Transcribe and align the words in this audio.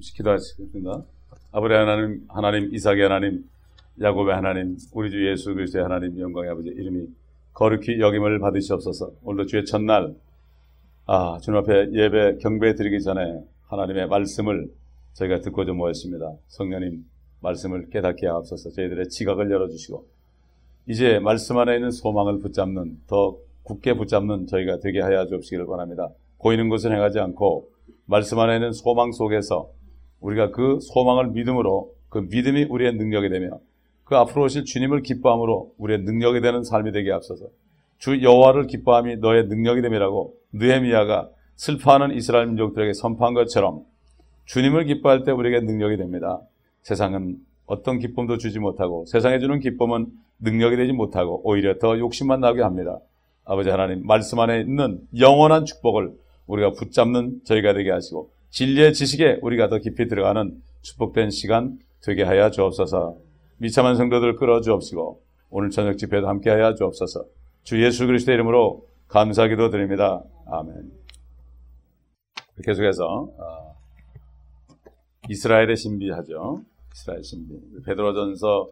기도하겠습니다. 0.00 1.04
아브라함 1.52 1.88
하나님, 1.88 2.24
하나님, 2.28 2.74
이삭의 2.74 3.02
하나님, 3.02 3.44
야곱의 4.00 4.34
하나님, 4.34 4.76
우리 4.92 5.10
주 5.10 5.28
예수 5.28 5.54
그리스도의 5.54 5.84
하나님 5.84 6.18
영광의 6.18 6.50
아버지 6.50 6.68
이름이 6.68 7.06
거룩히 7.52 8.00
여김을 8.00 8.38
받으시옵소서. 8.38 9.12
오늘도 9.22 9.46
주의 9.46 9.64
첫날 9.64 10.14
아, 11.06 11.38
주님 11.42 11.58
앞에 11.58 11.92
예배 11.92 12.38
경배 12.40 12.76
드리기 12.76 13.02
전에 13.02 13.42
하나님의 13.66 14.06
말씀을 14.08 14.70
저희가 15.14 15.40
듣고 15.40 15.64
좀 15.64 15.76
모였습니다. 15.76 16.32
성령님 16.48 17.04
말씀을 17.40 17.90
깨닫게 17.90 18.26
하옵소서. 18.26 18.70
저희들의 18.70 19.08
지각을 19.08 19.50
열어주시고 19.50 20.06
이제 20.86 21.18
말씀 21.18 21.58
안에 21.58 21.74
있는 21.74 21.90
소망을 21.90 22.38
붙잡는 22.38 22.98
더 23.06 23.36
굳게 23.64 23.94
붙잡는 23.94 24.46
저희가 24.46 24.78
되게 24.78 25.00
하여 25.00 25.26
주옵시기를 25.26 25.66
바랍니다. 25.66 26.08
보이는 26.38 26.68
것을 26.68 26.94
행하지 26.94 27.18
않고 27.18 27.68
말씀 28.06 28.38
안에 28.38 28.56
있는 28.56 28.72
소망 28.72 29.12
속에서 29.12 29.70
우리가 30.20 30.50
그 30.50 30.78
소망을 30.80 31.28
믿음으로 31.28 31.92
그 32.08 32.26
믿음이 32.30 32.64
우리의 32.64 32.94
능력이 32.94 33.28
되며 33.28 33.58
그 34.04 34.16
앞으로 34.16 34.44
오실 34.44 34.64
주님을 34.64 35.02
기뻐함으로 35.02 35.72
우리의 35.78 36.00
능력이 36.02 36.40
되는 36.40 36.64
삶이 36.64 36.92
되게 36.92 37.12
앞서서 37.12 37.46
주 37.98 38.22
여호와를 38.22 38.66
기뻐함이 38.66 39.16
너의 39.16 39.46
능력이 39.46 39.82
됨이라고 39.82 40.34
느헤미야가 40.52 41.30
슬퍼하는 41.56 42.16
이스라엘 42.16 42.46
민족들에게 42.46 42.94
선포한 42.94 43.34
것처럼 43.34 43.84
주님을 44.46 44.86
기뻐할 44.86 45.24
때 45.24 45.30
우리에게 45.30 45.60
능력이 45.60 45.96
됩니다. 45.96 46.40
세상은 46.82 47.36
어떤 47.66 47.98
기쁨도 47.98 48.38
주지 48.38 48.58
못하고 48.58 49.04
세상에 49.06 49.38
주는 49.38 49.60
기쁨은 49.60 50.06
능력이 50.40 50.76
되지 50.76 50.92
못하고 50.92 51.40
오히려 51.44 51.78
더 51.78 51.98
욕심만 51.98 52.40
나게 52.40 52.62
합니다. 52.62 52.98
아버지 53.44 53.68
하나님 53.68 54.04
말씀 54.06 54.40
안에 54.40 54.60
있는 54.60 55.00
영원한 55.18 55.66
축복을 55.66 56.12
우리가 56.46 56.72
붙잡는 56.72 57.42
저희가 57.44 57.74
되게 57.74 57.90
하시고 57.90 58.30
진리의 58.50 58.94
지식에 58.94 59.38
우리가 59.42 59.68
더 59.68 59.78
깊이 59.78 60.08
들어가는 60.08 60.60
축복된 60.82 61.30
시간 61.30 61.78
되게 62.02 62.22
하여 62.22 62.50
주옵소서. 62.50 63.16
미참한 63.58 63.96
성도들 63.96 64.36
끌어 64.36 64.60
주옵시고 64.60 65.22
오늘 65.50 65.70
저녁 65.70 65.98
집회도 65.98 66.28
함께 66.28 66.50
하여 66.50 66.74
주옵소서. 66.74 67.24
주 67.62 67.82
예수 67.84 68.06
그리스도의 68.06 68.36
이름으로 68.36 68.86
감사기도 69.08 69.70
드립니다. 69.70 70.22
아멘. 70.46 70.90
계속해서 72.64 73.04
어, 73.04 73.76
이스라엘의 75.28 75.76
신비하죠. 75.76 76.64
이스라엘 76.92 77.22
신비. 77.22 77.54
베드로전서 77.84 78.70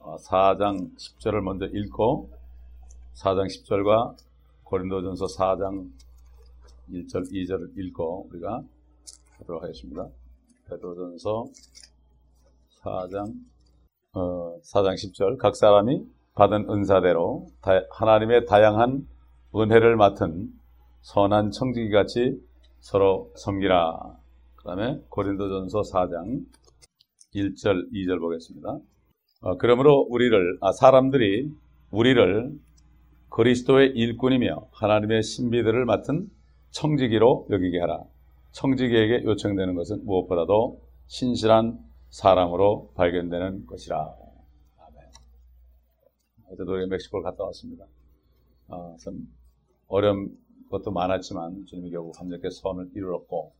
4장 0.00 0.82
어, 0.82 0.88
10절을 0.96 1.40
먼저 1.40 1.66
읽고 1.66 2.30
4장 3.14 3.46
10절과 3.46 4.16
고린도전서 4.64 5.26
4장 5.26 5.90
1절, 6.92 7.32
2절을 7.32 7.76
읽고 7.76 8.28
우리가 8.30 8.62
하도록 9.40 9.62
하겠습니다. 9.62 10.08
베드로전서 10.68 11.44
4장 12.82 13.34
어, 14.12 14.56
4장 14.62 14.94
10절 14.94 15.38
각 15.38 15.56
사람이 15.56 16.04
받은 16.34 16.70
은사대로 16.70 17.46
다, 17.60 17.72
하나님의 17.90 18.46
다양한 18.46 19.06
은혜를 19.54 19.96
맡은 19.96 20.48
선한 21.02 21.50
청지기 21.50 21.90
같이 21.90 22.40
서로 22.80 23.32
섬기라. 23.36 24.16
그 24.56 24.64
다음에 24.64 25.00
고린도전서 25.08 25.82
4장 25.82 26.44
1절, 27.34 27.92
2절 27.92 28.20
보겠습니다. 28.20 28.78
어, 29.42 29.56
그러므로 29.56 30.06
우리를, 30.08 30.58
아, 30.60 30.72
사람들이 30.72 31.50
우리를 31.90 32.52
그리스도의 33.30 33.90
일꾼이며 33.90 34.68
하나님의 34.72 35.22
신비들을 35.22 35.84
맡은 35.84 36.28
청지기로 36.70 37.48
여기게 37.50 37.80
하라. 37.80 38.04
청지기에게 38.52 39.24
요청되는 39.24 39.74
것은 39.74 40.04
무엇보다도 40.04 40.80
신실한 41.06 41.78
사람으로 42.08 42.92
발견되는 42.94 43.66
것이라. 43.66 43.96
아멘. 44.78 45.10
어제도 46.50 46.72
우리 46.72 46.86
멕시코를 46.88 47.22
갔다 47.22 47.44
왔습니다. 47.44 47.86
어, 48.68 48.96
참 48.98 49.28
어려운 49.88 50.36
것도 50.70 50.90
많았지만 50.92 51.66
주님이 51.66 51.90
결국 51.90 52.18
함께 52.18 52.48
선을 52.48 52.90
이루었고 52.94 53.52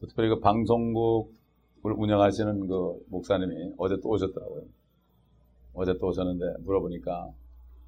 특별히 0.00 0.28
그 0.30 0.40
방송국을 0.40 1.92
운영하시는 1.96 2.66
그 2.66 3.04
목사님이 3.08 3.74
어제 3.78 3.96
또 4.02 4.10
오셨더라고요. 4.10 4.64
어제 5.74 5.96
또 5.98 6.08
오셨는데 6.08 6.62
물어보니까 6.62 7.32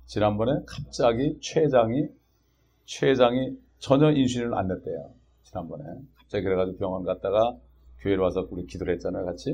지난번에 0.07 0.61
갑자기 0.67 1.39
최장이 1.41 2.09
최장이 2.85 3.57
전혀 3.79 4.11
인슐린을 4.11 4.55
안 4.55 4.69
냈대요. 4.69 5.22
지난번에 5.53 5.85
갑자기 6.17 6.45
그래가지고 6.45 6.79
병원 6.79 7.05
갔다가 7.05 7.55
교회로 8.01 8.23
와서 8.25 8.49
우리 8.51 8.67
기도를 8.67 8.95
했잖아요, 8.95 9.25
같이. 9.27 9.53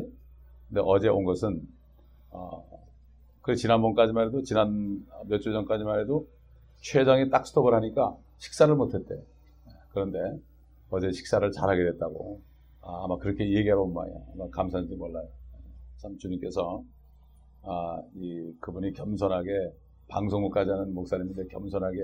근데 0.69 0.81
어제 0.85 1.09
온 1.09 1.25
것은 1.25 1.61
어, 2.31 2.65
그 3.43 3.57
지난번까지만 3.57 4.29
해도 4.29 4.43
지난 4.43 5.05
몇 5.27 5.41
주 5.41 5.53
전까지만 5.53 6.01
해도 6.01 6.27
최장이 6.77 7.31
딱 7.31 7.47
스톱을 7.47 7.75
하니까 7.75 8.17
식사를 8.39 8.75
못했대. 8.77 9.21
그런데 9.91 10.19
어제 10.91 11.11
식사를 11.11 11.51
잘하게 11.51 11.85
됐다고. 11.93 12.41
아, 12.81 13.07
마 13.09 13.17
그렇게 13.19 13.53
얘기하러 13.53 13.83
온 13.83 13.93
모양이야. 13.93 14.19
아마 14.35 14.49
감사한지 14.51 14.95
몰라요. 14.95 15.29
참 15.97 16.17
주님께서 16.17 16.83
아, 17.63 18.01
이 18.15 18.53
그분이 18.61 18.93
겸손하게 18.93 19.51
방송국까지 20.09 20.71
하는 20.71 20.95
목사님인데 20.95 21.49
겸손하게 21.49 21.99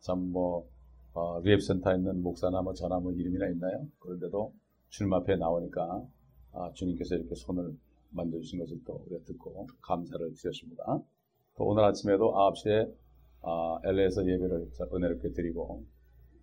참 0.00 0.18
뭐 0.32 0.66
어, 1.12 1.40
리앱센터에 1.40 1.96
있는 1.96 2.22
목사나 2.22 2.62
뭐 2.62 2.72
전화 2.72 3.00
뭐 3.00 3.12
이름이나 3.12 3.48
있나요? 3.48 3.86
그런데도 3.98 4.52
주님 4.90 5.12
앞에 5.12 5.36
나오니까 5.36 6.06
아, 6.52 6.72
주님께서 6.74 7.16
이렇게 7.16 7.34
손을 7.34 7.76
만져주신 8.10 8.58
것을 8.60 8.80
또 8.84 9.02
우리가 9.06 9.24
듣고 9.24 9.66
감사를 9.82 10.34
드렸습니다. 10.34 11.00
또 11.56 11.64
오늘 11.64 11.84
아침에도 11.84 12.32
9시에 12.32 12.92
아, 13.42 13.80
LA에서 13.84 14.26
예배를 14.26 14.70
은혜롭게 14.92 15.32
드리고 15.32 15.84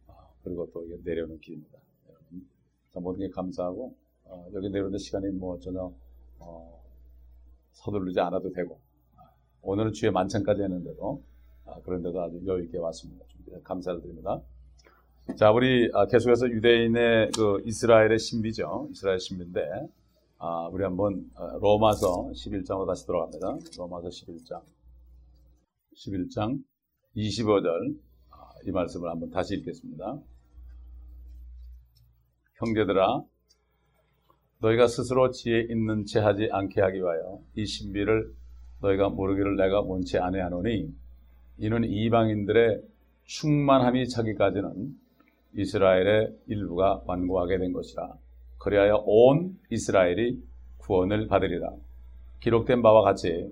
아, 0.08 0.14
그리고 0.44 0.70
또 0.74 0.86
내려오는 1.04 1.40
길입니다. 1.40 1.78
여러분 2.10 2.48
모든 2.94 3.20
게 3.20 3.30
감사하고 3.30 3.96
아, 4.26 4.46
여기 4.54 4.70
내려오는 4.70 4.98
시간이 4.98 5.30
뭐 5.32 5.60
전혀 5.60 5.94
어, 6.40 6.84
서두르지 7.72 8.20
않아도 8.20 8.52
되고 8.52 8.80
아, 9.16 9.30
오늘은 9.62 9.94
주의 9.94 10.12
만찬까지 10.12 10.62
했는데도 10.62 11.24
아, 11.66 11.82
그런데도 11.82 12.22
아주 12.22 12.42
여유 12.46 12.66
있게 12.66 12.78
왔습니다. 12.78 13.26
감사를 13.64 14.02
드립니다. 14.02 14.42
자, 15.36 15.52
우리 15.52 15.90
아, 15.94 16.06
계속해서 16.08 16.50
유대인의 16.50 17.32
그 17.36 17.62
이스라엘의 17.66 18.18
신비죠. 18.18 18.88
이스라엘 18.92 19.20
신비인데, 19.20 19.62
아, 20.40 20.68
우리 20.72 20.84
한번 20.84 21.30
아, 21.36 21.58
로마서 21.62 22.32
11장으로 22.34 22.88
다시 22.88 23.06
돌아갑니다. 23.06 23.58
로마서 23.78 24.08
11장. 24.08 24.62
11장 25.96 26.64
25절. 27.16 27.98
이 28.66 28.72
말씀을 28.72 29.10
한번 29.10 29.30
다시 29.30 29.56
읽겠습니다. 29.56 30.18
형제들아, 32.56 33.22
너희가 34.60 34.88
스스로 34.88 35.30
지혜 35.30 35.62
있는 35.70 36.06
채 36.06 36.20
하지 36.20 36.48
않게 36.52 36.82
하기 36.82 36.98
위하여 36.98 37.40
이 37.56 37.66
신비를 37.66 38.34
너희가 38.82 39.10
모르기를 39.10 39.56
내가 39.56 39.82
원치 39.82 40.18
아니하노니 40.18 40.92
이는 41.58 41.84
이방인들의 41.84 42.82
충만함이 43.26 44.08
차기까지는 44.10 45.07
이스라엘의 45.58 46.34
일부가 46.48 47.02
완고하게 47.06 47.58
된 47.58 47.74
것이라. 47.74 48.14
그리하여 48.60 49.04
온 49.06 49.58
이스라엘이 49.70 50.42
구원을 50.78 51.28
받으리라. 51.28 51.72
기록된 52.40 52.82
바와 52.82 53.02
같이 53.02 53.52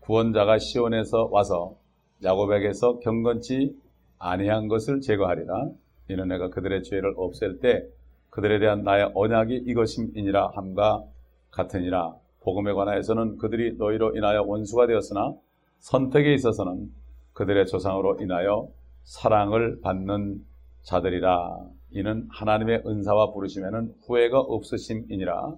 구원자가 0.00 0.58
시온에서 0.58 1.28
와서 1.30 1.76
야곱에게서 2.22 2.98
경건치 2.98 3.74
아니한 4.18 4.68
것을 4.68 5.00
제거하리라. 5.00 5.70
이는 6.10 6.28
내가 6.28 6.50
그들의 6.50 6.82
죄를 6.82 7.14
없앨 7.16 7.60
때 7.60 7.86
그들에 8.30 8.58
대한 8.58 8.82
나의 8.82 9.12
언약이 9.14 9.62
이것임이니라 9.66 10.50
함과 10.54 11.04
같으니라. 11.50 12.16
복음에 12.40 12.72
관하여서는 12.72 13.38
그들이 13.38 13.76
너희로 13.78 14.16
인하여 14.16 14.42
원수가 14.42 14.86
되었으나 14.86 15.34
선택에 15.78 16.34
있어서는 16.34 16.90
그들의 17.32 17.66
조상으로 17.66 18.18
인하여 18.20 18.68
사랑을 19.04 19.80
받는 19.80 20.44
자들이라. 20.84 21.58
이는 21.90 22.28
하나님의 22.30 22.82
은사와 22.86 23.32
부르심에는 23.32 23.94
후회가 24.06 24.40
없으심이니라. 24.40 25.54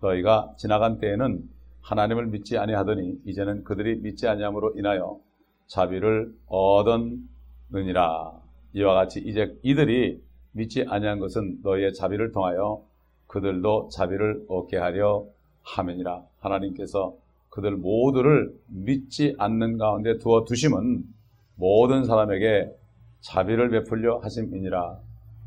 너희가 0.00 0.54
지나간 0.56 0.98
때에는 0.98 1.48
하나님을 1.82 2.26
믿지 2.26 2.58
아니하더니 2.58 3.20
이제는 3.24 3.64
그들이 3.64 3.96
믿지 3.96 4.28
아니함으로 4.28 4.74
인하여 4.76 5.18
자비를 5.66 6.32
얻었느니라. 6.46 8.32
이와 8.74 8.94
같이 8.94 9.20
이제 9.20 9.58
이들이 9.62 10.22
믿지 10.52 10.84
아니한 10.86 11.18
것은 11.18 11.60
너희의 11.62 11.94
자비를 11.94 12.32
통하여 12.32 12.82
그들도 13.26 13.88
자비를 13.90 14.44
얻게 14.48 14.76
하려 14.76 15.26
함이니라. 15.62 16.22
하나님께서 16.40 17.14
그들 17.50 17.76
모두를 17.76 18.54
믿지 18.68 19.34
않는 19.38 19.78
가운데 19.78 20.18
두어 20.18 20.44
두심은 20.44 21.04
모든 21.56 22.04
사람에게 22.04 22.70
자비를 23.20 23.70
베풀려 23.70 24.18
하심이니라. 24.18 24.98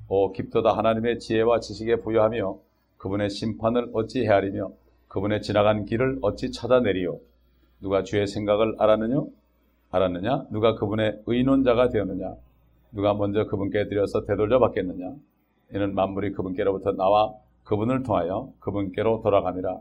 오 0.07 0.31
깊도다 0.33 0.77
하나님의 0.77 1.19
지혜와 1.19 1.59
지식에 1.59 1.97
부여하며 1.97 2.57
그분의 2.97 3.29
심판을 3.29 3.89
어찌 3.93 4.25
헤아리며 4.25 4.71
그분의 5.07 5.41
지나간 5.41 5.85
길을 5.85 6.19
어찌 6.21 6.51
찾아내리요? 6.51 7.19
누가 7.81 8.03
주의 8.03 8.27
생각을 8.27 8.75
알았느냐 8.77 9.21
알았느냐? 9.89 10.47
누가 10.51 10.75
그분의 10.75 11.21
의논자가 11.25 11.89
되었느냐? 11.89 12.35
누가 12.91 13.13
먼저 13.13 13.45
그분께 13.45 13.87
드려서 13.87 14.25
되돌려 14.25 14.59
받겠느냐? 14.59 15.15
이는 15.73 15.95
만물이 15.95 16.33
그분께로부터 16.33 16.93
나와 16.93 17.33
그분을 17.63 18.03
통하여 18.03 18.51
그분께로 18.59 19.21
돌아감이라. 19.21 19.79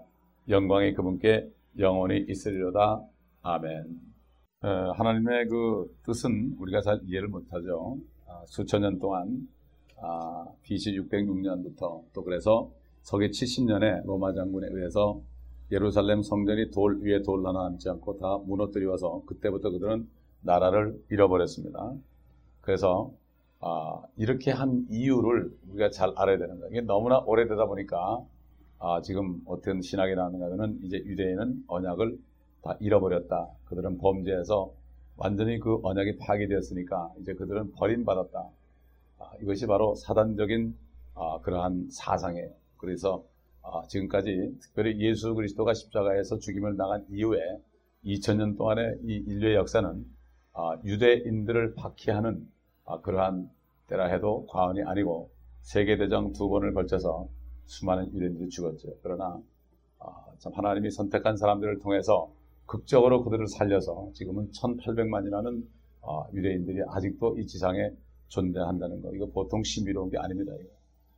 영광이 0.48 0.94
그분께 0.94 1.48
영원히 1.78 2.25
있으리로다. 2.28 3.02
아멘. 3.42 4.09
하나님의 4.62 5.48
그 5.48 5.90
뜻은 6.04 6.56
우리가 6.58 6.82
잘 6.82 7.00
이해를 7.06 7.28
못하죠. 7.28 7.96
아, 8.28 8.42
수천 8.46 8.82
년 8.82 8.98
동안 8.98 9.48
아, 9.96 10.46
BC 10.62 11.00
606년부터 11.00 12.02
또 12.12 12.24
그래서 12.24 12.70
서기 13.02 13.30
70년에 13.30 14.04
로마 14.04 14.34
장군에 14.34 14.68
의해서 14.70 15.20
예루살렘 15.72 16.22
성전이 16.22 16.70
돌 16.72 17.00
위에 17.00 17.22
돌 17.22 17.46
하나 17.46 17.62
남지 17.62 17.88
않고 17.88 18.18
다 18.18 18.38
무너뜨려서 18.44 19.22
그때부터 19.24 19.70
그들은 19.70 20.06
나라를 20.42 21.00
잃어버렸습니다. 21.10 21.94
그래서 22.60 23.10
아, 23.60 24.02
이렇게 24.16 24.50
한 24.50 24.86
이유를 24.90 25.56
우리가 25.70 25.88
잘 25.90 26.12
알아야 26.16 26.36
되는 26.36 26.58
거예요. 26.58 26.70
이게 26.70 26.80
너무나 26.82 27.18
오래되다 27.20 27.64
보니까 27.64 28.22
아, 28.78 29.00
지금 29.00 29.40
어떤 29.46 29.80
신학이 29.80 30.14
나오는가 30.14 30.46
하면 30.52 30.78
이제 30.82 30.98
유대인은 30.98 31.64
언약을 31.66 32.18
다 32.62 32.76
잃어버렸다. 32.80 33.48
그들은 33.66 33.98
범죄해서 33.98 34.72
완전히 35.16 35.58
그 35.58 35.78
언약이 35.82 36.18
파괴되었으니까 36.18 37.12
이제 37.20 37.34
그들은 37.34 37.72
버림받았다. 37.72 38.48
아, 39.18 39.30
이것이 39.42 39.66
바로 39.66 39.94
사단적인 39.94 40.76
아, 41.14 41.40
그러한 41.42 41.88
사상이에요. 41.90 42.50
그래서 42.76 43.22
아, 43.62 43.82
지금까지 43.88 44.56
특별히 44.60 44.98
예수 45.00 45.34
그리스도가 45.34 45.74
십자가에서 45.74 46.38
죽임을 46.38 46.76
당한 46.76 47.04
이후에 47.10 47.38
2000년 48.04 48.56
동안의 48.56 49.00
이 49.04 49.16
인류의 49.26 49.56
역사는 49.56 50.06
아, 50.54 50.78
유대인들을 50.84 51.74
박해하는 51.74 52.48
아, 52.86 53.00
그러한 53.00 53.50
때라 53.88 54.06
해도 54.06 54.46
과언이 54.48 54.82
아니고 54.82 55.30
세계대전 55.60 56.32
두 56.32 56.48
번을 56.48 56.72
걸쳐서 56.72 57.28
수많은 57.66 58.12
유대인들이 58.14 58.48
죽었죠. 58.48 58.96
그러나 59.02 59.40
아, 59.98 60.24
참 60.38 60.52
하나님이 60.54 60.90
선택한 60.90 61.36
사람들을 61.36 61.80
통해서 61.80 62.30
극적으로 62.70 63.25
그들을 63.25 63.49
살려서 63.49 64.11
지금은 64.14 64.52
1800만이라는 64.52 65.64
아, 66.02 66.25
유대인들이 66.32 66.82
아직도 66.87 67.37
이 67.37 67.44
지상에 67.44 67.90
존재한다는 68.28 69.02
거. 69.02 69.12
이거 69.12 69.26
보통 69.26 69.64
신비로운 69.64 70.08
게 70.11 70.19
아닙니다. 70.19 70.52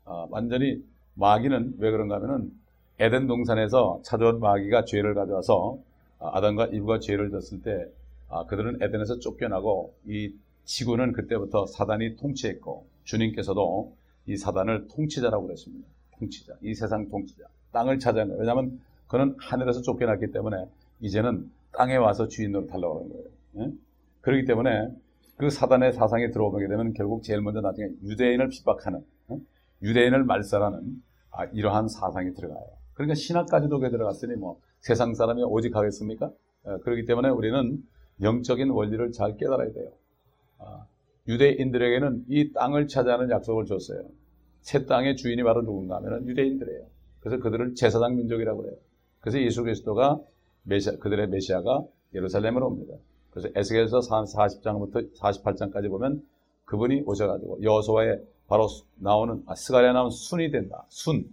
아, 0.06 0.26
완전히 0.31 0.82
마귀는 1.12 1.75
왜 1.76 1.90
그런가 1.90 2.16
하면은 2.16 2.50
에덴 2.99 3.26
동산에서 3.26 4.00
찾아온 4.02 4.40
마귀가 4.40 4.87
죄를 4.87 5.12
가져와서 5.14 5.78
아, 6.20 6.38
아담과 6.38 6.69
이브가 6.69 7.00
죄를 7.00 7.31
졌을 7.31 7.60
때 7.60 7.87
아, 8.31 8.46
그들은 8.46 8.82
에덴에서 8.82 9.19
쫓겨나고 9.19 9.93
이 10.06 10.34
지구는 10.64 11.12
그때부터 11.12 11.66
사단이 11.66 12.16
통치했고 12.16 12.87
주님께서도 13.05 13.93
이 14.26 14.38
사단을 14.38 14.88
통치자라고 14.88 15.48
그랬습니다. 15.48 15.87
통치자. 16.19 16.55
이 16.62 16.75
세상 16.75 17.10
통치자. 17.10 17.44
땅을 17.72 17.98
찾아야 17.98 18.25
해요. 18.25 18.37
왜냐하면 18.38 18.81
그는 19.06 19.37
하늘에서 19.38 19.82
쫓겨났기 19.82 20.32
때문에 20.32 20.64
이제는 21.02 21.50
땅에 21.72 21.96
와서 21.96 22.28
주인으로 22.28 22.66
달라고 22.66 23.00
하는 23.00 23.12
거예요. 23.12 23.26
예? 23.58 23.72
그렇기 24.22 24.46
때문에 24.46 24.88
그 25.37 25.50
사단의 25.50 25.93
사상에 25.93 26.31
들어오게 26.31 26.69
되면 26.69 26.94
결국 26.94 27.22
제일 27.22 27.43
먼저 27.43 27.60
나중에 27.60 27.88
유대인을 28.04 28.49
핍박하는 28.49 29.04
예? 29.32 29.38
유대인을 29.82 30.25
말살하는 30.25 31.02
아, 31.31 31.44
이러한 31.46 31.88
사상이 31.88 32.32
들어가요. 32.34 32.64
그러니까 32.94 33.14
신학까지도 33.14 33.81
그 33.81 33.90
들어갔으니 33.90 34.37
뭐 34.37 34.60
세상 34.81 35.14
사람이 35.14 35.43
오직 35.43 35.75
하겠습니까? 35.75 36.31
예, 36.66 36.78
그렇기 36.82 37.05
때문에 37.06 37.31
우리는 37.31 37.82
영적인 38.20 38.70
원리를 38.70 39.12
잘 39.12 39.37
깨달아야 39.37 39.72
돼요. 39.72 39.90
아, 40.58 40.87
유대인들에게는 41.26 42.26
이 42.28 42.52
땅을 42.52 42.87
차지하는 42.87 43.31
약속을 43.31 43.64
줬어요. 43.64 44.02
새 44.60 44.87
땅의 44.87 45.16
주인이 45.16 45.43
바로 45.43 45.62
누군가 45.62 45.96
하면 45.96 46.26
유대인들이에요. 46.28 46.87
그래서 47.20 47.43
그들을 47.43 47.75
제사장 47.75 48.16
민족이라고 48.16 48.66
해요. 48.66 48.75
그래서 49.20 49.40
예수 49.40 49.62
그리스도가 49.62 50.20
메시아, 50.64 50.96
그들의 50.96 51.28
메시아가 51.28 51.84
예루살렘으로 52.14 52.66
옵니다. 52.66 52.94
그래서 53.30 53.48
에스겔서 53.54 54.00
40장부터 54.00 55.14
48장까지 55.16 55.88
보면 55.88 56.22
그분이 56.64 57.02
오셔가지고 57.06 57.62
여호수아에 57.62 58.18
바로 58.46 58.68
나오는 58.96 59.42
아, 59.46 59.54
스가랴 59.54 59.92
나온 59.92 60.10
순이 60.10 60.50
된다. 60.50 60.84
순, 60.88 61.24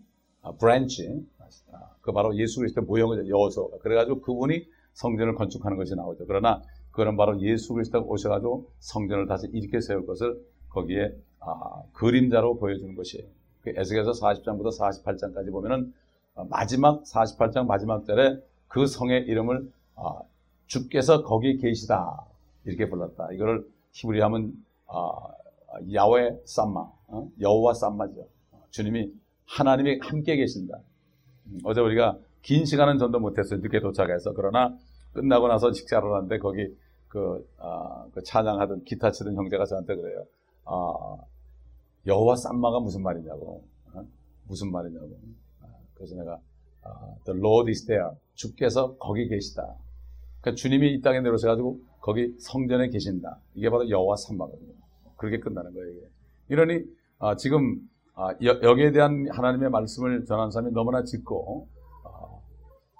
아, 0.41 0.53
branch. 0.53 1.25
아, 1.73 1.89
그 2.01 2.11
바로 2.11 2.35
예수 2.37 2.59
그리스도 2.59 2.81
모형을 2.81 3.27
여호수아가. 3.27 3.79
그래가지고 3.79 4.21
그분이 4.21 4.65
성전을 4.93 5.35
건축하는 5.35 5.77
것이 5.77 5.95
나오죠. 5.95 6.25
그러나 6.25 6.61
그거는 6.91 7.17
바로 7.17 7.39
예수 7.41 7.73
그리스도가 7.73 8.05
오셔가지고 8.05 8.69
성전을 8.79 9.27
다시 9.27 9.47
일으켜 9.53 9.79
세울 9.81 10.05
것을 10.05 10.41
거기에 10.69 11.13
아, 11.39 11.83
그림자로 11.93 12.57
보여주는 12.57 12.95
것이에요. 12.95 13.27
그 13.61 13.73
에스겔서 13.75 14.11
40장부터 14.11 14.77
48장까지 14.79 15.51
보면은 15.51 15.93
마지막 16.49 17.03
48장 17.03 17.65
마지막 17.65 18.05
절에 18.05 18.37
그 18.69 18.87
성의 18.87 19.23
이름을 19.23 19.69
아, 19.95 20.21
주께서 20.67 21.23
거기 21.23 21.57
계시다 21.57 22.23
이렇게 22.63 22.87
불렀다. 22.89 23.33
이거를 23.33 23.67
히브리 23.91 24.21
하면 24.21 24.53
아, 24.87 25.11
야외 25.93 26.39
쌈마 26.45 26.79
어? 27.07 27.29
여호와 27.41 27.73
쌈마죠. 27.73 28.27
주님이 28.69 29.11
하나님이 29.45 29.99
함께 30.01 30.37
계신다. 30.37 30.79
음, 31.47 31.59
어제 31.63 31.81
우리가 31.81 32.17
긴 32.41 32.65
시간은 32.65 32.99
전도 32.99 33.19
못했어요. 33.19 33.59
늦게 33.59 33.79
도착해서 33.81 34.33
그러나 34.33 34.77
끝나고 35.13 35.47
나서 35.47 35.73
식사를 35.73 36.07
하는데 36.13 36.37
거기 36.37 36.73
그, 37.07 37.47
아, 37.57 38.05
그 38.13 38.21
찬양하던 38.23 38.83
기타 38.83 39.11
치던 39.11 39.35
형제가 39.35 39.65
저한테 39.65 39.95
그래요. 39.95 40.25
아, 40.65 41.17
여호와 42.05 42.35
쌈마가 42.35 42.79
무슨 42.79 43.01
말이냐고 43.01 43.63
어? 43.93 44.05
무슨 44.47 44.71
말이냐고. 44.71 45.09
아, 45.63 45.65
그래서 45.95 46.15
내가 46.15 46.33
아, 46.33 46.39
The 47.25 47.39
Lord 47.39 47.69
is 47.69 47.85
there. 47.85 48.09
주께서 48.35 48.95
거기 48.97 49.27
계시다. 49.27 49.75
그러니까 50.41 50.55
주님이 50.59 50.93
이 50.93 51.01
땅에 51.01 51.19
내려오셔가지고 51.19 51.79
거기 52.01 52.33
성전에 52.39 52.89
계신다. 52.89 53.39
이게 53.53 53.69
바로 53.69 53.89
여호와 53.89 54.15
삼마거든요. 54.15 54.73
그렇게 55.17 55.39
끝나는 55.39 55.73
거예요. 55.73 55.89
이게. 55.89 56.01
이러니 56.49 56.83
아, 57.19 57.35
지금 57.35 57.79
아, 58.15 58.33
여, 58.43 58.75
기에 58.75 58.91
대한 58.91 59.27
하나님의 59.29 59.69
말씀을 59.69 60.25
전하는 60.25 60.51
사람이 60.51 60.73
너무나 60.73 61.03
짙고 61.03 61.67
아, 62.05 62.09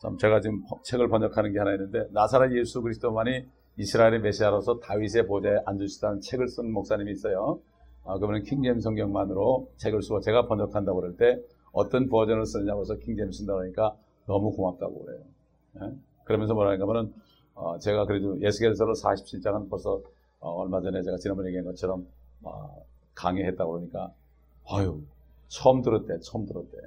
참 0.01 0.17
제가 0.17 0.41
지금 0.41 0.61
책을 0.83 1.07
번역하는 1.07 1.53
게 1.53 1.59
하나 1.59 1.71
있는데 1.73 2.07
나사렛 2.11 2.53
예수 2.53 2.81
그리스도만이 2.81 3.45
이스라엘의 3.77 4.19
메시아로서 4.21 4.79
다윗의 4.79 5.27
보좌에 5.27 5.59
앉으시다는 5.65 6.19
책을 6.21 6.49
쓴 6.49 6.71
목사님이 6.71 7.11
있어요. 7.11 7.61
아, 8.05 8.17
그분은 8.17 8.43
킹제임 8.43 8.81
성경만으로 8.81 9.69
책을 9.77 10.01
쓰고 10.01 10.19
제가 10.21 10.47
번역한다고 10.47 10.99
그럴 10.99 11.15
때 11.15 11.41
어떤 11.71 12.09
버전을 12.09 12.45
쓰느냐고 12.45 12.81
해서 12.81 12.95
킹제임 12.95 13.31
쓴다고 13.31 13.61
하니까 13.61 13.95
너무 14.25 14.51
고맙다고 14.51 15.05
그래요. 15.05 15.21
예? 15.81 15.93
그러면서 16.23 16.53
뭐라 16.53 16.71
하냐면은 16.71 17.13
어, 17.55 17.77
제가 17.77 18.05
그래도 18.05 18.39
예수겔서로 18.41 18.93
47장은 18.93 19.69
벌써 19.69 20.01
어, 20.39 20.51
얼마 20.61 20.81
전에 20.81 21.01
제가 21.01 21.17
지난번에 21.17 21.49
얘기한 21.49 21.65
것처럼 21.65 22.07
어, 22.43 22.85
강의했다고 23.15 23.71
그러니까 23.71 24.13
아유 24.69 25.01
처음 25.47 25.81
들었대 25.81 26.19
처음 26.21 26.45
들었대 26.45 26.77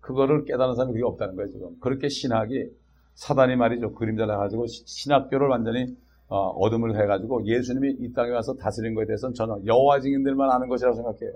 그거를 0.00 0.44
깨달은 0.44 0.74
사람이 0.74 0.92
그게 0.92 1.04
없다는 1.04 1.34
거예요 1.34 1.50
지금 1.50 1.80
그렇게 1.80 2.08
신학이 2.08 2.70
사단이 3.14 3.56
말이죠 3.56 3.94
그림자를 3.94 4.36
가지고 4.36 4.66
신학교를 4.66 5.48
완전히 5.48 5.96
어, 6.28 6.48
어둠을 6.50 7.00
해가지고 7.00 7.46
예수님이 7.46 7.96
이 8.00 8.12
땅에 8.12 8.30
와서 8.30 8.54
다스린 8.54 8.94
것에 8.94 9.06
대해서는 9.06 9.34
전혀 9.34 9.58
여호와 9.66 10.00
증인들만 10.00 10.50
아는 10.50 10.68
것이라고 10.68 10.94
생각해요 10.94 11.32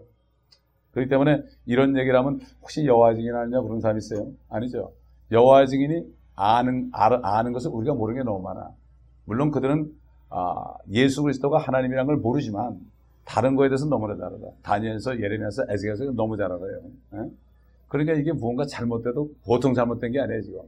그렇기 0.98 1.08
때문에 1.08 1.42
이런 1.66 1.96
얘기를 1.96 2.18
하면 2.18 2.40
혹시 2.62 2.84
여호와 2.84 3.14
증인 3.14 3.34
아니냐 3.34 3.62
그런 3.62 3.80
사람이 3.80 3.98
있어요 3.98 4.32
아니죠 4.48 4.92
여호와 5.30 5.66
증인이 5.66 6.04
아는 6.38 6.90
아는 6.92 7.52
것을 7.52 7.70
우리가 7.72 7.94
모르는 7.94 8.20
게 8.20 8.24
너무 8.24 8.40
많아. 8.42 8.70
물론 9.24 9.50
그들은 9.50 9.92
아, 10.30 10.74
예수 10.92 11.22
그리스도가 11.22 11.58
하나님이라는 11.58 12.06
걸 12.06 12.16
모르지만 12.18 12.78
다른 13.24 13.56
거에 13.56 13.68
대해서 13.68 13.86
너무나 13.86 14.14
잘 14.16 14.26
알아. 14.26 14.38
다니엘서, 14.62 15.20
예레미야서, 15.20 15.64
에스겔서 15.68 16.12
너무 16.12 16.36
잘 16.36 16.46
알아요. 16.46 16.80
에? 17.14 17.30
그러니까 17.88 18.14
이게 18.14 18.32
무언가 18.32 18.64
잘못돼도 18.66 19.30
보통 19.44 19.74
잘못된 19.74 20.12
게 20.12 20.20
아니에요 20.20 20.42
지금. 20.42 20.60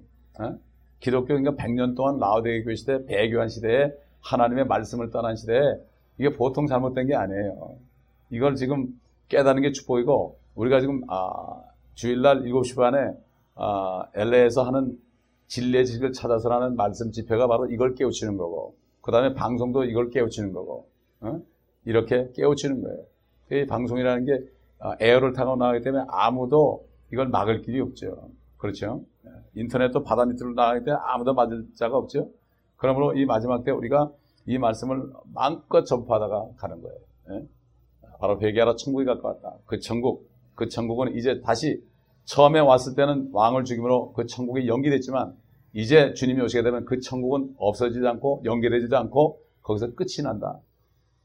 에? 0.43 0.57
기독교인가 0.99 1.53
100년 1.53 1.95
동안 1.95 2.19
라오데게 2.19 2.65
교회 2.65 2.75
시대, 2.75 3.05
배교한 3.07 3.49
시대에 3.49 3.93
하나님의 4.23 4.67
말씀을 4.67 5.11
떠난 5.11 5.37
시대에 5.37 5.61
이게 6.19 6.31
보통 6.31 6.67
잘못된 6.67 7.07
게 7.07 7.15
아니에요. 7.15 7.77
이걸 8.31 8.57
지금 8.57 8.89
깨닫는 9.31 9.63
게 9.63 9.73
축복이고 9.73 10.39
우리가 10.57 10.81
지금 10.81 11.03
아, 11.09 11.63
주일날 11.95 12.43
7시 12.43 12.77
반에 12.77 12.99
아, 13.55 14.05
LA에서 14.15 14.63
하는 14.63 14.99
진리의 15.47 15.87
지식을 15.87 16.13
찾아서 16.13 16.51
하는 16.51 16.77
말씀 16.77 17.11
집회가 17.11 17.47
바로 17.47 17.67
이걸 17.67 17.95
깨우치는 17.95 18.37
거고 18.37 18.77
그 19.01 19.11
다음에 19.11 19.33
방송도 19.33 19.85
이걸 19.85 20.11
깨우치는 20.11 20.53
거고 20.53 20.89
어? 21.21 21.41
이렇게 21.87 22.31
깨우치는 22.35 22.83
거예요. 22.83 23.05
이 23.53 23.67
방송이라는 23.67 24.25
게 24.27 24.45
아, 24.81 24.97
에어를 25.01 25.33
타고 25.33 25.57
나가기 25.57 25.83
때문에 25.83 26.05
아무도 26.09 26.87
이걸 27.13 27.29
막을 27.29 27.63
길이 27.63 27.81
없죠. 27.81 28.31
그렇죠? 28.59 29.05
인터넷도 29.55 30.05
바다 30.05 30.25
밑으로 30.25 30.55
나갈 30.55 30.85
때 30.85 30.93
아무도 30.93 31.35
맞을 31.35 31.67
자가 31.77 31.97
없죠. 31.97 32.31
그러므로 32.77 33.15
이 33.15 33.25
마지막 33.25 33.65
때 33.65 33.71
우리가 33.71 34.11
이 34.47 34.59
말씀을 34.59 35.11
마음껏 35.35 35.85
전파하다가 35.85 36.51
가는 36.57 36.81
거예요. 36.83 36.99
예? 37.31 37.47
바로 38.21 38.41
회개하라 38.41 38.77
천국이 38.77 39.05
가까웠다. 39.07 39.57
그 39.67 39.81
천국, 39.81 40.31
그 40.55 40.69
천국은 40.69 41.17
이제 41.17 41.41
다시 41.41 41.83
처음에 42.25 42.61
왔을 42.61 42.95
때는 42.95 43.31
왕을 43.33 43.65
죽임으로 43.65 44.13
그 44.13 44.27
천국이 44.27 44.69
연기됐지만 44.69 45.35
이제 45.73 46.13
주님이 46.15 46.43
오시게 46.43 46.63
되면 46.63 46.85
그 46.85 47.01
천국은 47.01 47.55
없어지지 47.57 48.07
않고 48.07 48.43
연결되지도 48.45 48.97
않고 48.99 49.41
거기서 49.63 49.95
끝이 49.95 50.23
난다. 50.23 50.61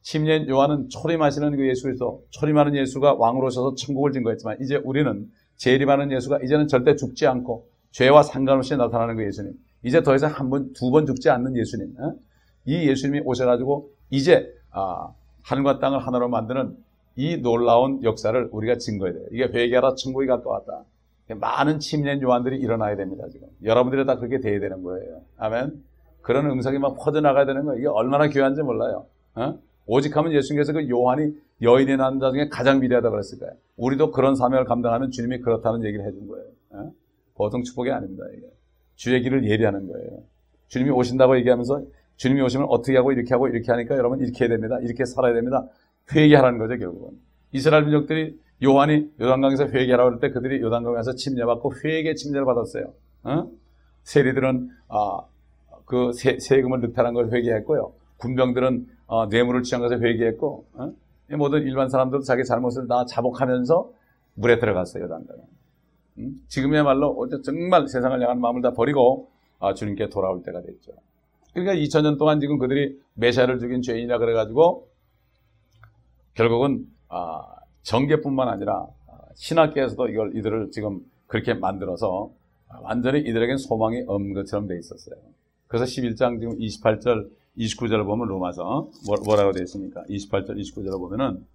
침례 0.01 0.47
요한은 0.47 0.89
초림하시는 0.89 1.57
그 1.57 1.67
예수 1.67 1.83
그리스도, 1.83 2.23
초림하는 2.29 2.75
예수가 2.75 3.15
왕으로 3.15 3.47
오셔서 3.47 3.75
천국을 3.75 4.11
증거했지만 4.11 4.57
이제 4.61 4.75
우리는 4.77 5.27
재림하는 5.57 6.11
예수가 6.11 6.39
이제는 6.43 6.67
절대 6.67 6.95
죽지 6.95 7.25
않고 7.27 7.67
죄와 7.91 8.23
상관없이 8.23 8.75
나타나는 8.77 9.17
그 9.17 9.25
예수님. 9.25 9.53
이제 9.83 10.01
더 10.03 10.15
이상 10.15 10.31
한 10.31 10.49
번, 10.49 10.73
두 10.73 10.91
번 10.91 11.05
죽지 11.05 11.29
않는 11.29 11.57
예수님. 11.57 11.95
어? 11.99 12.13
이 12.65 12.87
예수님이 12.87 13.21
오셔가지고 13.25 13.89
이제 14.11 14.47
아, 14.71 15.11
하늘과 15.43 15.79
땅을 15.79 16.05
하나로 16.05 16.29
만드는 16.29 16.75
이 17.15 17.37
놀라운 17.37 18.03
역사를 18.03 18.49
우리가 18.51 18.77
증거해야 18.77 19.13
돼요. 19.13 19.25
이게 19.31 19.45
회개하라 19.45 19.95
천국이 19.95 20.27
가까웠다. 20.27 20.83
많은 21.39 21.79
침례 21.79 22.19
요한들이 22.21 22.57
일어나야 22.59 22.95
됩니다. 22.95 23.25
지금 23.31 23.47
여러분들이 23.63 24.05
다 24.05 24.17
그렇게 24.17 24.39
돼야 24.39 24.59
되는 24.59 24.83
거예요. 24.83 25.21
아멘. 25.37 25.83
그런 26.21 26.49
음성이 26.49 26.77
막 26.77 26.97
퍼져나가야 26.99 27.45
되는 27.45 27.65
거예요. 27.65 27.79
이게 27.79 27.87
얼마나 27.87 28.27
귀한지 28.27 28.61
몰라요. 28.61 29.05
어? 29.35 29.57
오직 29.87 30.15
하면 30.17 30.33
예수님께서 30.33 30.73
그 30.73 30.89
요한이 30.89 31.33
여인이 31.61 31.97
낳은 31.97 32.19
자 32.19 32.31
중에 32.31 32.49
가장 32.49 32.81
위대하다 32.81 33.09
그랬을 33.09 33.39
거예요. 33.39 33.53
우리도 33.77 34.11
그런 34.11 34.35
사명을 34.35 34.65
감당하는 34.65 35.11
주님이 35.11 35.39
그렇다는 35.39 35.83
얘기를 35.83 36.05
해준 36.05 36.27
거예요. 36.27 36.45
어? 36.71 36.91
보통 37.35 37.63
축복이 37.63 37.91
아닙니다. 37.91 38.23
이게. 38.35 38.47
주의 38.95 39.21
길을 39.21 39.47
예리하는 39.47 39.87
거예요. 39.87 40.23
주님이 40.67 40.91
오신다고 40.91 41.37
얘기하면서 41.37 41.83
주님이 42.17 42.41
오시면 42.41 42.67
어떻게 42.69 42.97
하고 42.97 43.11
이렇게 43.11 43.33
하고 43.33 43.47
이렇게 43.47 43.71
하니까 43.71 43.95
여러분 43.97 44.19
이렇게 44.19 44.45
해야 44.45 44.49
됩니다. 44.49 44.79
이렇게 44.81 45.05
살아야 45.05 45.33
됩니다. 45.33 45.67
회개하라는 46.13 46.59
거죠, 46.59 46.77
결국은. 46.77 47.17
이스라엘 47.51 47.83
민족들이 47.83 48.37
요한이 48.63 49.11
요단강에서 49.19 49.67
회개하라고 49.67 50.11
할 50.11 50.19
때 50.19 50.29
그들이 50.29 50.61
요단강에서 50.61 51.13
침례받고 51.15 51.73
회개 51.83 52.13
침례를 52.15 52.45
받았어요. 52.45 52.93
어? 53.23 53.49
세리들은 54.03 54.69
아, 54.87 55.21
그 55.85 56.11
세, 56.13 56.37
세금을 56.39 56.81
늑탈한 56.81 57.13
걸 57.13 57.31
회개했고요. 57.31 57.93
군병들은 58.17 58.87
어, 59.07 59.25
뇌물을 59.27 59.63
취한 59.63 59.81
것을 59.81 60.01
회개했고 60.01 60.65
어? 60.73 60.93
모든 61.37 61.63
일반 61.63 61.89
사람들도 61.89 62.23
자기 62.23 62.43
잘못을 62.45 62.87
다 62.87 63.05
자복하면서 63.05 63.91
물에 64.35 64.59
들어갔어요. 64.59 65.03
요단강에. 65.05 65.39
음? 66.19 66.41
지금이야말로 66.47 67.27
정말 67.43 67.87
세상을 67.87 68.21
향한 68.21 68.39
마음을 68.39 68.61
다 68.61 68.71
버리고 68.71 69.29
아, 69.59 69.73
주님께 69.73 70.09
돌아올 70.09 70.43
때가 70.43 70.61
됐죠. 70.61 70.91
그러니까 71.53 71.73
2000년 71.75 72.17
동안 72.17 72.39
지금 72.39 72.57
그들이 72.57 72.99
메시아를 73.15 73.59
죽인 73.59 73.81
죄인이라 73.81 74.17
그래가지고 74.19 74.87
결국은 76.35 76.85
아, 77.09 77.43
정계뿐만 77.83 78.47
아니라 78.47 78.85
아, 79.07 79.17
신학계에서도 79.35 80.07
이걸 80.09 80.37
이들을 80.37 80.71
지금 80.71 80.99
그렇게 81.27 81.53
만들어서 81.53 82.29
완전히 82.81 83.19
이들에겐 83.19 83.57
소망이 83.57 84.03
없는 84.07 84.33
것처럼 84.33 84.67
돼 84.67 84.77
있었어요. 84.77 85.15
그래서 85.67 85.85
11장 85.85 86.39
지금 86.39 86.57
28절, 86.57 87.29
29절을 87.57 88.05
보면 88.05 88.27
로마서 88.27 88.89
뭐, 89.07 89.15
뭐라고 89.23 89.53
되어 89.53 89.63
있습니까? 89.63 90.03
28절, 90.09 90.59
29절을 90.59 90.99
보면은 90.99 91.45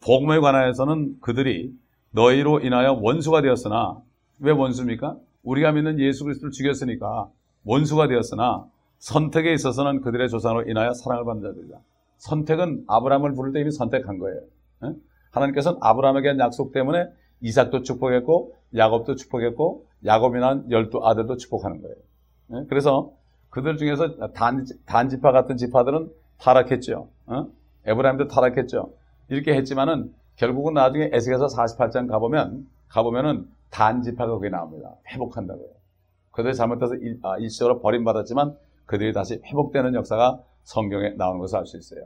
복음에 0.00 0.38
관하여서는 0.40 1.20
그들이 1.20 1.72
너희로 2.10 2.60
인하여 2.60 2.92
원수가 2.92 3.40
되었으나 3.40 3.98
왜 4.40 4.52
원수입니까? 4.52 5.16
우리가 5.42 5.72
믿는 5.72 5.98
예수 6.00 6.24
그리스도를 6.24 6.52
죽였으니까 6.52 7.28
원수가 7.64 8.08
되었으나 8.08 8.66
선택에 8.98 9.52
있어서는 9.54 10.02
그들의 10.02 10.28
조상으로 10.28 10.68
인하여 10.68 10.92
사랑을 10.92 11.24
받는 11.24 11.42
자들이다. 11.42 11.78
선택은 12.22 12.84
아브라함을 12.86 13.34
부를 13.34 13.52
때 13.52 13.60
이미 13.60 13.72
선택한 13.72 14.18
거예요. 14.18 14.40
하나님께서는 15.32 15.78
아브라함에게 15.80 16.28
한 16.28 16.38
약속 16.38 16.72
때문에 16.72 17.06
이삭도 17.40 17.82
축복했고 17.82 18.54
야곱도 18.76 19.16
축복했고 19.16 19.86
야곱이나 20.04 20.62
열두 20.70 21.00
아들도 21.04 21.36
축복하는 21.36 21.82
거예요. 21.82 22.66
그래서 22.68 23.12
그들 23.50 23.76
중에서 23.76 24.28
단, 24.34 24.64
단지파 24.86 25.32
같은 25.32 25.56
지파들은 25.56 26.10
타락했죠. 26.38 27.08
에브라임도 27.86 28.28
타락했죠. 28.28 28.92
이렇게 29.28 29.54
했지만은 29.54 30.14
결국은 30.36 30.74
나중에 30.74 31.10
에스겔서 31.12 31.46
48장 31.46 32.08
가보면 32.08 32.68
가보면은 32.88 33.48
단지파가 33.70 34.32
거기 34.32 34.48
나옵니다. 34.48 34.94
회복한다고요. 35.08 35.68
그들이 36.30 36.54
잘못해서 36.54 36.94
일, 36.94 37.18
아, 37.22 37.36
일시적으로 37.38 37.80
버림받았지만 37.80 38.56
그들이 38.86 39.12
다시 39.12 39.40
회복되는 39.44 39.94
역사가 39.94 40.40
성경에 40.64 41.10
나오는 41.16 41.38
것을 41.40 41.58
알 41.58 41.66
수 41.66 41.76
있어요. 41.76 42.02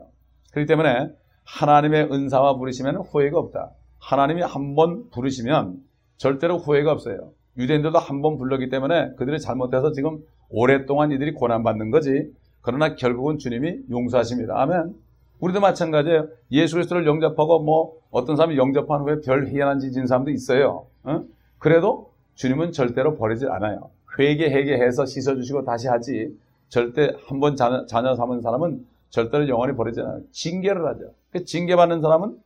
그렇기 0.51 0.67
때문에 0.67 1.09
하나님의 1.45 2.09
은사와 2.11 2.57
부르시면 2.57 2.97
후회가 2.97 3.37
없다. 3.39 3.71
하나님이 3.99 4.41
한 4.41 4.75
번 4.75 5.09
부르시면 5.11 5.77
절대로 6.17 6.57
후회가 6.57 6.91
없어요. 6.91 7.31
유대인들도 7.57 7.97
한 7.97 8.21
번 8.21 8.37
불렀기 8.37 8.69
때문에 8.69 9.13
그들이 9.17 9.39
잘못해서 9.39 9.91
지금 9.91 10.19
오랫동안 10.49 11.11
이들이 11.11 11.33
고난받는 11.33 11.91
거지. 11.91 12.31
그러나 12.61 12.95
결국은 12.95 13.37
주님이 13.37 13.79
용서하십니다. 13.89 14.59
아멘. 14.61 14.93
우리도 15.39 15.59
마찬가지예요. 15.61 16.27
예수 16.51 16.75
그리스도를 16.75 17.05
영접하고 17.05 17.59
뭐 17.63 17.93
어떤 18.11 18.35
사람이 18.35 18.57
영접한 18.57 19.01
후에 19.01 19.21
별 19.23 19.47
희한한 19.47 19.79
짓진 19.79 20.05
사람도 20.07 20.31
있어요. 20.31 20.87
어? 21.03 21.21
그래도 21.59 22.11
주님은 22.35 22.71
절대로 22.71 23.15
버리지 23.15 23.45
않아요. 23.47 23.89
회개, 24.19 24.45
회개해서 24.49 25.05
씻어주시고 25.05 25.63
다시 25.63 25.87
하지. 25.87 26.35
절대 26.69 27.15
한 27.27 27.39
번 27.39 27.55
자녀, 27.55 27.85
자녀 27.85 28.15
삼은 28.15 28.41
사람은 28.41 28.85
절대로 29.09 29.47
영원히 29.47 29.75
버리지 29.75 30.01
않아요. 30.01 30.21
징계를 30.31 30.85
하죠. 30.87 31.11
그 31.31 31.45
징계 31.45 31.75
받는 31.75 32.01
사람은 32.01 32.37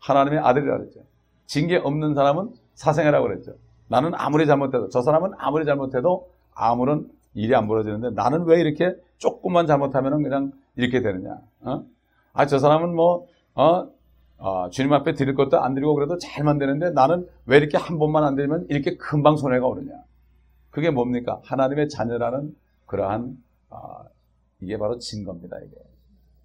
하나님의 0.00 0.40
아들이라고 0.40 0.78
그랬죠. 0.80 1.00
징계 1.46 1.76
없는 1.76 2.14
사람은 2.14 2.52
사생이라고 2.74 3.26
그랬죠. 3.26 3.54
나는 3.88 4.12
아무리 4.14 4.46
잘못해도, 4.46 4.88
저 4.90 5.02
사람은 5.02 5.32
아무리 5.38 5.64
잘못해도 5.64 6.28
아무런 6.54 7.08
일이 7.34 7.54
안 7.54 7.66
벌어지는데 7.66 8.10
나는 8.10 8.44
왜 8.44 8.60
이렇게 8.60 8.96
조금만 9.16 9.66
잘못하면 9.66 10.22
그냥 10.22 10.52
이렇게 10.76 11.00
되느냐. 11.00 11.38
어? 11.62 11.84
아, 12.32 12.46
저 12.46 12.58
사람은 12.58 12.94
뭐, 12.94 13.26
어, 13.54 13.88
어, 14.38 14.70
주님 14.70 14.92
앞에 14.92 15.14
드릴 15.14 15.34
것도 15.34 15.60
안 15.60 15.74
드리고 15.74 15.94
그래도 15.94 16.18
잘만 16.18 16.58
되는데 16.58 16.90
나는 16.90 17.28
왜 17.46 17.56
이렇게 17.56 17.76
한 17.78 17.98
번만 17.98 18.24
안 18.24 18.36
되면 18.36 18.66
이렇게 18.68 18.96
금방 18.96 19.36
손해가 19.36 19.66
오느냐. 19.66 19.92
그게 20.70 20.90
뭡니까? 20.90 21.40
하나님의 21.44 21.88
자녀라는 21.88 22.54
그러한, 22.86 23.36
어, 23.70 24.04
이게 24.60 24.78
바로 24.78 24.98
증거입니다, 24.98 25.58
이게. 25.58 25.76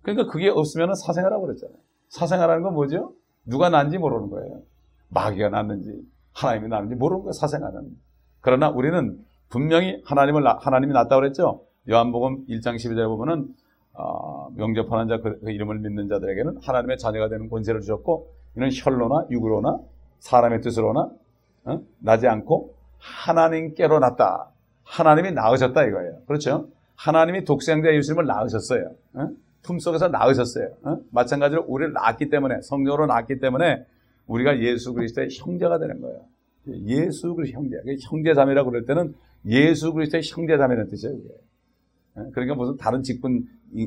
그러니까 0.01 0.32
그게 0.32 0.50
없으면 0.50 0.94
사생아라고 0.96 1.46
그랬잖아요. 1.46 1.77
사생아라는 2.10 2.63
건 2.63 2.74
뭐죠? 2.74 3.13
누가 3.46 3.70
난지 3.70 3.98
모르는 3.98 4.30
거예요. 4.30 4.62
마귀가 5.10 5.50
났는지, 5.50 6.01
하나님이 6.34 6.68
났는지 6.68 6.96
모르는 6.96 7.24
거예요, 7.24 7.32
사생아는. 7.34 7.98
그러나 8.42 8.70
우리는 8.70 9.20
분명히 9.50 10.01
하나님을, 10.06 10.44
하나님이 10.60 10.94
났다고 10.94 11.22
그랬죠? 11.22 11.65
요한복음 11.89 12.46
1장 12.48 12.75
12절에 12.75 13.08
보면은 13.08 13.53
어, 13.94 14.50
명접하는 14.56 15.08
자, 15.08 15.22
그, 15.22 15.39
그, 15.39 15.51
이름을 15.51 15.80
믿는 15.80 16.08
자들에게는 16.08 16.58
하나님의 16.63 16.98
자녀가 16.98 17.30
되는 17.30 17.48
권세를 17.48 17.82
주셨고, 17.82 18.34
이는 18.58 18.70
혈로나 18.72 19.27
육으로나 19.30 19.80
사람의 20.20 20.62
뜻으로나 20.62 21.10
어? 21.65 21.80
나지 22.00 22.27
않고 22.27 22.75
하나님께로 22.98 24.00
났다. 24.00 24.50
하나님이 24.84 25.32
낳으셨다 25.32 25.84
이거예요. 25.86 26.20
그렇죠? 26.27 26.68
하나님이 26.95 27.43
독생자 27.45 27.93
예수님을 27.93 28.25
낳으셨어요. 28.25 28.91
어? 29.13 29.27
품속에서 29.63 30.09
낳으셨어요. 30.09 30.69
어? 30.83 30.97
마찬가지로 31.12 31.65
우리를 31.67 31.93
낳았기 31.93 32.29
때문에 32.29 32.62
성령으로 32.62 33.05
낳았기 33.07 33.39
때문에 33.39 33.85
우리가 34.27 34.59
예수 34.62 34.93
그리스도의 34.93 35.29
형제가 35.31 35.79
되는 35.79 36.01
거예요. 36.01 36.21
예수 36.85 37.33
그리스도 37.35 37.59
형제. 37.59 37.77
형제자매라고 38.09 38.69
그럴 38.71 38.85
때는 38.85 39.13
예수 39.45 39.93
그리스도의 39.93 40.23
형제자매라는 40.25 40.89
뜻이에요. 40.89 41.15
그게. 41.17 42.29
그러니까 42.31 42.55
무슨 42.55 42.77
다른 42.77 43.01
직분, 43.03 43.45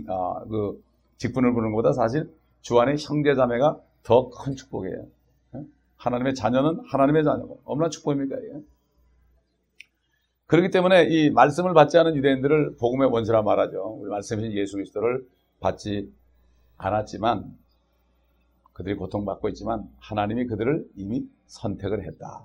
아, 0.09 0.45
그, 0.51 0.83
직분을 1.17 1.53
부르는 1.55 1.73
것보다 1.73 1.93
사실 1.93 2.29
주 2.61 2.79
안에 2.79 2.97
형제자매가 2.99 3.79
더 4.03 4.29
큰 4.29 4.55
축복이에요. 4.55 5.07
하나님의 5.97 6.35
자녀는 6.35 6.81
하나님의 6.87 7.25
자녀고, 7.25 7.61
얼마나 7.65 7.89
축복입니까, 7.89 8.37
이게? 8.37 8.61
그렇기 10.47 10.71
때문에 10.71 11.05
이 11.11 11.31
말씀을 11.31 11.75
받지 11.75 11.99
않은 11.99 12.17
유대인들을 12.17 12.77
복음의 12.79 13.09
원수라 13.11 13.43
말하죠. 13.43 13.99
우리 14.01 14.11
말씀이신 14.11 14.53
예수 14.53 14.77
그리스도를 14.77 15.27
받지 15.61 16.13
않았지만, 16.77 17.57
그들이 18.73 18.95
고통받고 18.95 19.49
있지만, 19.51 19.89
하나님이 19.99 20.47
그들을 20.47 20.87
이미 20.97 21.25
선택을 21.47 22.05
했다. 22.07 22.45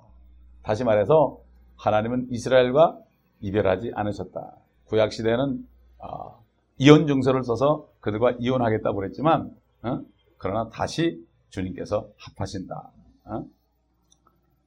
다시 0.62 0.82
말해서, 0.84 1.40
하나님은 1.76 2.28
이스라엘과 2.30 2.98
이별하지 3.40 3.92
않으셨다. 3.94 4.56
구약 4.84 5.12
시대는 5.12 5.66
어, 5.98 6.44
이혼 6.78 7.06
증서를 7.06 7.42
써서 7.44 7.88
그들과 8.00 8.32
이혼하겠다고 8.38 8.96
그랬지만 8.96 9.54
어? 9.82 10.00
그러나 10.38 10.68
다시 10.70 11.24
주님께서 11.50 12.08
합하신다. 12.16 12.92
어? 13.24 13.44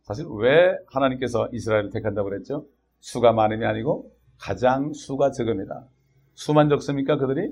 사실 0.03 0.25
왜 0.37 0.77
하나님께서 0.87 1.49
이스라엘을 1.51 1.89
택한다고 1.89 2.29
그랬죠? 2.29 2.65
수가 3.05 3.33
많음이 3.33 3.63
아니고 3.63 4.09
가장 4.39 4.91
수가 4.93 5.29
적습니다. 5.29 5.85
수만 6.33 6.69
적습니까 6.69 7.17
그들이? 7.17 7.51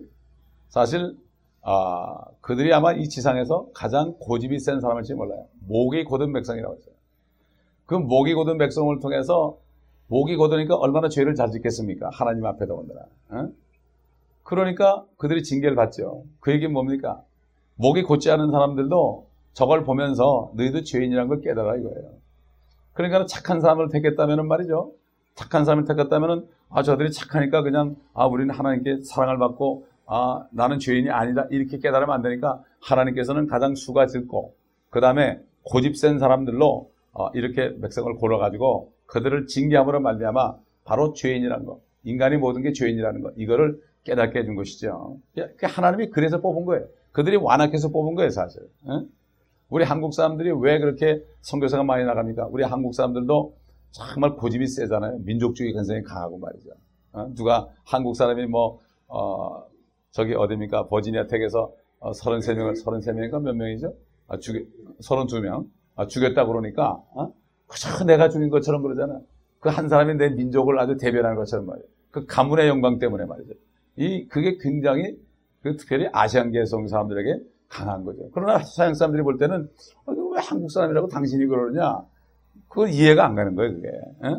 사실 0.70 1.16
아, 1.62 2.26
그들이 2.42 2.74
아마 2.74 2.92
이 2.94 3.08
지상에서 3.08 3.68
가장 3.74 4.16
고집이 4.20 4.58
센 4.58 4.80
사람일지 4.80 5.14
몰라요. 5.14 5.46
목이 5.68 6.06
곧은 6.06 6.34
백성이라고 6.34 6.76
했어요. 6.76 6.96
그 7.86 7.94
목이 7.94 8.34
곧은 8.34 8.58
백성을 8.58 9.00
통해서 9.00 9.58
목이 10.08 10.36
곧으니까 10.38 10.76
얼마나 10.76 11.08
죄를 11.08 11.36
잘 11.36 11.52
짓겠습니까? 11.52 12.10
하나님 12.12 12.46
앞에 12.48 12.66
더군다나. 12.66 13.02
어? 13.30 13.50
그러니까 14.42 15.06
그들이 15.18 15.44
징계를 15.44 15.76
받죠. 15.76 16.24
그 16.40 16.52
얘기는 16.52 16.74
뭡니까? 16.74 17.22
목이 17.76 18.02
곧지 18.02 18.32
않은 18.32 18.50
사람들도 18.50 19.28
저걸 19.54 19.84
보면서 19.84 20.52
너희도 20.56 20.82
죄인이라는 20.82 21.30
걸 21.30 21.42
깨달아 21.42 21.78
이거예요. 21.78 22.10
그러니까 22.94 23.28
착한 23.28 23.62
사람을 23.62 23.90
택했다면 23.90 24.48
말이죠. 24.48 24.94
착한 25.36 25.66
사람을 25.66 25.86
택했다면 25.86 26.48
아 26.70 26.84
저들이 26.84 27.12
착하니까 27.12 27.62
그냥 27.62 27.96
아 28.14 28.26
우리는 28.26 28.54
하나님께 28.54 29.02
사랑을 29.04 29.38
받고 29.38 29.88
아 30.06 30.46
나는 30.52 30.80
죄인이 30.80 31.10
아니다 31.10 31.48
이렇게 31.50 31.78
깨달으면 31.80 32.14
안 32.14 32.22
되니까 32.22 32.62
하나님께서는 32.82 33.48
가장 33.48 33.76
수가 33.76 34.08
적고 34.08 34.54
그 34.90 35.00
다음에 35.00 35.40
고집 35.64 35.98
센 35.98 36.20
사람들로 36.20 36.90
어, 37.14 37.30
이렇게 37.34 37.80
백성을 37.80 38.12
골라 38.16 38.38
가지고 38.38 38.92
그들을 39.06 39.48
징계함으로 39.48 40.00
말미암아 40.02 40.56
바로 40.86 41.14
죄인이라는 41.14 41.66
거 41.66 41.80
인간이 42.04 42.38
모든 42.38 42.62
게 42.62 42.74
죄인이라는 42.74 43.22
거 43.22 43.32
이거를 43.38 43.80
깨닫게 44.04 44.40
해준 44.40 44.56
것이죠. 44.56 45.18
그 45.36 45.66
하나님이 45.66 46.10
그래서 46.10 46.42
뽑은 46.42 46.66
거예요. 46.66 46.86
그들이 47.12 47.38
완악해서 47.38 47.90
뽑은 47.90 48.16
거예요 48.16 48.30
사실. 48.32 48.62
응? 48.90 49.08
우리 49.70 49.86
한국 49.86 50.14
사람들이 50.14 50.52
왜 50.52 50.80
그렇게 50.80 51.24
선교사가 51.42 51.84
많이 51.84 52.04
나갑니까? 52.04 52.48
우리 52.52 52.64
한국 52.64 52.94
사람들도 52.94 53.54
정말 53.94 54.36
고집이 54.36 54.68
세잖아요. 54.68 55.20
민족주의 55.20 55.72
근성이 55.72 56.02
강하고 56.02 56.40
말이죠. 56.40 56.72
어? 57.14 57.32
누가 57.36 57.68
한국 57.86 58.16
사람이 58.16 58.48
뭐, 58.48 58.80
어, 59.08 59.64
저기 60.12 60.34
어디입니까? 60.34 60.88
버지니아 60.88 61.28
텍에서 61.28 61.72
어, 62.00 62.12
33명을, 62.12 62.84
33명인가 62.84 63.42
몇 63.42 63.54
명이죠? 63.56 63.94
아, 64.28 64.38
죽여, 64.38 64.60
32명. 65.04 65.68
아, 65.96 66.08
죽였다 66.08 66.46
그러니까, 66.46 67.02
어? 67.16 67.32
그저 67.68 68.04
내가 68.04 68.30
죽인 68.30 68.50
것처럼 68.50 68.82
그러잖아. 68.82 69.20
그 69.60 69.70
한 69.70 69.88
사람이 69.88 70.16
내 70.16 70.30
민족을 70.30 70.78
아주 70.80 70.98
대변하는 70.98 71.38
것처럼 71.38 71.68
말이에요. 71.68 71.88
그 72.12 72.26
가문의 72.26 72.68
영광 72.68 73.00
때문에 73.00 73.26
말이죠. 73.26 73.54
이, 73.96 74.28
그게 74.28 74.58
굉장히, 74.60 75.16
그 75.62 75.78
특별히 75.78 76.08
아시안계성 76.12 76.88
사람들에게 76.88 77.40
강한 77.70 78.04
거죠. 78.04 78.30
그러나 78.34 78.60
서양 78.64 78.94
사람들이 78.96 79.24
볼 79.24 79.38
때는, 79.38 79.70
어, 80.06 80.12
왜 80.12 80.42
한국 80.42 80.72
사람이라고 80.72 81.08
당신이 81.08 81.46
그러느냐? 81.46 82.02
그건 82.68 82.90
이해가 82.90 83.26
안 83.26 83.36
가는 83.36 83.56
거예요, 83.56 83.74
그게. 83.74 83.88
에? 83.88 84.36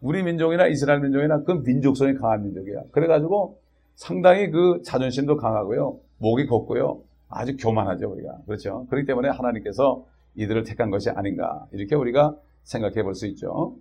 우리 0.00 0.22
민족이나 0.22 0.66
이스라엘 0.66 1.00
민족이나 1.00 1.42
그 1.42 1.52
민족성이 1.64 2.14
강한 2.14 2.42
민족이야. 2.44 2.82
그래가지고 2.92 3.58
상당히 3.94 4.50
그 4.50 4.82
자존심도 4.84 5.36
강하고요. 5.36 5.98
목이 6.18 6.46
곱고요. 6.46 7.02
아주 7.28 7.56
교만하죠, 7.56 8.10
우리가. 8.12 8.38
그렇죠. 8.46 8.86
그렇기 8.88 9.06
때문에 9.06 9.28
하나님께서 9.30 10.04
이들을 10.36 10.64
택한 10.64 10.90
것이 10.90 11.10
아닌가. 11.10 11.66
이렇게 11.72 11.94
우리가 11.94 12.36
생각해 12.64 13.02
볼 13.02 13.14
수 13.14 13.26
있죠. 13.28 13.76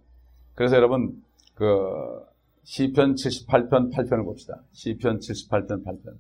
그래서 0.55 0.77
여러분, 0.77 1.22
그, 1.55 2.24
시편 2.63 3.15
78편 3.15 3.91
8편을 3.94 4.24
봅시다. 4.25 4.62
시편 4.72 5.20
78편 5.20 5.86
8편. 5.86 6.15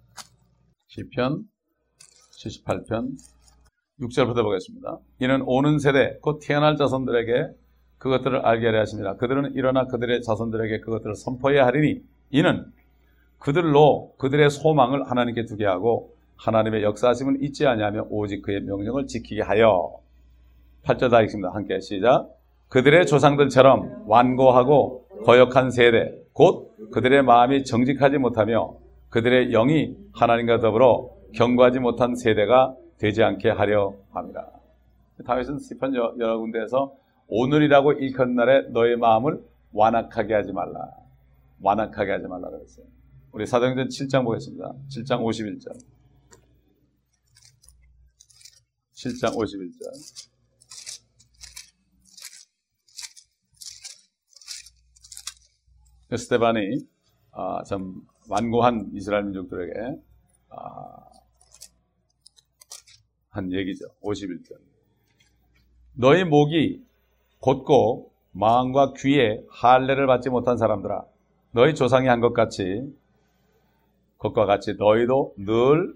시편 0.87 1.45
78편 2.31 3.11
6절 4.01 4.27
부터 4.27 4.43
보겠습니다. 4.43 4.99
이는 5.19 5.41
오는 5.45 5.79
세대, 5.79 6.17
곧 6.21 6.39
태어날 6.41 6.75
자손들에게 6.75 7.47
그것들을 7.97 8.45
알게 8.45 8.65
하려 8.67 8.81
하십니다. 8.81 9.15
그들은 9.15 9.53
일어나 9.55 9.85
그들의 9.85 10.21
자손들에게 10.21 10.81
그것들을 10.81 11.15
선포해야 11.15 11.65
하리니 11.65 12.01
이는 12.31 12.65
그들로 13.39 14.13
그들의 14.17 14.49
소망을 14.49 15.09
하나님께 15.09 15.45
두게 15.45 15.65
하고 15.65 16.13
하나님의 16.35 16.83
역사하심을 16.83 17.41
잊지 17.41 17.65
아니하며 17.65 18.07
오직 18.09 18.41
그의 18.41 18.61
명령을 18.61 19.07
지키게 19.07 19.41
하여 19.41 19.99
8절 20.83 21.09
다 21.09 21.21
읽습니다. 21.21 21.51
함께 21.53 21.79
시작. 21.79 22.29
그들의 22.67 23.05
조상들처럼 23.05 24.03
완고하고 24.07 25.07
거역한 25.23 25.71
세대 25.71 26.11
곧 26.33 26.75
그들의 26.91 27.23
마음이 27.23 27.63
정직하지 27.63 28.17
못하며 28.17 28.75
그들의 29.09 29.51
영이 29.51 29.95
하나님과 30.13 30.59
더불어 30.59 31.09
경고하지 31.33 31.79
못한 31.79 32.15
세대가 32.15 32.75
되지 32.97 33.23
않게 33.23 33.49
하려 33.49 33.95
합니다. 34.11 34.51
다윗은 35.25 35.59
시편 35.59 35.95
여러 35.95 36.39
군데에서 36.39 36.95
오늘이라고 37.27 37.93
일컫는 37.93 38.35
날에 38.35 38.61
너의 38.69 38.97
마음을 38.97 39.43
완악하게 39.71 40.33
하지 40.33 40.51
말라. 40.51 40.91
완악하게 41.61 42.11
하지 42.11 42.27
말라 42.27 42.49
그랬어요. 42.49 42.85
우리 43.31 43.45
사도행전 43.45 43.87
7장 43.87 44.23
보겠습니다. 44.23 44.73
7장 44.89 45.19
51절. 45.21 45.77
7장 48.93 49.35
51절. 49.35 50.25
스테반이 56.17 56.87
아, 57.31 57.61
참 57.63 58.01
완고한 58.29 58.91
이스라엘 58.93 59.25
민족들에게 59.25 59.99
아, 60.49 61.05
한 63.35 63.51
얘기죠. 63.51 63.85
51절. 64.01 64.55
너희 65.93 66.23
목이 66.23 66.81
곧고 67.39 68.11
마음과 68.31 68.93
귀에 68.97 69.41
할례를 69.49 70.07
받지 70.07 70.29
못한 70.29 70.57
사람들아 70.57 71.05
너희 71.51 71.73
조상이 71.75 72.07
한 72.07 72.21
것 72.21 72.33
같이 72.33 72.81
것과 74.17 74.45
같이 74.45 74.75
너희도 74.77 75.35
늘 75.37 75.93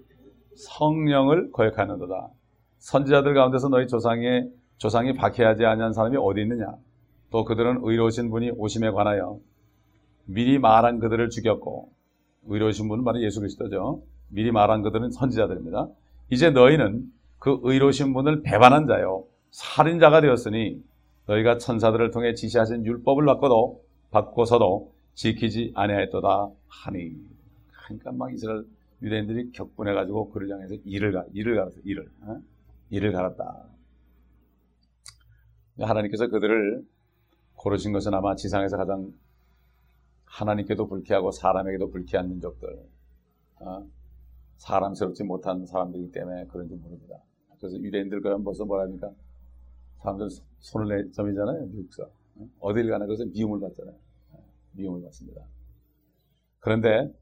성령을 0.54 1.50
거역하는도다. 1.52 2.28
선지자들 2.78 3.34
가운데서 3.34 3.68
너희 3.68 3.88
조상의 3.88 4.50
조상이 4.78 5.14
박해하지 5.14 5.64
아니한 5.64 5.92
사람이 5.92 6.16
어디 6.18 6.42
있느냐? 6.42 6.74
또 7.30 7.44
그들은 7.44 7.80
의로우신 7.82 8.30
분이 8.30 8.52
오심에 8.56 8.90
관하여 8.90 9.38
미리 10.26 10.58
말한 10.58 10.98
그들을 11.00 11.28
죽였고 11.30 11.90
의로우신 12.46 12.88
분은 12.88 13.04
바로 13.04 13.22
예수 13.22 13.40
그리스도죠. 13.40 14.02
미리 14.28 14.50
말한 14.52 14.82
그들은 14.82 15.10
선지자들입니다. 15.10 15.88
이제 16.30 16.50
너희는 16.50 17.04
그 17.40 17.58
의로우신 17.62 18.12
분을 18.14 18.42
배반한 18.42 18.86
자요 18.86 19.26
살인자가 19.50 20.20
되었으니 20.20 20.80
너희가 21.26 21.58
천사들을 21.58 22.12
통해 22.12 22.34
지시하신 22.34 22.86
율법을 22.86 23.26
받고도 23.26 23.82
받고서도 24.12 24.92
지키지 25.14 25.72
아니하였도다 25.74 26.50
하니 26.68 27.16
그러니까 27.70 28.12
막 28.12 28.32
이스라엘 28.32 28.64
유대인들이 29.02 29.52
격분해 29.52 29.92
가지고 29.94 30.30
그를 30.30 30.50
향해서 30.50 30.76
일을 30.84 31.12
가 31.12 31.24
일을 31.32 31.56
갈았어 31.56 31.80
일을 31.84 32.08
어? 32.22 32.40
일을 32.90 33.12
갈았다. 33.12 33.64
하나님께서 35.78 36.28
그들을 36.28 36.84
고르신 37.54 37.92
것은 37.92 38.12
아마 38.12 38.34
지상에서 38.34 38.76
가장 38.76 39.12
하나님께도 40.24 40.86
불쾌하고 40.86 41.30
사람에게도 41.30 41.90
불쾌한 41.90 42.28
민족들, 42.28 42.68
어? 43.60 43.86
사람스럽지 44.58 45.24
못한 45.24 45.64
사람들이기 45.66 46.12
때문에 46.12 46.46
그런지 46.46 46.74
모릅니다. 46.74 47.16
그래서 47.60 47.76
유대인들 47.76 48.22
그럼 48.22 48.42
벌써 48.42 48.64
뭐랍니까? 48.64 49.10
사람들 49.98 50.28
손을 50.60 51.04
내 51.04 51.10
점이잖아요. 51.12 51.66
미국서. 51.66 52.10
어딜 52.58 52.90
가나 52.90 53.04
그래서 53.04 53.24
미움을 53.26 53.60
받잖아요. 53.60 53.94
미움을 54.72 55.02
받습니다. 55.02 55.42
그런데 56.58 57.12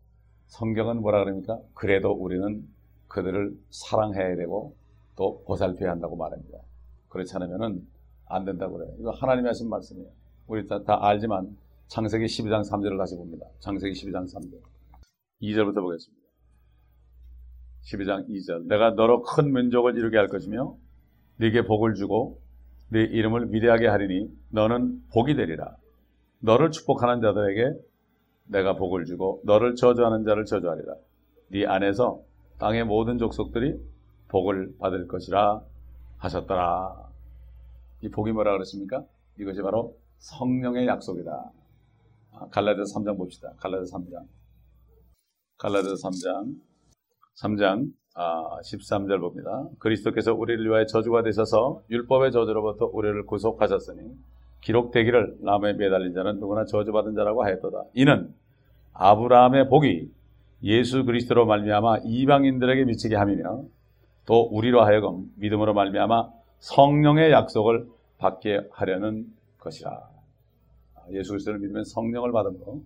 성경은 0.46 1.01
뭐라 1.03 1.24
그럽니까? 1.24 1.59
그래도 1.74 2.12
우리는 2.12 2.66
그들을 3.09 3.59
사랑해야 3.70 4.37
되고 4.37 4.77
또 5.16 5.42
보살펴야 5.44 5.90
한다고 5.90 6.16
말합니다. 6.16 6.59
그렇지 7.09 7.35
않으면 7.37 7.87
안 8.27 8.44
된다고 8.44 8.77
그래요. 8.77 8.94
이거 9.01 9.11
하나님이 9.11 9.48
하신 9.48 9.68
말씀이에요. 9.68 10.11
우리 10.46 10.66
다, 10.68 10.83
다 10.85 10.98
알지만 11.01 11.57
창세기 11.88 12.27
12장 12.27 12.62
3절을 12.70 12.96
다시 12.98 13.16
봅니다. 13.16 13.46
창세기 13.61 13.92
12장 13.94 14.33
3절. 14.33 14.61
2절부터 15.42 15.81
보겠습니다. 15.81 16.17
12장 17.88 18.29
2절. 18.29 18.66
내가 18.66 18.90
너로 18.90 19.22
큰 19.22 19.53
민족을 19.53 19.96
이루게 19.96 20.16
할 20.16 20.29
것이며 20.29 20.77
네게 21.38 21.62
복을 21.62 21.94
주고 21.94 22.40
네 22.90 23.03
이름을 23.03 23.53
위대하게 23.53 23.87
하리니 23.87 24.31
너는 24.51 25.03
복이 25.12 25.35
되리라. 25.35 25.77
너를 26.40 26.70
축복하는 26.70 27.20
자들에게 27.20 27.79
내가 28.46 28.77
복을 28.77 29.05
주고 29.05 29.40
너를 29.44 29.74
저주하는 29.74 30.24
자를 30.24 30.44
저주하리라. 30.44 30.94
네 31.48 31.66
안에서 31.66 32.22
땅의 32.59 32.85
모든 32.85 33.18
족속들이 33.18 33.74
복을 34.29 34.77
받을 34.79 35.07
것이라 35.07 35.62
하셨더라. 36.18 37.09
이 38.03 38.11
복이 38.11 38.33
뭐라 38.33 38.53
그랬습니까? 38.53 39.05
이것이 39.38 39.62
바로 39.62 39.96
성령의 40.18 40.87
약속이다. 40.87 41.51
아, 42.33 42.48
갈라디아서 42.48 43.01
3장 43.01 43.16
봅시다. 43.16 43.53
갈라디아서 43.59 43.98
3장. 43.98 44.27
갈라디아서 45.59 46.09
3장. 46.09 46.67
3장 47.42 47.90
아, 48.14 48.59
13절 48.62 49.20
봅니다. 49.20 49.68
그리스도께서 49.79 50.35
우리를 50.35 50.64
위하여 50.66 50.87
저주가 50.87 51.22
되셔서 51.22 51.83
율법의 51.88 52.33
저주로부터 52.33 52.87
우리를 52.92 53.27
구속하셨으니 53.27 54.01
기록되기를 54.61 55.37
나무에 55.40 55.74
매달린 55.74 56.14
자는 56.14 56.40
누구나 56.40 56.64
저주받은 56.64 57.14
자라고 57.14 57.44
하였도다. 57.44 57.85
이는 57.94 58.35
아브라함의 58.92 59.68
복이 59.68 60.11
예수 60.64 61.05
그리스도로 61.05 61.46
말미암아 61.46 61.98
이방인들에게 62.05 62.85
미치게 62.87 63.14
함이며 63.14 63.62
또 64.27 64.48
우리로 64.51 64.83
하여금 64.83 65.31
믿음으로 65.37 65.74
말미암아 65.74 66.31
성령의 66.59 67.31
약속을 67.31 67.87
받게 68.18 68.66
하려는 68.72 69.27
것이라. 69.61 69.90
아, 69.90 71.01
예수 71.12 71.31
그리스도를 71.31 71.61
믿으면 71.61 71.85
성령을 71.85 72.33
받은 72.33 72.59
거, 72.59 72.81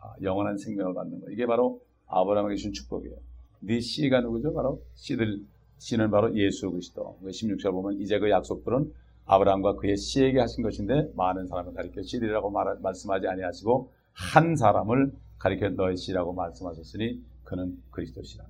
아, 0.00 0.14
영원한 0.22 0.56
생명을 0.56 0.94
받는 0.94 1.20
거. 1.20 1.30
이게 1.30 1.44
바로 1.44 1.82
아브라함에게 2.06 2.56
주신 2.56 2.72
축복이에요. 2.72 3.31
네 3.64 3.80
씨가 3.80 4.20
누구죠? 4.20 4.52
바로 4.52 4.82
씨들 4.94 5.40
씨는 5.78 6.10
바로 6.10 6.34
예수 6.36 6.70
그리스도. 6.70 7.18
16절 7.24 7.72
보면 7.72 8.00
이제 8.00 8.18
그 8.18 8.28
약속들은 8.30 8.92
아브라함과 9.24 9.76
그의 9.76 9.96
씨에게 9.96 10.40
하신 10.40 10.62
것인데 10.62 11.12
많은 11.14 11.46
사람을 11.46 11.74
가리켜 11.74 12.02
씨들이라고 12.02 12.50
말, 12.50 12.76
말씀하지 12.80 13.28
아니하시고 13.28 13.90
한 14.12 14.56
사람을 14.56 15.12
가리켜 15.38 15.70
너의 15.70 15.96
씨라고 15.96 16.32
말씀하셨으니 16.32 17.20
그는 17.44 17.76
그리스도시라. 17.90 18.44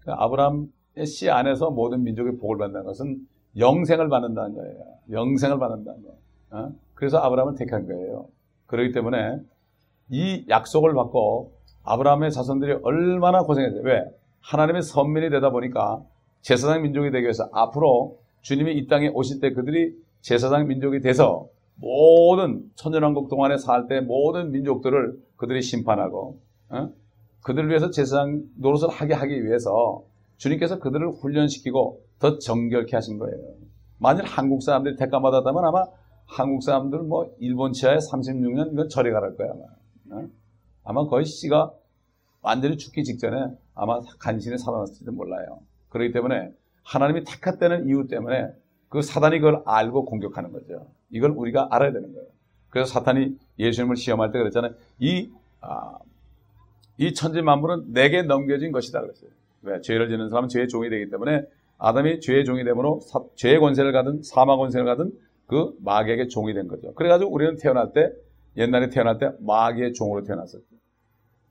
그러니까 0.00 0.24
아브라함의 0.24 1.06
씨 1.06 1.30
안에서 1.30 1.70
모든 1.70 2.02
민족의 2.04 2.36
복을 2.36 2.58
받는 2.58 2.84
것은 2.84 3.26
영생을 3.58 4.08
받는다는 4.08 4.54
거예요. 4.54 4.84
영생을 5.10 5.58
받는다는 5.58 6.02
거예요. 6.02 6.16
어? 6.50 6.72
그래서 6.94 7.18
아브라함을 7.18 7.56
택한 7.56 7.86
거예요. 7.86 8.28
그렇기 8.66 8.92
때문에 8.92 9.40
이 10.10 10.44
약속을 10.48 10.94
받고 10.94 11.52
아브라함의 11.84 12.32
자손들이 12.32 12.78
얼마나 12.82 13.42
고생했어요. 13.42 13.82
왜? 13.82 14.04
하나님의 14.46 14.82
선민이 14.82 15.30
되다 15.30 15.50
보니까 15.50 16.02
제사장 16.40 16.82
민족이 16.82 17.10
되기 17.10 17.24
위해서 17.24 17.48
앞으로 17.52 18.18
주님이 18.42 18.74
이 18.74 18.86
땅에 18.86 19.08
오실 19.08 19.40
때 19.40 19.52
그들이 19.52 19.96
제사장 20.20 20.68
민족이 20.68 21.00
돼서 21.00 21.48
모든 21.74 22.62
천년왕국 22.76 23.28
동안에 23.28 23.58
살 23.58 23.88
때 23.88 24.00
모든 24.00 24.52
민족들을 24.52 25.18
그들이 25.36 25.62
심판하고 25.62 26.38
어? 26.68 26.90
그들을 27.42 27.68
위해서 27.68 27.90
제사장 27.90 28.42
노릇을 28.56 28.88
하게 28.88 29.14
하기 29.14 29.44
위해서 29.44 30.02
주님께서 30.36 30.78
그들을 30.78 31.08
훈련시키고 31.20 32.00
더 32.18 32.38
정결케 32.38 32.96
하신 32.96 33.18
거예요. 33.18 33.36
만일 33.98 34.24
한국 34.24 34.62
사람들이 34.62 34.96
택감 34.96 35.22
받았다면 35.22 35.64
아마 35.64 35.84
한국 36.26 36.62
사람들 36.62 37.00
뭐 37.00 37.34
일본 37.38 37.72
치하에 37.72 37.96
36년 37.96 38.72
이건 38.72 38.88
절에 38.88 39.10
가랄 39.10 39.36
거야 39.36 39.50
아마. 39.50 40.20
어? 40.20 40.28
아마 40.84 41.06
거의 41.06 41.24
씨가 41.24 41.72
완전히 42.42 42.76
죽기 42.76 43.02
직전에 43.02 43.56
아마 43.76 44.00
간신히 44.18 44.58
살아났을지도 44.58 45.12
몰라요. 45.12 45.60
그렇기 45.90 46.12
때문에 46.12 46.50
하나님이 46.82 47.24
택했다는 47.24 47.88
이유 47.88 48.08
때문에 48.08 48.48
그 48.88 49.02
사단이 49.02 49.38
그걸 49.38 49.62
알고 49.66 50.06
공격하는 50.06 50.52
거죠. 50.52 50.88
이걸 51.10 51.30
우리가 51.30 51.68
알아야 51.70 51.92
되는 51.92 52.12
거예요. 52.12 52.26
그래서 52.70 52.92
사탄이 52.92 53.36
예수님을 53.58 53.96
시험할 53.96 54.32
때 54.32 54.38
그랬잖아요. 54.38 54.72
이, 54.98 55.30
아, 55.60 55.98
이 56.96 57.14
천지 57.14 57.42
만물은 57.42 57.92
내게 57.92 58.22
넘겨진 58.22 58.72
것이다 58.72 59.00
그랬어요. 59.00 59.30
왜? 59.62 59.80
죄를 59.80 60.08
지는 60.08 60.28
사람은 60.28 60.48
죄의 60.48 60.68
종이 60.68 60.88
되기 60.88 61.10
때문에 61.10 61.44
아담이 61.78 62.20
죄의 62.20 62.44
종이 62.44 62.64
되므로 62.64 63.00
사, 63.00 63.20
죄의 63.34 63.60
권세를 63.60 63.92
가든 63.92 64.22
사망 64.22 64.58
권세를 64.58 64.86
가든 64.86 65.12
그 65.46 65.74
마귀에게 65.80 66.28
종이 66.28 66.54
된 66.54 66.68
거죠. 66.68 66.94
그래가지고 66.94 67.30
우리는 67.30 67.56
태어날 67.56 67.92
때 67.92 68.12
옛날에 68.56 68.88
태어날 68.88 69.18
때 69.18 69.30
마귀의 69.40 69.92
종으로 69.92 70.22
태어났었죠. 70.22 70.64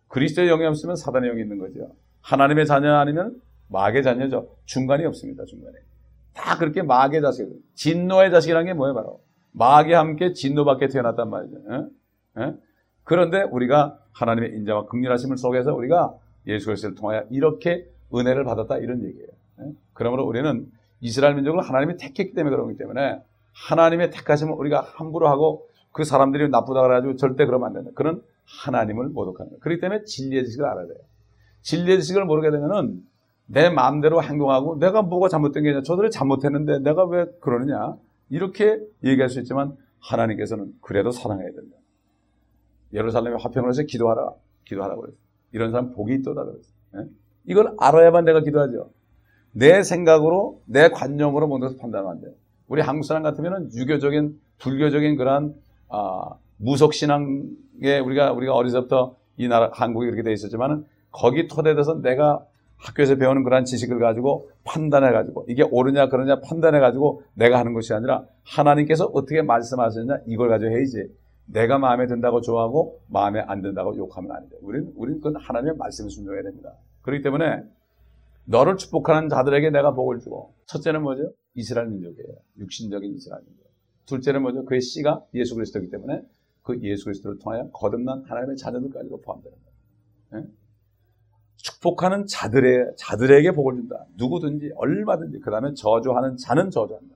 그리스도의 0.07 0.47
영이 0.47 0.65
없으면 0.65 0.95
사단의 0.95 1.29
영이 1.29 1.41
있는 1.41 1.59
거죠. 1.59 1.91
하나님의 2.25 2.65
자녀 2.65 2.95
아니면 2.95 3.39
마귀의 3.69 4.03
자녀죠. 4.03 4.49
중간이 4.65 5.05
없습니다. 5.05 5.45
중간에. 5.45 5.77
다 6.33 6.57
그렇게 6.57 6.81
마귀의 6.81 7.21
자식, 7.21 7.47
진노의 7.75 8.31
자식이라는 8.31 8.65
게 8.65 8.73
뭐예요? 8.73 8.93
바로 8.95 9.21
마귀와 9.51 9.99
함께 9.99 10.33
진노받게 10.33 10.87
태어났단 10.87 11.29
말이죠. 11.29 11.57
에? 11.57 12.43
에? 12.43 12.53
그런데 13.03 13.43
우리가 13.43 13.99
하나님의 14.11 14.55
인자와 14.55 14.87
극렬하심을 14.87 15.37
속에서 15.37 15.73
우리가 15.73 16.15
예수 16.47 16.65
그리스도를 16.65 16.95
통하여 16.95 17.23
이렇게 17.29 17.87
은혜를 18.13 18.43
받았다 18.43 18.79
이런 18.79 19.03
얘기예요. 19.03 19.27
에? 19.61 19.71
그러므로 19.93 20.25
우리는 20.25 20.65
이스라엘 21.01 21.35
민족을 21.35 21.61
하나님이 21.61 21.97
택했기 21.97 22.33
때문에 22.33 22.55
그런 22.55 22.67
거기 22.67 22.77
때문에 22.77 23.21
하나님의 23.53 24.09
택하심을 24.09 24.53
우리가 24.53 24.81
함부로 24.81 25.29
하고 25.29 25.67
그 25.91 26.03
사람들이 26.03 26.49
나쁘다 26.49 26.81
그래가지고 26.81 27.15
절대 27.17 27.45
그러면 27.45 27.67
안 27.67 27.73
된다. 27.73 27.91
그런 27.95 28.21
하나님을 28.65 29.09
모독하는 29.09 29.51
거예요. 29.51 29.59
그렇기 29.59 29.79
때문에 29.79 30.03
진리의 30.03 30.45
지식을 30.45 30.65
알아야 30.65 30.87
돼요. 30.87 30.97
진리의 31.65 31.99
지식을 31.99 32.25
모르게 32.25 32.51
되면은 32.51 33.01
내 33.47 33.69
마음대로 33.69 34.23
행동하고 34.23 34.77
내가 34.77 35.01
뭐가 35.01 35.29
잘못된 35.29 35.63
게 35.63 35.69
아니라 35.69 35.83
저들이 35.83 36.11
잘못했는데 36.11 36.79
내가 36.79 37.05
왜 37.05 37.25
그러느냐 37.41 37.95
이렇게 38.29 38.79
얘기할 39.03 39.29
수 39.29 39.39
있지만 39.39 39.75
하나님께서는 39.99 40.73
그래도 40.81 41.11
사랑해야 41.11 41.47
된다. 41.51 41.75
예루살렘에 42.93 43.35
화평을 43.39 43.69
해서 43.69 43.83
기도하라 43.83 44.29
기도하라고 44.65 45.01
그랬어요. 45.01 45.19
이런 45.51 45.71
사람 45.71 45.91
복이 45.91 46.13
있도다 46.15 46.43
그랬어요. 46.43 46.73
예? 46.97 47.09
이걸 47.45 47.75
알아야만 47.79 48.25
내가 48.25 48.41
기도하죠. 48.41 48.91
내 49.51 49.81
생각으로 49.81 50.61
내 50.65 50.89
관념으로 50.89 51.49
것을 51.49 51.77
판단하면 51.77 52.11
안 52.11 52.21
돼요. 52.21 52.33
우리 52.67 52.81
한국 52.81 53.05
사람 53.05 53.23
같으면 53.23 53.71
유교적인 53.73 54.39
불교적인 54.59 55.17
그러한 55.17 55.55
아, 55.89 56.35
무속 56.57 56.93
신앙에 56.93 57.99
우리가 58.03 58.33
우리가 58.33 58.53
어리서부터 58.53 59.15
이 59.37 59.47
나라 59.47 59.69
한국이 59.73 60.07
이렇게 60.07 60.23
돼 60.23 60.31
있었지만은 60.31 60.85
거기 61.15 61.47
토대돼서 61.47 62.01
내가 62.01 62.45
학교에서 62.75 63.15
배우는 63.15 63.45
그러한 63.45 63.63
지식을 63.63 63.99
가지고 63.99 64.49
판단해 64.65 65.11
가지고 65.11 65.45
이게 65.47 65.63
옳으냐 65.63 66.09
그러냐 66.09 66.41
판단해 66.41 66.79
가지고 66.79 67.23
내가 67.33 67.57
하는 67.57 67.73
것이 67.73 67.93
아니라 67.93 68.25
하나님께서 68.43 69.05
어떻게 69.05 69.41
말씀하셨냐 69.41 70.19
이걸 70.27 70.49
가지고 70.49 70.71
해야지 70.71 71.07
내가 71.45 71.77
마음에 71.77 72.05
든다고 72.07 72.41
좋아하고 72.41 72.99
마음에 73.07 73.39
안 73.39 73.61
든다고 73.61 73.95
욕하면 73.95 74.31
안 74.33 74.49
돼. 74.49 74.57
우리는 74.61 74.91
우리는 74.97 75.21
그건 75.21 75.41
하나님의 75.41 75.77
말씀을 75.77 76.09
순종해야 76.09 76.43
됩니다. 76.43 76.73
그렇기 77.01 77.23
때문에 77.23 77.63
너를 78.43 78.75
축복하는 78.75 79.29
자들에게 79.29 79.69
내가 79.69 79.93
복을 79.93 80.19
주고 80.19 80.53
첫째는 80.65 81.01
뭐죠? 81.01 81.31
이스라엘 81.53 81.87
민족이에요. 81.87 82.35
육신적인 82.59 83.13
이스라엘 83.15 83.41
민족. 83.45 83.63
둘째는 84.05 84.41
뭐죠? 84.41 84.65
그의 84.65 84.81
씨가 84.81 85.23
예수 85.33 85.55
그리스도이기 85.55 85.89
때문에 85.91 86.23
그 86.61 86.77
예수 86.81 87.05
그리스도를 87.05 87.39
통하여 87.39 87.69
거듭난 87.71 88.23
하나님의 88.25 88.57
자녀들까지도 88.57 89.21
포함되는 89.21 89.57
거예요. 89.57 90.43
네? 90.43 90.51
축복하는 91.65 92.27
자들의 92.27 92.93
자들에게 92.95 93.51
복을 93.53 93.73
준다. 93.73 94.05
누구든지 94.17 94.71
얼마든지 94.75 95.39
그 95.39 95.49
다음에 95.49 95.73
저주하는 95.73 96.37
자는 96.37 96.69
저주한다. 96.69 97.15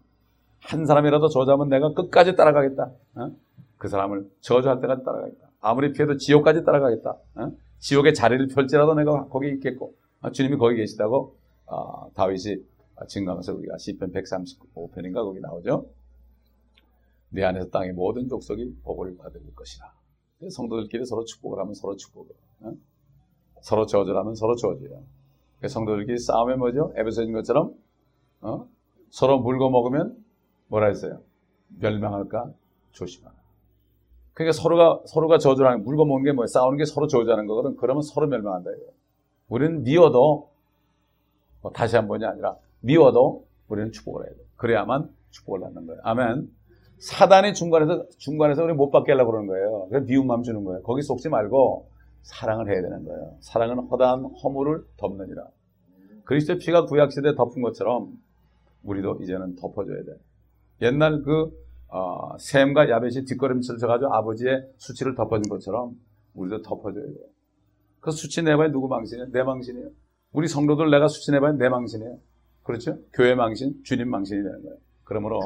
한 0.62 0.86
사람이라도 0.88 1.30
저주하면 1.30 1.70
내가 1.70 1.94
끝까지 1.94 2.36
따라가겠다. 2.36 2.92
어? 3.16 3.32
그 3.78 3.88
사람을 3.88 4.28
저주할 4.42 4.82
때까지 4.82 5.04
따라가겠다. 5.04 5.50
아무리 5.60 5.94
피해도 5.94 6.18
지옥까지 6.18 6.64
따라가겠다. 6.64 7.18
어? 7.36 7.52
지옥의 7.78 8.16
자리를 8.16 8.48
펼지라도 8.48 8.96
내가 8.96 9.28
거기 9.28 9.50
있겠고 9.50 9.94
어? 10.22 10.32
주님이 10.32 10.58
거기 10.58 10.78
계시다고 10.78 11.36
어, 11.68 12.12
다윗이 12.16 12.58
증강해서 13.08 13.54
우리가 13.54 13.78
시편 13.78 14.12
135편인가 14.12 15.14
거기 15.14 15.40
나오죠. 15.42 15.86
내 17.30 17.44
안에서 17.44 17.70
땅의 17.70 17.94
모든 17.94 18.28
족속이 18.28 18.80
복을 18.84 19.16
받을 19.16 19.42
것이라. 19.54 19.94
성도들끼리 20.50 21.06
서로 21.06 21.24
축복을 21.24 21.60
하면 21.60 21.76
서로 21.76 21.96
축복을. 21.96 22.32
어? 22.62 22.74
서로 23.62 23.86
저주를 23.86 24.18
하면 24.20 24.36
서로 24.36 24.56
저주예요. 24.56 25.02
성도들끼리 25.68 26.18
싸우면 26.18 26.60
뭐죠? 26.60 26.94
에베소인 26.96 27.34
것처럼 27.34 27.74
어? 28.42 28.68
서로 29.10 29.40
물고 29.40 29.70
먹으면 29.70 30.16
뭐라 30.68 30.88
했어요? 30.88 31.20
멸망할까 31.80 32.52
조심하라. 32.92 33.36
그러니까 34.34 34.54
서로가 34.54 35.02
서로가 35.06 35.38
저주하는 35.38 35.84
물고 35.84 36.06
먹는 36.06 36.24
게 36.24 36.32
뭐예요? 36.32 36.48
싸우는 36.48 36.78
게 36.78 36.86
서로 36.86 37.08
저주하는 37.08 37.46
거거든. 37.48 37.76
그러면 37.76 38.02
서로 38.04 38.28
멸망한다 38.28 38.72
이거예요. 38.72 38.92
우리는 39.50 39.84
미워도 39.84 40.50
뭐 41.62 41.72
다시 41.72 41.98
한 41.98 42.08
번이 42.08 42.24
아니라 42.24 42.56
미워도 42.80 43.46
우리는 43.68 43.92
축복을 43.92 44.26
해야 44.26 44.34
돼. 44.34 44.40
그래야만 44.56 45.10
축복을 45.32 45.60
받는 45.60 45.88
거예요. 45.88 46.02
아멘. 46.04 46.50
사단이 47.00 47.54
중간에서 47.54 48.06
중간에서 48.18 48.64
우리 48.64 48.74
못 48.74 48.92
받게 48.92 49.12
하려고 49.12 49.32
그러는 49.32 49.48
거예요. 49.48 49.88
그래서 49.90 50.06
미운 50.06 50.28
마음 50.28 50.44
주는 50.44 50.64
거예요. 50.64 50.84
거기 50.84 51.02
속지 51.02 51.30
말고 51.30 51.90
사랑을 52.22 52.70
해야 52.70 52.82
되는 52.82 53.04
거예요. 53.06 53.38
사랑은 53.42 53.80
허다한 53.88 54.26
허물을 54.26 54.84
덮느니라. 54.98 55.48
그리스도 56.26 56.58
피가 56.58 56.86
구약 56.86 57.12
시대 57.12 57.34
덮은 57.36 57.62
것처럼 57.62 58.14
우리도 58.84 59.20
이제는 59.22 59.56
덮어줘야 59.56 60.04
돼. 60.04 60.12
옛날 60.82 61.22
그 61.24 61.52
어, 61.88 62.38
샘과 62.38 62.90
야벳이 62.90 63.26
뒷걸음질 63.26 63.78
쳐가지고 63.78 64.14
아버지의 64.14 64.68
수치를 64.78 65.16
덮어준 65.16 65.50
것처럼 65.50 65.96
우리도 66.36 66.62
덮어줘야 66.62 67.04
돼요. 67.04 67.26
그 68.00 68.12
수치 68.12 68.44
내봐야 68.44 68.72
누구 68.72 68.88
망신이에요? 68.88 69.32
내 69.32 69.44
망신이에요. 69.44 69.90
우리 70.32 70.48
성도들 70.48 70.92
내가 70.92 71.08
수치 71.08 71.32
내봐야 71.32 71.54
내 71.54 71.68
망신이에요. 71.68 72.18
그렇죠? 72.64 73.00
교회 73.14 73.34
망신, 73.34 73.82
주님 73.84 74.10
망신이 74.10 74.44
되는 74.44 74.62
거예요. 74.62 74.78
그러므로 75.04 75.40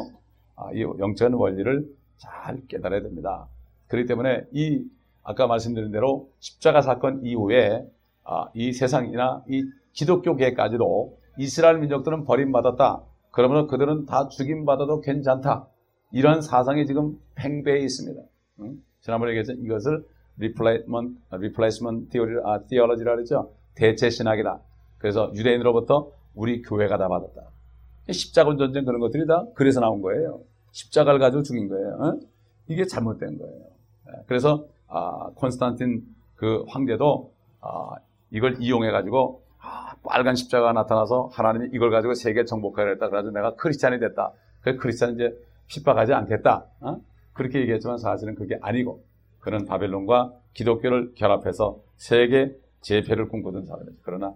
아, 0.56 0.72
이 0.74 0.82
영적인 0.82 1.34
원리를 1.34 1.88
잘 2.18 2.62
깨달아야 2.68 3.02
됩니다. 3.02 3.48
그렇기 3.88 4.08
때문에 4.08 4.44
이 4.52 4.84
아까 5.24 5.48
말씀드린 5.48 5.92
대로 5.92 6.30
십자가 6.40 6.82
사건 6.82 7.26
이후에 7.26 7.88
아, 8.24 8.48
이 8.54 8.72
세상이나 8.74 9.44
이 9.48 9.66
기독교계까지도 9.94 11.18
이스라엘 11.38 11.80
민족들은 11.80 12.26
버림받았다. 12.26 13.02
그러면 13.32 13.68
그들은 13.68 14.06
다 14.06 14.28
죽임받아도 14.28 15.02
괜찮다. 15.02 15.68
이런 16.12 16.42
사상이 16.42 16.86
지금 16.86 17.20
팽배해 17.36 17.80
있습니다. 17.80 18.22
응? 18.62 18.84
지난번에 19.02 19.32
얘기했죠. 19.32 19.54
이것을 19.54 20.06
replacement, 20.38 21.20
replacement 21.32 22.10
theory, 22.10 22.42
아, 22.46 22.60
theology라 22.68 23.16
그랬죠. 23.16 23.52
대체 23.76 24.10
신학이다. 24.10 24.60
그래서 25.00 25.32
유대인으로부터 25.36 26.12
우리 26.36 26.62
교회가 26.62 26.98
다 26.98 27.08
받았다. 27.08 27.42
십자군 28.12 28.58
전쟁 28.58 28.86
그런 28.86 29.00
것들이 29.00 29.26
다 29.26 29.46
그래서 29.56 29.80
나온 29.80 30.02
거예요. 30.02 30.42
십자가를 30.72 31.20
가지고 31.20 31.44
죽인 31.44 31.68
거예요. 31.70 31.88
어? 32.00 32.20
이게 32.68 32.86
잘못된 32.86 33.38
거예요. 33.38 33.62
예, 34.10 34.24
그래서 34.28 34.66
아, 34.94 35.32
콘스탄틴 35.36 36.04
그 36.36 36.64
황제도 36.68 37.34
아, 37.62 37.96
이걸 38.30 38.58
이용해 38.62 38.92
가지고 38.92 39.42
아, 39.60 39.96
빨간 40.04 40.36
십자가가 40.36 40.74
나타나서 40.74 41.30
하나님이 41.34 41.70
이걸 41.74 41.90
가지고 41.90 42.14
세계 42.14 42.46
정복하려 42.46 42.92
했다. 42.92 43.10
그래서 43.10 43.32
내가 43.32 43.56
크리스찬이 43.56 44.00
됐다. 44.00 44.32
그 44.62 44.78
크리스찬 44.78 45.16
이제 45.16 45.32
핍박하지 45.68 46.14
않겠다. 46.14 46.68
어? 46.82 46.98
그렇게 47.34 47.62
얘기했지만 47.62 47.98
사실은 47.98 48.36
그게 48.36 48.60
아니고 48.62 49.04
그는 49.40 49.66
바벨론과 49.66 50.34
기독교를 50.54 51.14
결합해서 51.16 51.80
세계 51.96 52.56
재패를 52.82 53.30
꿈꾸던 53.30 53.66
사람이죠. 53.66 53.98
그러나 54.04 54.36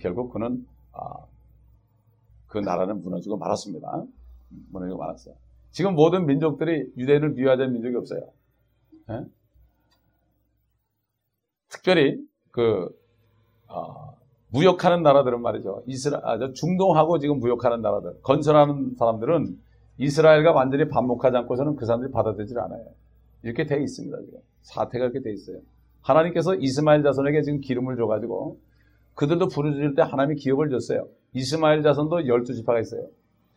결국 0.00 0.30
그는 0.30 0.66
아, 0.92 1.24
그 2.48 2.58
나라는 2.58 3.02
무너지고 3.02 3.38
말았습니다. 3.38 4.04
무너지고 4.70 4.98
말았어요. 4.98 5.34
지금 5.70 5.94
모든 5.94 6.26
민족들이 6.26 6.92
유대인을 6.96 7.30
미워하는 7.30 7.72
민족이 7.72 7.96
없어요. 7.96 8.20
예? 9.10 9.24
특별히 11.68 12.18
그 12.50 12.88
어, 13.68 14.16
무역하는 14.50 15.02
나라들은 15.02 15.40
말이죠. 15.40 15.82
이스라 15.86 16.20
아, 16.22 16.38
중동하고 16.52 17.18
지금 17.18 17.40
무역하는 17.40 17.82
나라들 17.82 18.14
건설하는 18.22 18.94
사람들은 18.98 19.58
이스라엘과 19.98 20.52
완전히 20.52 20.88
반목하지 20.88 21.36
않고서는 21.38 21.76
그 21.76 21.86
사람들이 21.86 22.12
받아들이질 22.12 22.58
않아요. 22.58 22.84
이렇게 23.42 23.66
돼 23.66 23.80
있습니다. 23.82 24.16
지금 24.24 24.40
사태가 24.62 25.06
이렇게 25.06 25.20
돼 25.20 25.32
있어요. 25.32 25.58
하나님께서 26.02 26.54
이스마엘 26.54 27.02
자손에게 27.02 27.42
지금 27.42 27.60
기름을 27.60 27.96
줘가지고 27.96 28.58
그들도 29.14 29.48
부르짖을 29.48 29.94
때 29.94 30.02
하나님이 30.02 30.36
기업을 30.36 30.70
줬어요. 30.70 31.08
이스마엘 31.32 31.82
자손도 31.82 32.20
12지파가 32.20 32.80
있어요. 32.80 33.08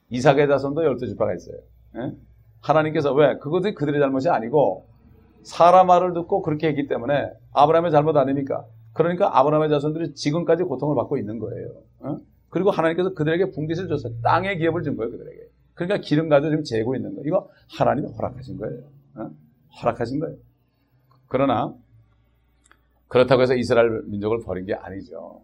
이삭의 0.09 0.47
자손도 0.47 0.81
12지파가 0.81 1.35
있어요. 1.35 1.57
예? 1.97 2.11
하나님께서 2.61 3.13
왜? 3.13 3.37
그것이 3.37 3.73
그들의 3.73 3.99
잘못이 3.99 4.29
아니고 4.29 4.85
사람 5.43 5.87
말을 5.87 6.13
듣고 6.13 6.41
그렇게 6.41 6.67
했기 6.67 6.87
때문에 6.87 7.31
아브라함의 7.53 7.91
잘못 7.91 8.15
아닙니까? 8.17 8.65
그러니까 8.93 9.37
아브라함의 9.39 9.69
자손들이 9.69 10.13
지금까지 10.13 10.63
고통을 10.63 10.95
받고 10.95 11.17
있는 11.17 11.39
거예요. 11.39 11.69
어? 11.99 12.17
그리고 12.49 12.71
하나님께서 12.71 13.13
그들에게 13.13 13.51
분깃을 13.51 13.87
줬어요. 13.87 14.13
땅의 14.21 14.57
기업을 14.57 14.83
준 14.83 14.97
거예요, 14.97 15.11
그들에게. 15.11 15.39
그러니까 15.75 15.97
기름 15.99 16.27
가지고 16.27 16.51
지금 16.51 16.63
재고 16.63 16.95
있는 16.95 17.11
거예요. 17.15 17.23
이거 17.25 17.49
하나님이 17.77 18.11
허락하신 18.13 18.57
거예요. 18.57 18.81
어? 19.15 19.29
허락하신 19.81 20.19
거예요. 20.19 20.35
그러나 21.27 21.73
그렇다고 23.07 23.41
해서 23.41 23.55
이스라엘 23.55 24.03
민족을 24.05 24.41
버린 24.43 24.65
게 24.65 24.73
아니죠. 24.73 25.41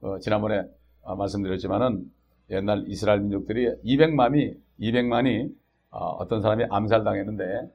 어, 0.00 0.18
지난번에 0.20 0.64
어, 1.02 1.16
말씀드렸지만은 1.16 2.10
옛날 2.50 2.84
이스라엘 2.86 3.20
민족들이 3.20 3.74
200만이 3.82 4.56
200만이 4.80 5.52
어, 5.90 6.28
떤 6.28 6.40
사람이 6.40 6.64
암살당했는데 6.70 7.44
어, 7.44 7.70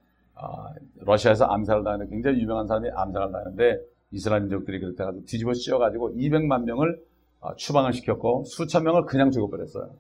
러시아에서 1.02 1.46
암살을 1.46 1.84
당하는 1.84 2.10
굉장히 2.10 2.42
유명한 2.42 2.68
사람이 2.68 2.90
암살을 2.90 3.32
당했는데 3.32 3.82
이스라엘 4.12 4.42
민족들이 4.42 4.80
그렇게 4.80 5.04
가지고 5.04 5.26
뒤집어 5.26 5.54
씌워가지고 5.54 6.12
200만 6.16 6.64
명을 6.66 7.04
어, 7.40 7.56
추방을 7.56 7.94
시켰고 7.94 8.46
수천 8.46 8.84
명을 8.84 9.06
그냥 9.06 9.32
죽어버렸어요. 9.32 9.92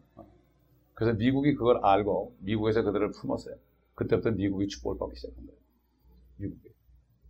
그래서 0.93 1.17
미국이 1.17 1.55
그걸 1.55 1.79
알고 1.83 2.35
미국에서 2.39 2.83
그들을 2.83 3.11
품었어요. 3.11 3.55
그때부터 3.95 4.31
미국이 4.31 4.67
축복을 4.67 4.97
받기 4.97 5.15
시작한 5.15 5.45
거예요. 5.45 5.59
미국이. 6.37 6.69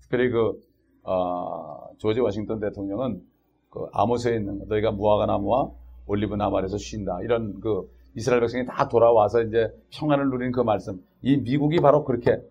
특별히 0.02 0.30
그 0.30 0.62
어, 1.04 1.90
조지 1.98 2.20
워싱턴 2.20 2.60
대통령은 2.60 3.22
그 3.70 3.88
아모스에 3.92 4.36
있는 4.36 4.60
거, 4.60 4.66
너희가 4.66 4.92
무화과 4.92 5.26
나무와 5.26 5.72
올리브 6.06 6.36
나무 6.36 6.58
아래서 6.58 6.78
쉰다. 6.78 7.22
이런 7.24 7.60
그 7.60 7.90
이스라엘 8.16 8.42
백성이 8.42 8.66
다 8.66 8.88
돌아와서 8.88 9.42
이제 9.42 9.74
평안을 9.92 10.30
누리는 10.30 10.52
그 10.52 10.62
말씀. 10.62 11.04
이 11.22 11.38
미국이 11.38 11.80
바로 11.80 12.04
그렇게 12.04 12.34
어, 12.34 12.42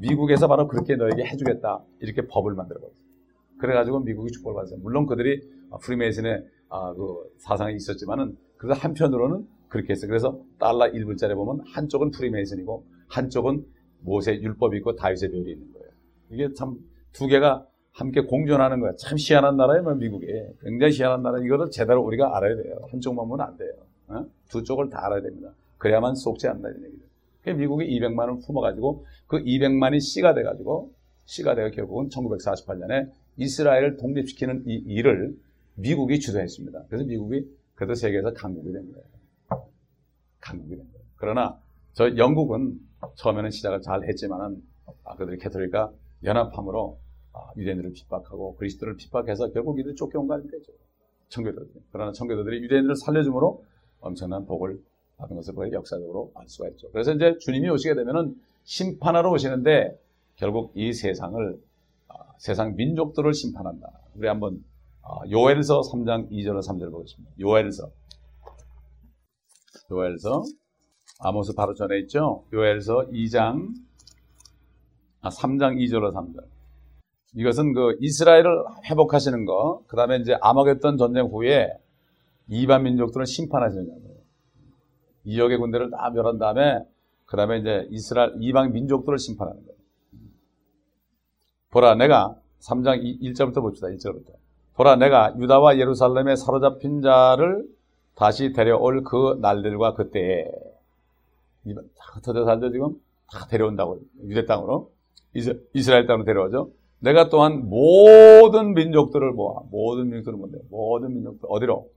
미국에서 0.00 0.48
바로 0.48 0.68
그렇게 0.68 0.96
너에게 0.96 1.24
해주겠다. 1.24 1.82
이렇게 2.00 2.26
법을 2.26 2.54
만들어 2.54 2.80
버렸어요. 2.80 2.98
그래가지고 3.58 4.00
미국이 4.00 4.30
축복을 4.32 4.54
받았어요. 4.56 4.78
물론 4.80 5.06
그들이 5.06 5.40
프리메이슨의 5.82 6.44
아, 6.70 6.92
그 6.94 7.30
사상이 7.38 7.76
있었지만은 7.76 8.36
그래서 8.56 8.78
한편으로는 8.80 9.46
그렇게 9.68 9.92
했어요. 9.92 10.08
그래서 10.08 10.40
달러 10.58 10.90
1불짜리 10.90 11.34
보면 11.34 11.64
한쪽은 11.66 12.10
프리메이슨이고 12.10 12.84
한쪽은 13.08 13.64
모세 14.00 14.34
율법이 14.34 14.76
있고 14.78 14.96
다윗의 14.96 15.30
별이 15.30 15.50
있는 15.52 15.72
거예요. 15.72 15.88
이게 16.30 16.52
참 16.54 16.78
두 17.14 17.28
개가 17.28 17.66
함께 17.92 18.20
공존하는 18.22 18.80
거야. 18.80 18.92
참 18.98 19.16
희한한 19.16 19.56
나라예요, 19.56 19.84
뭐 19.84 19.94
미국이. 19.94 20.26
굉장히 20.60 20.92
희한한 20.92 21.22
나라. 21.22 21.38
이거를 21.38 21.70
제대로 21.70 22.02
우리가 22.02 22.36
알아야 22.36 22.56
돼요. 22.56 22.76
한쪽만 22.90 23.26
보면 23.28 23.46
안 23.46 23.56
돼요. 23.56 23.70
어? 24.08 24.26
두 24.50 24.62
쪽을 24.64 24.90
다 24.90 25.06
알아야 25.06 25.22
됩니다. 25.22 25.54
그래야만 25.78 26.16
속지 26.16 26.48
않는다는 26.48 26.84
얘기죠. 26.84 27.04
미국이 27.52 27.86
200만 27.86 28.20
원을 28.20 28.40
품어가지고 28.46 29.04
그 29.26 29.42
200만이 29.42 30.00
씨가 30.00 30.34
돼가지고 30.34 30.92
씨가 31.26 31.54
돼가 31.54 31.70
결국은 31.70 32.08
1948년에 32.08 33.10
이스라엘을 33.36 33.96
독립시키는 33.96 34.64
이 34.66 34.74
일을 34.86 35.36
미국이 35.76 36.20
주도했습니다. 36.20 36.84
그래서 36.88 37.04
미국이 37.04 37.46
그래도 37.74 37.94
세계에서 37.94 38.32
강국이 38.32 38.72
된 38.72 38.92
거예요. 38.92 39.66
강국이 40.40 40.76
된 40.76 40.84
거예요. 40.92 41.04
그러나 41.16 41.58
저 41.92 42.16
영국은 42.16 42.78
처음에는 43.16 43.50
시작을 43.50 43.80
잘 43.80 44.04
했지만은 44.08 44.62
아, 45.04 45.16
그들이 45.16 45.38
캐톨릭과 45.38 45.92
연합함으로 46.24 46.98
아, 47.32 47.38
유대인들을 47.56 47.92
핍박하고 47.92 48.56
그리스도를 48.56 48.96
핍박해서 48.96 49.50
결국 49.52 49.78
이들이 49.80 49.94
쫓겨온 49.94 50.26
거 50.26 50.34
아닙니까? 50.34 50.56
청교도들. 51.28 51.82
그러나 51.90 52.12
청교도들이 52.12 52.62
유대인들을 52.62 52.96
살려줌으로 52.96 53.64
엄청난 54.00 54.46
복을 54.46 54.80
그런 55.16 55.36
것을 55.36 55.54
거의 55.54 55.72
역사적으로 55.72 56.32
알 56.34 56.48
수가 56.48 56.68
있죠. 56.70 56.90
그래서 56.90 57.12
이제 57.12 57.36
주님이 57.38 57.70
오시게 57.70 57.94
되면은 57.94 58.34
심판하러 58.64 59.30
오시는데 59.30 59.98
결국 60.36 60.72
이 60.74 60.92
세상을 60.92 61.60
아, 62.08 62.14
세상 62.38 62.74
민족들을 62.76 63.32
심판한다. 63.32 63.88
우리 64.16 64.28
한번 64.28 64.64
아, 65.02 65.20
요엘서 65.30 65.82
3장 65.82 66.30
2절로 66.30 66.66
3절을 66.66 66.90
보겠습니다. 66.90 67.32
요엘서 67.38 67.90
요엘서 69.90 70.42
아모스 71.20 71.54
바로 71.54 71.74
전에 71.74 71.98
있죠. 72.00 72.44
요엘서 72.52 73.10
2장 73.12 73.74
아 75.20 75.28
3장 75.28 75.76
2절로 75.76 76.12
3절. 76.12 76.44
이것은 77.36 77.72
그 77.72 77.96
이스라엘을 78.00 78.64
회복하시는 78.88 79.44
거, 79.44 79.82
그 79.88 79.96
다음에 79.96 80.18
이제 80.18 80.36
암흑했던 80.40 80.96
전쟁 80.98 81.26
후에 81.26 81.68
이반 82.48 82.84
민족들을 82.84 83.26
심판하시느냐고. 83.26 84.13
2억의 85.26 85.58
군대를 85.58 85.90
다 85.90 86.10
멸한 86.10 86.38
다음에 86.38 86.84
그 87.26 87.36
다음에 87.36 87.58
이제 87.58 87.86
이스라엘 87.90 88.34
이방 88.40 88.72
민족들을 88.72 89.18
심판하는 89.18 89.60
거예요. 89.64 89.78
보라 91.70 91.94
내가 91.96 92.36
3장 92.60 93.02
1절부터 93.20 93.56
봅시다. 93.56 93.88
1절부터. 93.88 94.32
보라 94.74 94.96
내가 94.96 95.34
유다와 95.38 95.78
예루살렘에 95.78 96.36
사로잡힌 96.36 97.02
자를 97.02 97.64
다시 98.14 98.52
데려올 98.52 99.02
그 99.02 99.38
날들과 99.40 99.94
그때에 99.94 100.44
다 101.64 102.04
흩어져 102.14 102.44
살죠 102.44 102.70
지금 102.70 102.94
다 103.30 103.46
데려온다고 103.48 104.00
유대 104.24 104.44
땅으로 104.46 104.90
이스라엘 105.34 106.06
땅으로 106.06 106.24
데려오죠. 106.24 106.70
내가 107.00 107.28
또한 107.28 107.68
모든 107.68 108.74
민족들을 108.74 109.32
모아 109.32 109.60
모든 109.70 110.08
민족들을 110.10 110.38
뭔데 110.38 110.58
모든 110.70 111.14
민족들 111.14 111.46
어디로 111.50 111.88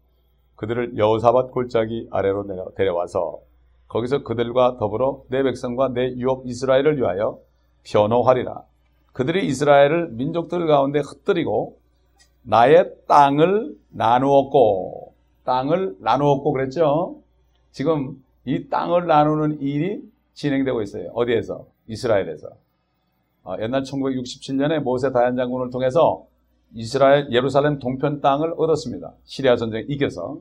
그들을 0.58 0.98
여호사밧 0.98 1.52
골짜기 1.52 2.10
아래로 2.12 2.74
데려와서 2.76 3.40
거기서 3.88 4.24
그들과 4.24 4.78
더불어 4.78 5.24
내 5.30 5.44
백성과 5.44 5.90
내 5.90 6.14
유업 6.18 6.46
이스라엘을 6.46 6.98
위하여 6.98 7.40
변호하리라. 7.84 8.64
그들이 9.14 9.48
이스라엘을 9.48 10.10
민족들 10.10 10.68
가운데 10.68 11.00
흩뜨리고 11.00 11.78
나의 12.42 12.92
땅을 13.08 13.76
나누었고 13.90 15.14
땅을 15.46 15.98
나누었고 16.00 16.52
그랬죠. 16.52 17.22
지금 17.72 18.22
이 18.46 18.68
땅을 18.68 19.08
나누는 19.08 19.62
일이 19.62 20.02
진행되고 20.34 20.82
있어요. 20.82 21.12
어디에서? 21.14 21.66
이스라엘에서. 21.88 22.50
어, 23.44 23.56
옛날 23.62 23.84
1967년에 23.84 24.82
모세 24.82 25.12
다얀 25.12 25.36
장군을 25.36 25.70
통해서 25.70 26.26
이스라엘 26.74 27.32
예루살렘 27.32 27.80
동편 27.80 28.22
땅을 28.22 28.54
얻었습니다. 28.58 29.14
시리아 29.24 29.56
전쟁 29.56 29.86
이겨서. 29.88 30.40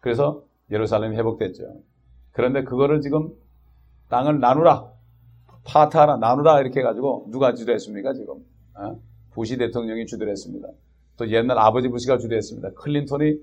그래서 0.00 0.44
예루살렘이 0.70 1.16
회복됐죠. 1.16 1.80
그런데 2.32 2.64
그거를 2.64 3.00
지금 3.00 3.32
땅을 4.08 4.40
나누라. 4.40 4.90
파트하라, 5.64 6.16
나누라 6.16 6.60
이렇게 6.60 6.80
해 6.80 6.82
가지고 6.82 7.28
누가 7.30 7.54
주도했습니까 7.54 8.14
지금? 8.14 8.44
어? 8.74 8.98
부시 9.30 9.56
대통령이 9.56 10.06
주도했습니다. 10.06 10.68
또 11.16 11.30
옛날 11.30 11.58
아버지 11.58 11.88
부시가 11.88 12.18
주도했습니다. 12.18 12.72
클린턴이 12.72 13.38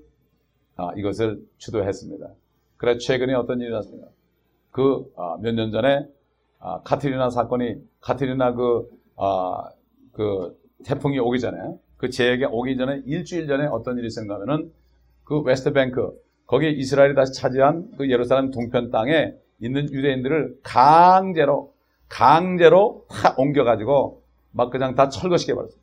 아, 0.76 0.92
이것을 0.96 1.42
주도했습니다. 1.58 2.28
그래 2.76 2.98
최근에 2.98 3.34
어떤 3.34 3.60
일이 3.60 3.70
났습니까? 3.70 4.08
그 4.70 5.12
몇년 5.40 5.70
전에 5.70 6.06
아, 6.58 6.80
카트리나 6.82 7.30
사건이 7.30 7.76
카트리나 8.00 8.54
그, 8.54 8.88
아, 9.16 9.70
그 10.12 10.58
태풍이 10.84 11.18
오기 11.18 11.40
전에 11.40 11.58
그 12.00 12.08
재해가 12.08 12.48
오기 12.48 12.78
전에 12.78 13.02
일주일 13.04 13.46
전에 13.46 13.66
어떤 13.66 13.98
일이 13.98 14.06
있었냐면은 14.06 14.72
그 15.22 15.42
웨스트뱅크 15.42 16.18
거기 16.46 16.70
이스라엘이 16.70 17.14
다시 17.14 17.34
차지한 17.34 17.90
그 17.98 18.10
예루살렘 18.10 18.50
동편 18.50 18.90
땅에 18.90 19.34
있는 19.60 19.84
유대인들을 19.92 20.60
강제로 20.62 21.74
강제로 22.08 23.04
다 23.10 23.34
옮겨가지고 23.36 24.22
막 24.52 24.70
그냥 24.70 24.94
다 24.94 25.10
철거시켜 25.10 25.54
버렸어요. 25.54 25.78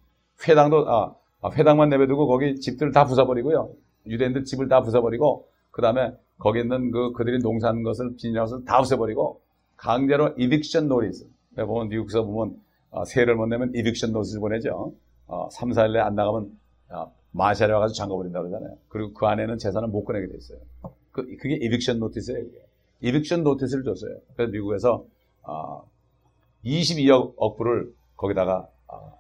회당도 0.48 0.90
아, 0.90 1.14
아, 1.42 1.52
회당만 1.52 1.90
내버두고 1.90 2.26
거기 2.26 2.60
집들을 2.60 2.92
다 2.92 3.06
부숴버리고요. 3.06 3.70
유대인들 4.08 4.44
집을 4.44 4.68
다 4.68 4.82
부숴버리고 4.82 5.44
그 5.70 5.84
다음에 5.84 6.14
거기 6.40 6.62
있는 6.62 6.90
그 6.90 7.12
그들이 7.12 7.38
농사한 7.44 7.84
것을 7.84 8.16
비닐하우스를 8.20 8.66
다 8.66 8.80
없애버리고 8.80 9.40
강제로 9.76 10.34
eviction 10.36 10.88
notice. 10.88 11.28
보면 11.56 11.90
미국에서 11.90 12.24
보면 12.24 12.56
어, 12.90 13.06
세를 13.06 13.36
못 13.36 13.46
내면 13.46 13.72
eviction 13.76 14.12
notice를 14.12 14.42
보내죠. 14.42 14.94
어, 15.28 15.50
3, 15.50 15.70
4일 15.70 15.94
내에 15.94 16.02
안 16.02 16.16
나가면 16.16 16.58
어, 16.90 17.14
marshal이 17.32 17.72
와가지고 17.72 17.96
잠가버린다 17.96 18.42
그러잖아요. 18.42 18.78
그리고 18.88 19.14
그 19.14 19.26
안에는 19.26 19.58
재산을 19.58 19.90
못 19.90 20.06
꺼내게 20.06 20.28
돼 20.28 20.38
있어요. 20.38 20.60
그, 21.12 21.26
그게 21.38 21.56
eviction 21.56 22.00
notice예요. 22.00 22.44
그게. 22.44 22.68
eviction 23.02 23.44
notice를 23.44 23.84
줬어요. 23.84 24.20
그래서 24.36 24.52
미국에서 24.52 25.06
어, 25.44 25.90
22억 26.64 27.34
억불을 27.38 27.94
거기다가 28.16 28.70
어, 28.88 29.20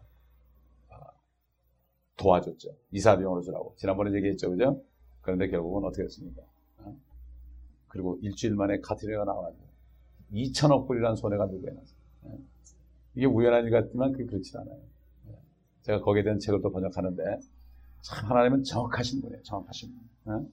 어, 0.89 0.96
도와줬죠. 2.15 2.70
이사 2.91 3.17
비용으로 3.17 3.41
주라고. 3.41 3.74
지난번에 3.78 4.15
얘기했죠, 4.17 4.50
그죠? 4.50 4.82
그런데 5.22 5.48
결국은 5.50 5.84
어떻게 5.84 6.04
됐습니까? 6.04 6.41
어? 6.80 6.96
그리고 7.89 8.17
일주일 8.22 8.56
만에 8.56 8.80
카트리가 8.80 9.26
나와가지고 9.26 9.63
2천억 10.32 10.88
불이라는 10.88 11.15
손해가 11.15 11.46
누구에 11.46 11.72
났어요. 11.72 11.98
예. 12.28 12.38
이게 13.15 13.26
우연한 13.26 13.65
일 13.65 13.72
같지만 13.72 14.12
그게 14.12 14.26
그렇지 14.26 14.58
않아요. 14.58 14.80
예. 15.88 15.88
제가 15.88 16.02
거기에 16.02 16.23
대한 16.23 16.39
책을 16.39 16.62
또 16.62 16.71
번역하는데 16.71 17.23
참 18.02 18.30
하나님은 18.30 18.63
정확하신 18.63 19.21
분이에요. 19.21 19.41
정확하신 19.43 19.89
분. 20.23 20.34
어? 20.34 20.45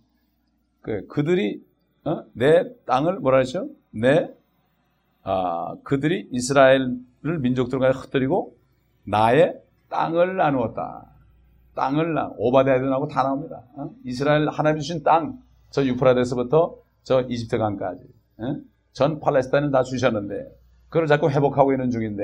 그 0.81 1.07
그들이 1.09 1.64
어? 2.05 2.25
내 2.33 2.64
땅을 2.87 3.18
뭐라 3.20 3.38
하죠? 3.38 3.68
내 3.90 4.31
아, 5.23 5.75
그들이 5.83 6.29
이스라엘을 6.31 7.38
민족들과 7.40 7.90
흩뜨리고 7.90 8.57
나의 9.05 9.61
땅을 9.88 10.37
나누었다. 10.37 11.11
땅을 11.75 12.14
나 12.14 12.33
오바데아드나고 12.37 13.09
다 13.09 13.23
나옵니다. 13.23 13.64
어? 13.75 13.90
이스라엘 14.05 14.49
하나님 14.49 14.81
주신 14.81 15.03
땅, 15.03 15.40
저 15.70 15.85
유프라데스부터 15.85 16.77
저 17.03 17.23
이집트 17.23 17.59
강까지, 17.59 18.05
어? 18.38 18.57
전 18.92 19.18
팔레스타인은 19.18 19.70
다 19.73 19.83
주셨는데 19.83 20.57
그걸 20.88 21.07
자꾸 21.07 21.31
회복하고 21.31 21.73
있는 21.73 21.90
중인데 21.90 22.23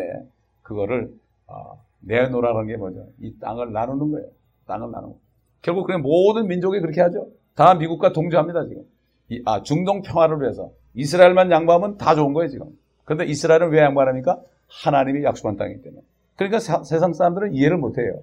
그거를 0.62 1.12
어, 1.46 1.82
내놓으라는 2.00 2.66
게 2.66 2.76
뭐죠? 2.76 3.06
이 3.20 3.38
땅을 3.38 3.72
나누는 3.72 4.10
거예요. 4.10 4.28
땅을 4.66 4.90
나누고 4.90 5.20
결국 5.62 5.86
그냥 5.86 6.02
모든 6.02 6.46
민족이 6.46 6.80
그렇게 6.80 7.00
하죠. 7.02 7.28
다 7.54 7.74
미국과 7.74 8.12
동조합니다 8.12 8.66
지금. 8.66 8.84
이, 9.28 9.42
아 9.44 9.62
중동 9.62 10.02
평화를 10.02 10.40
위해서 10.40 10.70
이스라엘만 10.94 11.50
양보하면 11.50 11.98
다 11.98 12.14
좋은 12.14 12.32
거예요 12.32 12.48
지금. 12.48 12.66
그런데 13.04 13.24
이스라엘은 13.26 13.70
왜 13.70 13.80
양보하니까 13.80 14.40
하나님이 14.68 15.24
약속한 15.24 15.56
땅이기 15.56 15.82
때문에. 15.82 16.02
그러니까 16.36 16.58
사, 16.58 16.82
세상 16.82 17.12
사람들은 17.12 17.54
이해를 17.54 17.76
못 17.76 17.98
해요. 17.98 18.22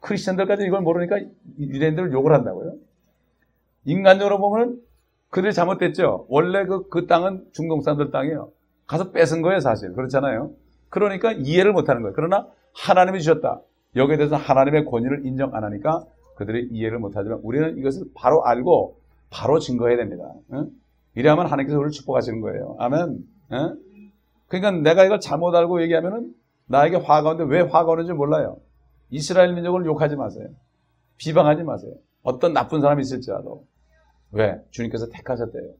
크리스천들까지 0.00 0.64
이걸 0.64 0.82
모르니까 0.82 1.18
유대인들을 1.58 2.12
욕을 2.12 2.32
한다고요. 2.32 2.74
인간적으로 3.84 4.38
보면 4.38 4.80
그들이 5.30 5.52
잘못됐죠. 5.52 6.26
원래 6.28 6.64
그, 6.66 6.88
그 6.88 7.06
땅은 7.06 7.46
중동 7.52 7.80
사람들 7.80 8.10
땅이에요. 8.10 8.50
가서 8.86 9.10
뺏은 9.10 9.42
거예요, 9.42 9.60
사실. 9.60 9.92
그렇잖아요. 9.94 10.52
그러니까 10.88 11.32
이해를 11.32 11.72
못 11.72 11.88
하는 11.88 12.02
거예요. 12.02 12.14
그러나 12.14 12.46
하나님이 12.76 13.20
주셨다. 13.20 13.60
여기에 13.96 14.16
대해서 14.18 14.36
하나님의 14.36 14.84
권위를 14.84 15.24
인정 15.24 15.54
안 15.54 15.64
하니까 15.64 16.04
그들이 16.36 16.68
이해를 16.70 16.98
못 16.98 17.12
하지만 17.14 17.40
우리는 17.42 17.78
이것을 17.78 18.04
바로 18.14 18.44
알고 18.44 18.98
바로 19.30 19.58
증거해야 19.58 19.96
됩니다. 19.96 20.32
응? 20.52 20.70
이래야만 21.14 21.46
하나님께서 21.46 21.78
우리를 21.78 21.90
축복하시는 21.92 22.40
거예요. 22.40 22.76
아멘. 22.78 23.24
응? 23.52 23.76
그러니까 24.48 24.70
내가 24.82 25.04
이걸 25.04 25.18
잘못 25.18 25.54
알고 25.54 25.82
얘기하면은 25.82 26.34
나에게 26.66 26.96
화가 26.96 27.30
오는데 27.30 27.54
왜 27.54 27.62
화가 27.62 27.90
오는지 27.92 28.12
몰라요. 28.12 28.58
이스라엘 29.10 29.54
민족을 29.54 29.86
욕하지 29.86 30.16
마세요. 30.16 30.48
비방하지 31.16 31.62
마세요. 31.62 31.92
어떤 32.22 32.52
나쁜 32.52 32.80
사람이 32.80 33.00
있을지라도. 33.00 33.64
왜? 34.32 34.60
주님께서 34.70 35.08
택하셨대요. 35.08 35.70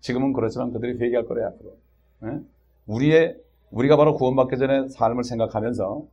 지금은 0.00 0.32
그렇지만 0.32 0.70
그들이 0.70 0.98
회개할 0.98 1.26
거래요, 1.26 1.46
앞으로. 1.48 1.76
네? 2.20 2.40
우리의, 2.86 3.36
우리가 3.70 3.96
바로 3.96 4.14
구원받기 4.14 4.58
전에 4.58 4.88
삶을 4.88 5.24
생각하면서 5.24 6.04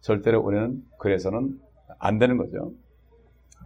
절대로 0.00 0.40
우리는 0.40 0.82
그래서는 0.98 1.58
안 1.98 2.18
되는 2.18 2.36
거죠. 2.36 2.72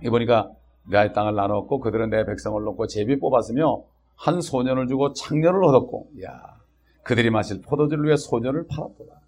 이 0.03 0.11
보니까 0.11 0.53
내 0.91 1.13
땅을 1.13 1.35
나눴고 1.35 1.81
그들은 1.81 2.11
내 2.11 2.25
백성을 2.25 2.61
놓고 2.63 2.87
제비 2.87 3.19
뽑았으며 3.19 3.85
한 4.17 4.41
소년을 4.41 4.89
주고 4.89 5.13
창녀를 5.13 5.65
얻었고, 5.65 6.11
야 6.23 6.57
그들이 7.03 7.31
마실 7.31 7.61
포도주를 7.63 8.05
위해 8.05 8.17
소년을 8.17 8.67
팔았도다. 8.69 9.21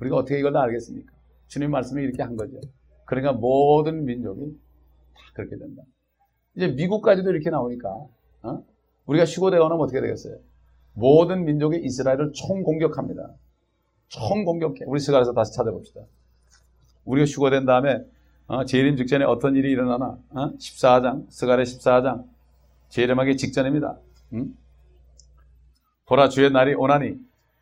우리가 0.00 0.16
어떻게 0.16 0.38
이걸 0.38 0.52
다 0.52 0.62
알겠습니까? 0.62 1.12
주님 1.46 1.70
말씀이 1.70 2.02
이렇게 2.02 2.22
한 2.22 2.36
거죠. 2.36 2.60
그러니까 3.06 3.32
모든 3.32 4.04
민족이 4.04 4.58
다 5.14 5.20
그렇게 5.34 5.56
된다. 5.56 5.82
이제 6.56 6.68
미국까지도 6.68 7.30
이렇게 7.30 7.50
나오니까 7.50 7.88
어? 8.42 8.64
우리가 9.06 9.24
휴고되거나 9.24 9.74
어떻게 9.76 10.00
되겠어요? 10.00 10.38
모든 10.94 11.44
민족이 11.44 11.78
이스라엘을 11.82 12.32
총 12.32 12.62
공격합니다. 12.62 13.34
총 14.08 14.44
공격해. 14.44 14.84
우리 14.86 15.00
스가에서 15.00 15.32
다시 15.32 15.52
찾아봅시다. 15.54 16.00
우리가 17.04 17.26
휴고된 17.26 17.66
다음에 17.66 18.04
어, 18.46 18.64
재림 18.64 18.96
직전에 18.96 19.24
어떤 19.24 19.56
일이 19.56 19.70
일어나나? 19.70 20.18
어? 20.30 20.50
14장, 20.58 21.30
스가의 21.30 21.64
14장. 21.64 22.24
재림하기 22.90 23.36
직전입니다. 23.36 23.96
응? 24.34 24.54
보라 26.06 26.28
주의 26.28 26.50
날이 26.50 26.74
오나니 26.74 27.14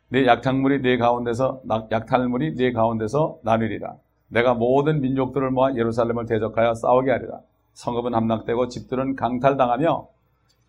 내 0.09 0.27
약탈물이 0.27 0.81
내 0.81 0.97
가운데서 0.97 1.63
약탈물이 1.91 2.55
내 2.55 2.71
가운데서 2.71 3.39
나누리라. 3.43 3.95
내가 4.27 4.53
모든 4.53 5.01
민족들을 5.01 5.49
모아 5.51 5.73
예루살렘을 5.75 6.25
대적하여 6.25 6.75
싸우게 6.75 7.09
하리라. 7.09 7.39
성읍은 7.73 8.13
함락되고 8.13 8.67
집들은 8.67 9.15
강탈당하며 9.15 10.07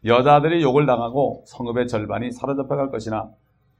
여자들이 0.04 0.62
욕을 0.62 0.86
당하고 0.86 1.42
성읍의 1.46 1.88
절반이 1.88 2.32
사로잡혀 2.32 2.76
갈 2.76 2.90
것이나 2.90 3.30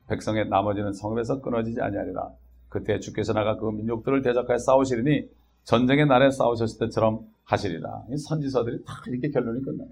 백성의 0.09 0.49
나머지는 0.49 0.93
성읍에서 0.93 1.41
끊어지지 1.41 1.81
아니하리라. 1.81 2.31
그때 2.69 2.99
주께서 2.99 3.33
나가 3.33 3.57
그 3.57 3.71
민족들을 3.71 4.23
대적하여 4.23 4.59
싸우시리니 4.59 5.29
전쟁의 5.65 6.07
날에 6.07 6.31
싸우셨을 6.31 6.79
때처럼 6.87 7.21
하시리라. 7.45 8.05
이 8.11 8.17
선지서들이 8.17 8.85
다 8.85 8.95
이렇게 9.09 9.31
결론이 9.31 9.63
끝나요. 9.63 9.89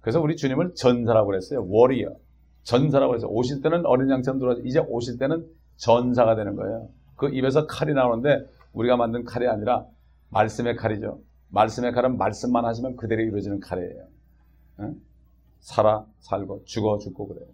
그래서 0.00 0.20
우리 0.20 0.36
주님을 0.36 0.74
전사라고 0.74 1.28
그랬어요. 1.28 1.66
워리어. 1.66 2.10
전사라고 2.64 3.14
해서 3.14 3.26
오실 3.28 3.62
때는 3.62 3.86
어린 3.86 4.10
양처럼 4.10 4.38
들어와서 4.38 4.60
이제 4.64 4.78
오실 4.80 5.18
때는 5.18 5.46
전사가 5.76 6.34
되는 6.34 6.56
거예요. 6.56 6.88
그 7.16 7.28
입에서 7.28 7.66
칼이 7.66 7.92
나오는데 7.94 8.46
우리가 8.72 8.96
만든 8.96 9.24
칼이 9.24 9.46
아니라 9.46 9.86
말씀의 10.30 10.76
칼이죠. 10.76 11.20
말씀의 11.50 11.92
칼은 11.92 12.18
말씀만 12.18 12.64
하시면 12.64 12.96
그대로 12.96 13.22
이루어지는 13.22 13.60
칼이에요. 13.60 14.04
응? 14.80 15.00
살아 15.60 16.04
살고 16.20 16.64
죽어 16.64 16.98
죽고 16.98 17.28
그래요. 17.28 17.46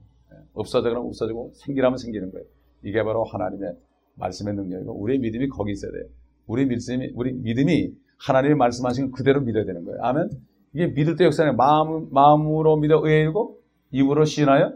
없어져 0.55 0.89
그러면 0.91 1.09
없어지고 1.09 1.53
생기라면 1.55 1.99
생기는 1.99 2.31
거예요. 2.31 2.47
이게 2.83 3.03
바로 3.03 3.25
하나님의 3.25 3.75
말씀의 4.15 4.55
능력이고 4.55 4.93
우리의 5.01 5.19
믿음이 5.21 5.49
거기 5.49 5.73
있어야 5.73 5.93
돼요. 5.93 6.05
우리 6.47 6.67
믿음이 6.67 7.13
우리 7.15 7.33
믿음이 7.33 7.93
하나님의 8.19 8.57
말씀하신 8.57 9.13
그대로 9.13 9.41
믿어야 9.41 9.65
되는 9.65 9.85
거예요. 9.85 10.03
아멘. 10.03 10.31
이게 10.75 10.87
믿을 10.89 11.17
때 11.17 11.25
역사는 11.25 11.57
마음 11.57 12.09
마음으로 12.11 12.77
믿어 12.77 13.01
의뢰고 13.05 13.59
입으로 13.93 14.25
신하여 14.25 14.75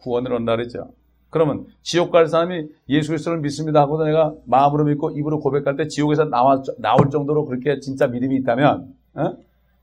구원을 0.00 0.32
얻는다 0.32 0.56
그랬죠. 0.56 0.90
그러면 1.30 1.66
지옥 1.80 2.10
갈 2.10 2.26
사람이 2.28 2.68
예수 2.90 3.08
그리스도를 3.08 3.40
믿습니다 3.40 3.80
하고 3.80 4.02
내가 4.04 4.34
마음으로 4.44 4.84
믿고 4.84 5.10
입으로 5.12 5.40
고백할 5.40 5.76
때 5.76 5.86
지옥에서 5.86 6.26
나와, 6.26 6.62
나올 6.78 7.08
정도로 7.10 7.46
그렇게 7.46 7.80
진짜 7.80 8.06
믿음이 8.06 8.36
있다면 8.36 8.94
어? 9.14 9.36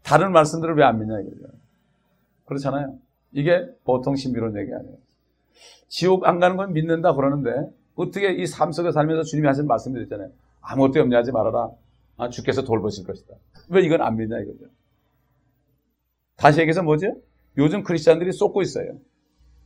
다른 0.03 0.31
말씀들을 0.31 0.75
왜 0.75 0.83
안 0.83 0.99
믿냐 0.99 1.19
이거죠. 1.21 1.47
그렇잖아요. 2.45 2.95
이게 3.31 3.65
보통 3.83 4.15
신비로운 4.15 4.57
얘기 4.59 4.71
아니에요. 4.73 4.97
지옥 5.87 6.25
안 6.27 6.39
가는 6.39 6.55
건 6.57 6.73
믿는다 6.73 7.13
그러는데 7.13 7.69
어떻게 7.95 8.31
이 8.33 8.45
삶 8.45 8.71
속에 8.71 8.91
살면서 8.91 9.23
주님이 9.23 9.47
하신 9.47 9.67
말씀들 9.67 10.01
있잖아요. 10.03 10.29
아무것도 10.61 10.99
염려하지 10.99 11.31
말아라. 11.31 11.69
아, 12.17 12.29
주께서 12.29 12.63
돌보실 12.63 13.05
것이다. 13.05 13.33
왜 13.69 13.81
이건 13.83 14.01
안 14.01 14.17
믿냐 14.17 14.39
이거죠. 14.39 14.65
다시 16.35 16.59
얘기해서 16.61 16.83
뭐죠? 16.83 17.15
요즘 17.57 17.83
크리스찬들이 17.83 18.31
쏟고 18.31 18.61
있어요. 18.61 18.93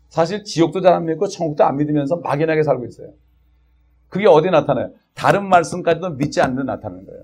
사실 0.10 0.44
지옥도 0.44 0.82
잘 0.82 0.94
안 0.94 1.06
믿고 1.06 1.28
천국도 1.28 1.64
안 1.64 1.78
믿으면서 1.78 2.18
막연하게 2.18 2.64
살고 2.64 2.86
있어요. 2.86 3.10
그게 4.10 4.28
어디 4.28 4.50
나타나요? 4.50 4.92
다른 5.16 5.48
말씀까지도 5.50 6.12
믿지 6.12 6.42
않는 6.42 6.66
나타나는 6.66 7.06
거예요. 7.06 7.24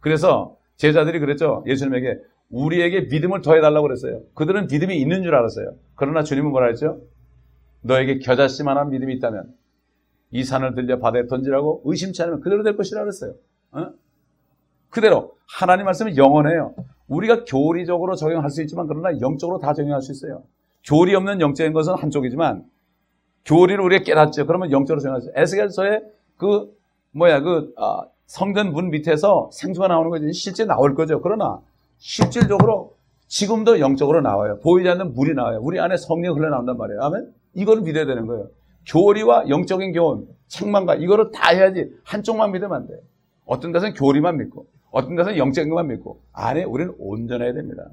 그래서 0.00 0.56
제자들이 0.76 1.18
그랬죠. 1.18 1.64
예수님에게 1.66 2.18
우리에게 2.50 3.02
믿음을 3.02 3.42
더해달라고 3.42 3.86
그랬어요. 3.86 4.22
그들은 4.34 4.66
믿음이 4.70 4.98
있는 4.98 5.22
줄 5.22 5.34
알았어요. 5.34 5.74
그러나 5.94 6.22
주님은 6.22 6.50
뭐라 6.50 6.68
했죠? 6.68 7.00
너에게 7.82 8.18
겨자씨만한 8.18 8.90
믿음이 8.90 9.14
있다면 9.14 9.54
이 10.32 10.44
산을 10.44 10.74
들려 10.74 10.98
바다에 10.98 11.26
던지라고 11.26 11.82
의심치 11.84 12.22
않으면 12.22 12.40
그대로 12.40 12.62
될 12.62 12.76
것이라 12.76 13.00
그랬어요. 13.00 13.34
어? 13.72 13.88
그대로 14.90 15.36
하나님 15.46 15.86
말씀은 15.86 16.16
영원해요. 16.16 16.74
우리가 17.08 17.44
교리적으로 17.44 18.14
적용할 18.14 18.50
수 18.50 18.62
있지만 18.62 18.86
그러나 18.86 19.18
영적으로 19.20 19.58
다 19.58 19.74
적용할 19.74 20.02
수 20.02 20.12
있어요. 20.12 20.42
교리 20.84 21.14
없는 21.14 21.40
영적인 21.40 21.72
것은 21.72 21.94
한쪽이지만 21.94 22.64
교리를 23.44 23.82
우리가 23.82 24.04
깨닫죠. 24.04 24.46
그러면 24.46 24.70
영적으로 24.70 24.98
있어요. 24.98 25.32
에스겔서의 25.34 26.02
그 26.36 26.72
뭐야 27.12 27.40
그 27.40 27.72
아, 27.76 28.04
성전 28.26 28.72
문 28.72 28.90
밑에서 28.90 29.50
생수가 29.52 29.88
나오는 29.88 30.10
거지 30.10 30.32
실제 30.32 30.64
나올 30.64 30.94
거죠. 30.94 31.20
그러나 31.20 31.60
실질적으로 31.98 32.94
지금도 33.26 33.80
영적으로 33.80 34.20
나와요. 34.20 34.58
보이지 34.60 34.88
않는 34.88 35.14
물이 35.14 35.34
나와요. 35.34 35.60
우리 35.62 35.78
안에 35.80 35.96
성령 35.96 36.36
흘러나온단 36.36 36.76
말이에요. 36.76 37.00
아멘. 37.02 37.39
이거를 37.54 37.82
믿어야 37.82 38.06
되는 38.06 38.26
거예요. 38.26 38.48
교리와 38.86 39.48
영적인 39.48 39.92
교훈, 39.92 40.26
책망과 40.48 40.96
이거를 40.96 41.30
다 41.32 41.50
해야지 41.50 41.90
한쪽만 42.04 42.52
믿으면 42.52 42.72
안 42.72 42.86
돼. 42.86 42.94
어떤 43.44 43.72
데서는 43.72 43.94
교리만 43.94 44.38
믿고 44.38 44.66
어떤 44.90 45.16
데서는 45.16 45.38
영적인 45.38 45.70
것만 45.70 45.88
믿고 45.88 46.22
안에 46.32 46.64
우리는 46.64 46.94
온전해야 46.98 47.52
됩니다. 47.52 47.84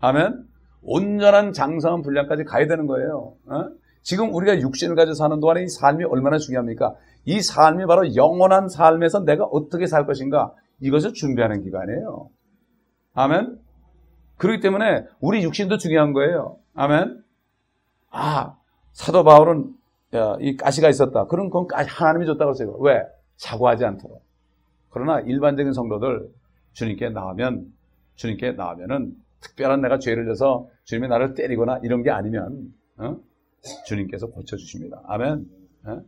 아멘. 0.00 0.44
온전한 0.82 1.52
장성한 1.52 2.02
분량까지 2.02 2.44
가야 2.44 2.66
되는 2.66 2.86
거예요. 2.86 3.34
어? 3.46 3.68
지금 4.02 4.34
우리가 4.34 4.60
육신을 4.60 4.96
가지고 4.96 5.14
사는 5.14 5.40
동안에 5.40 5.62
이 5.62 5.68
삶이 5.68 6.04
얼마나 6.04 6.38
중요합니까? 6.38 6.94
이 7.24 7.40
삶이 7.40 7.86
바로 7.86 8.14
영원한 8.14 8.68
삶에서 8.68 9.20
내가 9.20 9.44
어떻게 9.44 9.86
살 9.86 10.04
것인가 10.06 10.52
이것을 10.80 11.14
준비하는 11.14 11.62
기간이에요. 11.62 12.28
아멘. 13.14 13.58
그렇기 14.36 14.60
때문에 14.60 15.04
우리 15.20 15.42
육신도 15.42 15.78
중요한 15.78 16.12
거예요. 16.12 16.58
아멘. 16.74 17.22
아 18.10 18.56
사도 18.94 19.24
바울은 19.24 19.76
야, 20.14 20.36
이 20.40 20.56
가시가 20.56 20.88
있었다. 20.88 21.26
그런 21.26 21.50
건 21.50 21.66
하나님이 21.70 22.26
줬다고 22.26 22.52
했어요. 22.52 22.76
왜? 22.78 23.02
사고하지 23.36 23.84
않도록. 23.84 24.22
그러나 24.90 25.20
일반적인 25.20 25.72
성도들 25.72 26.30
주님께 26.72 27.10
나오면 27.10 27.72
주님께 28.14 28.52
나오면은 28.52 29.16
특별한 29.40 29.80
내가 29.82 29.98
죄를 29.98 30.24
져서 30.26 30.68
주님이 30.84 31.08
나를 31.08 31.34
때리거나 31.34 31.80
이런 31.82 32.02
게 32.02 32.10
아니면 32.10 32.72
어? 32.96 33.18
주님께서 33.86 34.28
고쳐 34.28 34.56
주십니다. 34.56 35.02
아멘. 35.06 35.50
어? 35.86 36.02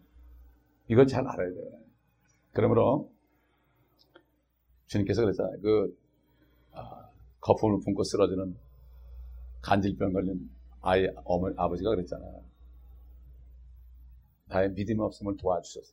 이걸 0.88 1.08
잘 1.08 1.26
알아야 1.26 1.48
돼요. 1.48 1.72
그러므로 2.52 3.10
주님께서 4.86 5.22
그랬잖아요. 5.22 5.56
그 5.60 5.98
아, 6.72 7.08
거품을 7.40 7.80
품고 7.84 8.04
쓰러지는 8.04 8.54
간질병 9.62 10.12
걸린 10.12 10.48
아이 10.80 11.08
어머니 11.24 11.56
아버지가 11.58 11.90
그랬잖아요. 11.90 12.45
나의 14.48 14.70
믿음이 14.72 15.00
없음을 15.00 15.36
도와주셨어. 15.36 15.92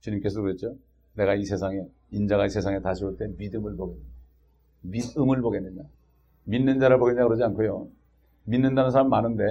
주님께서 0.00 0.40
그랬죠. 0.40 0.76
내가 1.14 1.34
이 1.34 1.44
세상에 1.44 1.82
인자가 2.10 2.46
이 2.46 2.50
세상에 2.50 2.80
다시 2.80 3.04
올 3.04 3.16
때 3.16 3.26
믿음을 3.38 3.76
보겠느냐, 3.76 4.04
믿음을 4.82 5.40
보겠느냐, 5.40 5.82
믿는 6.44 6.80
자를 6.80 6.98
보겠냐 6.98 7.24
그러지 7.24 7.42
않고요. 7.44 7.88
믿는다는 8.44 8.90
사람 8.90 9.08
많은데 9.08 9.42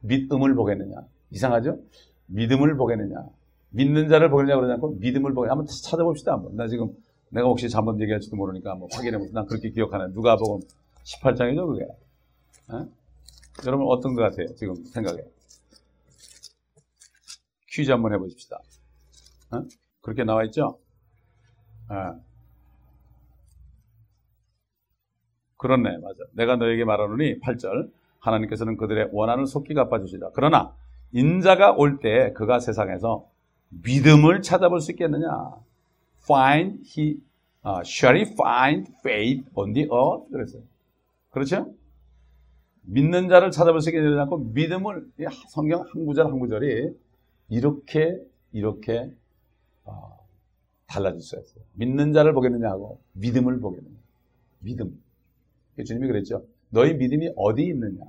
믿음을 0.00 0.54
보겠느냐 0.54 0.96
이상하죠? 1.30 1.78
믿음을 2.26 2.76
보겠느냐 2.76 3.28
믿는 3.70 4.08
자를 4.08 4.30
보겠느냐 4.30 4.56
그러지 4.56 4.72
않고 4.72 4.96
믿음을 4.98 5.32
보겠느냐 5.34 5.52
한번 5.52 5.66
찾아봅시다 5.66 6.32
한번. 6.32 6.56
나 6.56 6.66
지금 6.66 6.92
내가 7.28 7.46
혹시 7.46 7.68
잘못 7.68 8.00
얘기할지도 8.00 8.34
모르니까 8.36 8.72
한번 8.72 8.88
확인해보세요. 8.92 9.32
난 9.34 9.46
그렇게 9.46 9.70
기억하네. 9.70 10.12
누가 10.14 10.36
보면 10.36 10.62
18장이죠 11.04 11.66
그게. 11.68 11.84
에? 11.84 12.86
여러분 13.66 13.86
어떤 13.88 14.14
것 14.14 14.22
같아요 14.22 14.46
지금 14.56 14.74
생각에? 14.86 15.22
퀴즈 17.70 17.90
한번 17.90 18.12
해보십시다. 18.14 18.58
에? 19.54 19.58
그렇게 20.00 20.24
나와 20.24 20.44
있죠? 20.44 20.78
아. 21.88 22.18
그렇네, 25.56 25.98
맞아. 25.98 26.24
내가 26.32 26.56
너에게 26.56 26.84
말하노니 26.84 27.40
8절 27.40 27.90
하나님께서는 28.20 28.76
그들의 28.76 29.10
원한을 29.12 29.46
속히 29.46 29.74
갚아주시라. 29.74 30.30
그러나 30.34 30.74
인자가 31.12 31.72
올 31.72 31.98
때 32.00 32.32
그가 32.32 32.60
세상에서 32.60 33.26
믿음을 33.68 34.42
찾아볼 34.42 34.80
수 34.80 34.90
있겠느냐? 34.92 35.28
Find 36.22 36.82
he 36.86 37.18
uh, 37.66 37.80
shall 37.84 38.16
he 38.16 38.32
find 38.32 38.90
faith 39.00 39.48
on 39.54 39.72
the 39.74 39.88
earth? 39.90 40.30
그랬어요. 40.32 40.62
그렇죠? 41.30 41.74
믿는 42.82 43.28
자를 43.28 43.50
찾아볼 43.50 43.80
수 43.82 43.90
있겠느냐 43.90 44.24
고 44.26 44.38
믿음을 44.38 45.06
성경 45.48 45.80
한 45.82 46.06
구절 46.06 46.26
한 46.26 46.38
구절이 46.38 46.96
이렇게 47.50 48.18
이렇게 48.52 49.12
어, 49.84 50.26
달라질 50.86 51.20
수 51.20 51.36
있어요. 51.36 51.64
믿는 51.74 52.12
자를 52.12 52.32
보겠느냐 52.32 52.70
하고 52.70 53.00
믿음을 53.12 53.60
보겠느냐. 53.60 53.96
믿음. 54.60 55.02
주님이 55.84 56.06
그랬죠. 56.06 56.46
너희 56.70 56.94
믿음이 56.94 57.32
어디 57.36 57.64
있느냐? 57.64 58.04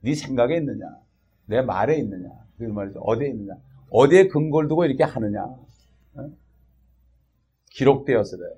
네 0.00 0.14
생각에 0.14 0.56
있느냐? 0.56 0.86
내 1.46 1.60
말에 1.60 1.98
있느냐? 1.98 2.30
그 2.58 2.64
말이죠. 2.64 3.00
어디에 3.00 3.28
있느냐? 3.28 3.54
어디에 3.90 4.28
근거를 4.28 4.68
두고 4.68 4.84
이렇게 4.84 5.04
하느냐? 5.04 5.44
어? 5.44 6.30
기록되었어요. 7.70 8.50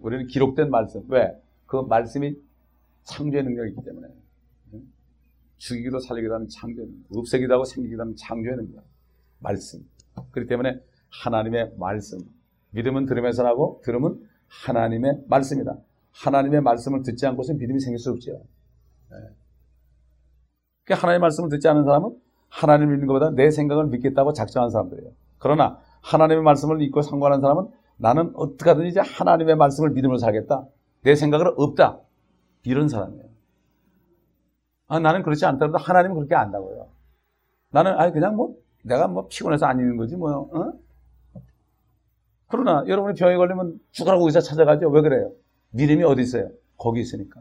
우리는 0.00 0.26
기록된 0.26 0.70
말씀. 0.70 1.04
왜? 1.08 1.38
그 1.66 1.76
말씀이 1.76 2.36
창조의 3.04 3.44
능력이 3.44 3.70
있기 3.70 3.84
때문에. 3.84 4.08
죽이기도 5.58 6.00
살리기도 6.00 6.34
하는 6.34 6.48
창조의 6.48 6.86
능력. 6.86 7.16
없애기도 7.16 7.54
하고 7.54 7.64
생기기도 7.64 8.02
하는 8.02 8.16
창조의 8.16 8.56
능력. 8.56 8.84
말씀. 9.38 9.80
그렇기 10.30 10.48
때문에 10.48 10.80
하나님의 11.22 11.74
말씀. 11.78 12.18
믿음은 12.70 13.06
들으면서 13.06 13.42
나고 13.42 13.80
들음은 13.84 14.20
하나님의 14.48 15.24
말씀이다. 15.28 15.76
하나님의 16.12 16.62
말씀을 16.62 17.02
듣지 17.02 17.26
않고서 17.26 17.54
믿음이 17.54 17.80
생길 17.80 17.98
수 17.98 18.10
없죠. 18.10 18.42
네. 19.10 20.94
하나님의 20.94 21.20
말씀을 21.20 21.48
듣지 21.50 21.68
않은 21.68 21.84
사람은 21.84 22.16
하나님을 22.48 22.94
믿는 22.94 23.06
것보다 23.06 23.30
내 23.30 23.50
생각을 23.50 23.86
믿겠다고 23.86 24.32
작정한 24.32 24.70
사람들이에요. 24.70 25.10
그러나 25.38 25.78
하나님의 26.02 26.42
말씀을 26.42 26.76
믿고 26.76 27.02
상관한 27.02 27.40
사람은 27.40 27.68
나는 27.96 28.32
어떻게 28.34 28.70
하든지 28.70 28.98
하나님의 29.00 29.56
말씀을 29.56 29.90
믿음으로 29.90 30.18
살겠다. 30.18 30.66
내 31.02 31.14
생각은 31.14 31.54
없다. 31.56 32.00
이런 32.64 32.88
사람이에요. 32.88 33.24
아, 34.88 34.98
나는 35.00 35.22
그렇지 35.22 35.44
않더라도 35.46 35.78
하나님은 35.78 36.16
그렇게 36.16 36.34
안다고요. 36.34 36.88
나는 37.70 37.92
아니 37.98 38.12
그냥 38.12 38.36
뭐 38.36 38.56
내가 38.86 39.08
뭐 39.08 39.26
피곤해서 39.28 39.66
안 39.66 39.78
있는 39.78 39.96
거지 39.96 40.16
뭐. 40.16 40.30
어? 40.30 40.72
그러나 42.48 42.84
여러분이 42.86 43.16
병에 43.16 43.36
걸리면 43.36 43.80
죽으라고 43.90 44.26
의사 44.26 44.40
찾아가죠. 44.40 44.88
왜 44.90 45.02
그래요? 45.02 45.32
믿음이 45.70 46.04
어디 46.04 46.22
있어요? 46.22 46.48
거기 46.76 47.00
있으니까. 47.00 47.40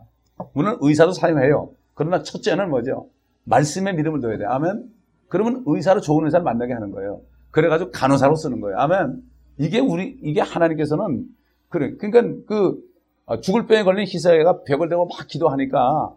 물론 0.54 0.78
의사도 0.82 1.12
사용해요. 1.12 1.72
그러나 1.94 2.24
첫째는 2.24 2.70
뭐죠? 2.70 3.10
말씀에 3.44 3.94
믿음을 3.94 4.22
둬야 4.22 4.38
돼. 4.38 4.46
아멘. 4.46 4.90
그러면 5.30 5.64
의사로 5.68 6.02
좋은 6.02 6.26
의사를 6.26 6.44
만나게 6.44 6.74
하는 6.74 6.92
거예요. 6.92 7.22
그래가지고 7.52 7.92
간호사로 7.92 8.36
쓰는 8.36 8.60
거예요. 8.60 8.78
아멘. 8.80 9.22
이게 9.60 9.80
우리 9.80 10.18
이게 10.24 10.42
하나님께서는 10.42 11.26
그래. 11.70 11.96
그러니까 11.98 12.44
그 12.48 12.84
어, 13.26 13.40
죽을 13.40 13.68
병에 13.68 13.84
걸린 13.84 14.06
희사애가 14.08 14.64
벽을 14.64 14.90
대고 14.90 15.06
막 15.06 15.28
기도하니까 15.28 16.16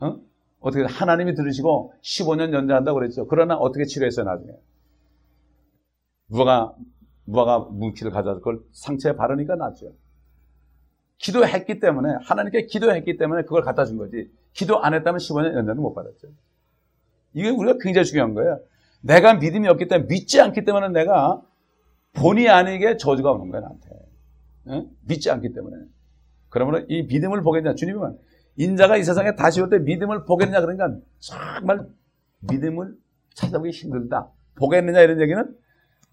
어? 0.00 0.16
어떻게 0.60 0.84
하나님이 0.84 1.34
들으시고 1.34 1.92
15년 2.02 2.52
연장한다고 2.52 2.98
그랬죠. 2.98 3.26
그러나 3.26 3.56
어떻게 3.56 3.84
치료했어요 3.84 4.24
나중에? 4.24 4.52
무화과 6.28 6.74
무화과 7.24 7.58
뭉치를 7.70 8.12
가져와서 8.12 8.40
그걸 8.40 8.60
상처에 8.72 9.16
바르니까 9.16 9.56
낫죠. 9.56 9.92
기도했기 11.18 11.80
때문에 11.80 12.14
하나님께 12.22 12.66
기도했기 12.66 13.16
때문에 13.16 13.42
그걸 13.42 13.62
갖다 13.62 13.84
준 13.84 13.96
거지. 13.96 14.30
기도 14.52 14.82
안 14.82 14.94
했다면 14.94 15.18
15년 15.18 15.54
연장도 15.54 15.82
못 15.82 15.94
받았죠. 15.94 16.28
이게 17.34 17.50
우리가 17.50 17.78
굉장히 17.80 18.06
중요한 18.06 18.34
거예요. 18.34 18.60
내가 19.02 19.34
믿음이 19.34 19.68
없기 19.68 19.88
때문에 19.88 20.08
믿지 20.08 20.40
않기 20.40 20.64
때문에 20.64 20.88
내가 20.88 21.42
본의 22.14 22.48
아니게 22.48 22.96
저주가 22.96 23.32
오는 23.32 23.50
거야 23.50 23.60
나한테. 23.60 23.88
응? 24.68 24.90
믿지 25.02 25.30
않기 25.30 25.52
때문에. 25.52 25.76
그러면 26.48 26.86
이 26.88 27.02
믿음을 27.02 27.42
보겠냐 27.42 27.74
주님은 27.74 28.18
인자가 28.56 28.96
이 28.96 29.04
세상에 29.04 29.34
다시 29.34 29.60
올 29.60 29.68
때 29.70 29.78
믿음을 29.78 30.24
보겠냐 30.24 30.60
그러니까 30.60 30.96
정말 31.18 31.86
믿음을 32.40 32.94
찾아보기 33.34 33.70
힘들다. 33.70 34.30
보겠느냐 34.56 35.00
이런 35.00 35.20
얘기는 35.20 35.54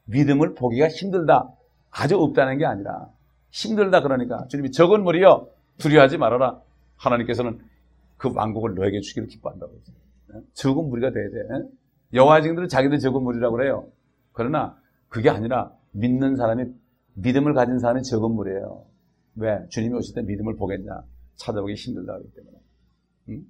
믿음을 0.06 0.54
보기가 0.56 0.90
힘들다. 0.90 1.50
아주 1.92 2.18
없다는 2.20 2.58
게 2.58 2.66
아니라 2.66 3.08
힘들다 3.52 4.02
그러니까 4.02 4.48
주님이 4.48 4.72
적은 4.72 5.04
무리여 5.04 5.48
두려워하지 5.78 6.18
말아라. 6.18 6.60
하나님께서는 6.98 7.60
그 8.18 8.32
왕국을 8.34 8.76
너에게 8.76 9.00
주기를 9.00 9.28
기뻐한다고 9.28 9.74
했어요. 9.74 10.44
적은 10.54 10.90
무리가 10.90 11.12
돼야 11.12 11.30
돼. 11.30 11.66
여호와 12.14 12.42
증들은 12.42 12.68
자기들 12.68 13.00
적은 13.00 13.22
무리라고 13.24 13.56
그래요. 13.56 13.88
그러나 14.34 14.78
그게 15.10 15.30
아니라 15.30 15.72
믿는 15.92 16.36
사람이 16.36 16.66
믿음을 17.16 17.54
가진 17.54 17.80
사람이 17.80 18.04
적은 18.04 18.32
무리예요. 18.32 18.86
왜? 19.36 19.66
주님이 19.70 19.96
오실 19.96 20.16
때 20.16 20.22
믿음을 20.24 20.56
보겠냐? 20.56 21.04
찾아보기 21.36 21.74
힘들다 21.74 22.14
하기 22.14 22.32
때문에. 22.34 22.58
음? 23.30 23.44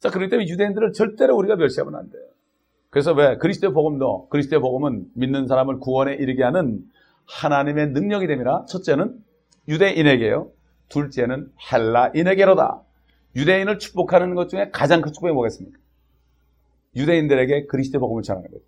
자, 0.00 0.10
그렇기 0.10 0.30
때문에 0.30 0.48
유대인들을 0.48 0.92
절대로 0.92 1.36
우리가 1.36 1.56
멸시하면 1.56 1.94
안 1.94 2.10
돼요. 2.10 2.22
그래서 2.90 3.12
왜 3.12 3.36
그리스도의 3.38 3.72
복음도 3.72 4.28
그리스도의 4.28 4.60
복음은 4.60 5.10
믿는 5.14 5.48
사람을 5.48 5.80
구원에 5.80 6.14
이르게 6.14 6.44
하는 6.44 6.84
하나님의 7.26 7.88
능력이 7.88 8.26
됩니다. 8.26 8.64
첫째는 8.68 9.18
유대인에게요. 9.66 10.50
둘째는 10.90 11.50
헬라인에게로다. 11.72 12.82
유대인을 13.34 13.78
축복하는 13.78 14.34
것 14.34 14.48
중에 14.48 14.70
가장 14.70 15.00
큰 15.00 15.12
축복이 15.12 15.32
뭐겠습니까? 15.32 15.78
유대인들에게 16.94 17.66
그리스도의 17.66 18.00
복음을 18.00 18.22
전하는 18.22 18.48
거죠. 18.48 18.64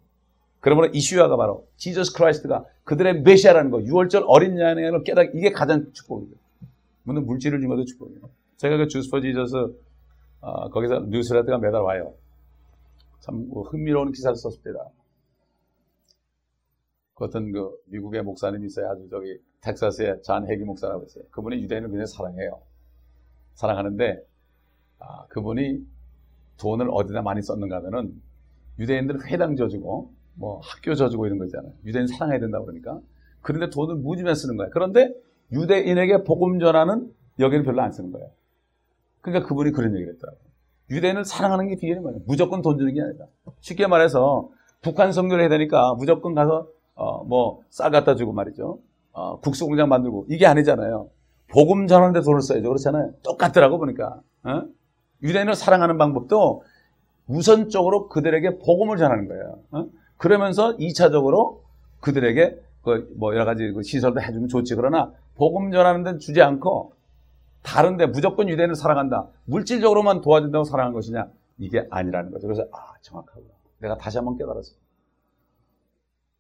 그러므로 0.60 0.88
Yeshua가 0.92 1.36
바로 1.36 1.68
Jesus 1.76 2.14
Christ가 2.14 2.64
그들의 2.82 3.22
메시아라는 3.22 3.70
거, 3.70 3.78
유월절 3.78 4.24
어린 4.26 4.58
양을 4.58 5.04
깨닫 5.04 5.30
이게 5.34 5.52
가장 5.52 5.92
축복이죠. 5.92 6.34
물론 7.06 7.24
물질을 7.24 7.60
준 7.60 7.68
것도 7.68 7.84
축복이에요. 7.84 8.20
제가 8.56 8.76
그 8.76 8.88
Jews 8.88 9.08
for 9.10 9.20
Jesus 9.20 9.56
어, 10.40 10.68
거기서 10.70 11.06
뉴스레터가 11.08 11.58
매달 11.58 11.80
와요. 11.82 12.12
참 13.20 13.48
흥미로운 13.70 14.12
기사를 14.12 14.36
썼습니다. 14.36 14.90
그 17.14 17.24
어떤 17.24 17.50
그 17.52 17.70
미국의 17.86 18.22
목사님이 18.22 18.66
있어요. 18.66 18.90
아주 18.90 19.08
저기 19.08 19.38
텍사스의 19.60 20.22
잔 20.22 20.48
해기 20.50 20.64
목사라고 20.64 21.04
있어요. 21.04 21.24
그분이 21.30 21.62
유대인을 21.62 21.88
굉장히 21.88 22.06
사랑해요. 22.06 22.60
사랑하는데 23.54 24.22
아, 24.98 25.26
그분이 25.28 25.86
돈을 26.58 26.88
어디다 26.90 27.22
많이 27.22 27.40
썼는가 27.40 27.76
하면은 27.76 28.20
유대인들은 28.78 29.26
회당 29.28 29.54
져주고 29.54 30.12
뭐 30.34 30.60
학교 30.62 30.94
져주고 30.94 31.26
이런 31.26 31.38
거 31.38 31.44
있잖아요. 31.46 31.72
유대인 31.84 32.06
사랑해야 32.06 32.40
된다 32.40 32.60
그러니까. 32.60 33.00
그런데 33.40 33.70
돈을 33.70 33.94
무지면 33.96 34.34
쓰는 34.34 34.56
거예요. 34.56 34.70
그런데 34.72 35.14
유대인에게 35.52 36.24
복음 36.24 36.58
전하는 36.58 37.10
여기는 37.38 37.64
별로 37.64 37.82
안 37.82 37.92
쓰는 37.92 38.12
거예요. 38.12 38.28
그러니까 39.20 39.48
그분이 39.48 39.72
그런 39.72 39.94
얘기를 39.94 40.12
했더라고요. 40.14 40.40
유대인을 40.90 41.24
사랑하는 41.24 41.68
게 41.68 41.76
비결이 41.76 42.00
뭐예요? 42.00 42.20
무조건 42.26 42.62
돈 42.62 42.78
주는 42.78 42.92
게 42.94 43.02
아니다. 43.02 43.26
쉽게 43.60 43.86
말해서 43.86 44.48
북한 44.82 45.12
선교를 45.12 45.42
해야 45.42 45.48
되니까 45.48 45.94
무조건 45.94 46.34
가서 46.34 46.68
어, 46.94 47.24
뭐쌀 47.24 47.90
갖다 47.90 48.14
주고 48.14 48.32
말이죠. 48.32 48.78
어, 49.12 49.40
국수 49.40 49.66
공장 49.66 49.88
만들고 49.88 50.26
이게 50.28 50.46
아니잖아요. 50.46 51.08
복음 51.48 51.86
전하는데 51.86 52.20
돈을 52.22 52.40
써야죠. 52.40 52.68
그렇잖아요. 52.68 53.14
똑같더라고 53.22 53.78
보니까. 53.78 54.20
어? 54.44 54.62
유대인을 55.22 55.54
사랑하는 55.54 55.98
방법도 55.98 56.62
우선적으로 57.26 58.08
그들에게 58.08 58.58
복음을 58.58 58.96
전하는 58.96 59.28
거예요. 59.28 59.58
어? 59.72 59.86
그러면서 60.16 60.76
2차적으로 60.76 61.60
그들에게 62.00 62.60
그 62.82 63.12
뭐 63.16 63.34
여러 63.34 63.44
가지 63.44 63.72
그 63.72 63.82
시설도 63.82 64.20
해주면 64.20 64.48
좋지. 64.48 64.76
그러나 64.76 65.12
복음 65.36 65.70
전하는 65.70 66.02
데는 66.02 66.18
주지 66.18 66.42
않고 66.42 66.92
다른데 67.62 68.06
무조건 68.06 68.48
유대인을 68.48 68.74
사랑한다. 68.74 69.28
물질적으로만 69.44 70.20
도와준다고 70.20 70.64
사랑한 70.64 70.92
것이냐? 70.92 71.28
이게 71.58 71.86
아니라는 71.90 72.30
거죠. 72.30 72.46
그래서 72.46 72.62
아 72.72 72.94
정확하고 73.02 73.42
내가 73.80 73.96
다시 73.96 74.18
한번 74.18 74.36
깨달았어요. 74.36 74.76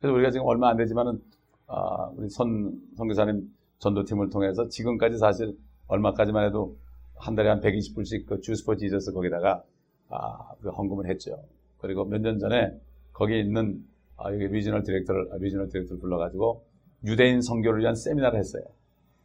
그래서 0.00 0.14
우리가 0.14 0.30
지금 0.30 0.46
얼마 0.46 0.68
안 0.70 0.76
되지만은 0.76 1.20
아, 1.66 2.10
우리 2.16 2.28
선 2.28 2.80
선교사님 2.96 3.50
전도팀을 3.78 4.30
통해서 4.30 4.68
지금까지 4.68 5.18
사실 5.18 5.56
얼마까지만 5.88 6.46
해도 6.46 6.76
한 7.16 7.34
달에 7.34 7.48
한 7.48 7.60
120불씩 7.60 8.26
그 8.26 8.40
Jews 8.40 8.61
for 8.61 8.76
Jesus 8.76 9.12
거기다가 9.12 9.62
아, 10.08 10.52
그 10.60 10.70
헌금을 10.70 11.08
했죠. 11.08 11.36
그리고 11.78 12.04
몇 12.04 12.20
년 12.20 12.38
전에 12.38 12.72
거기에 13.12 13.40
있는 13.40 13.84
아, 14.16 14.32
여기 14.32 14.46
regional 14.46 14.82
director를 14.84 15.28
아, 15.32 15.36
regional 15.38 15.68
director를 15.68 15.98
불러가지고 16.00 16.62
유대인 17.04 17.40
선교를 17.40 17.80
위한 17.80 17.94
세미나를 17.96 18.38
했어요. 18.38 18.62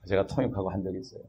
제가 0.06 0.28
통역하고 0.28 0.70
한 0.70 0.84
적이 0.84 1.00
있어요. 1.00 1.22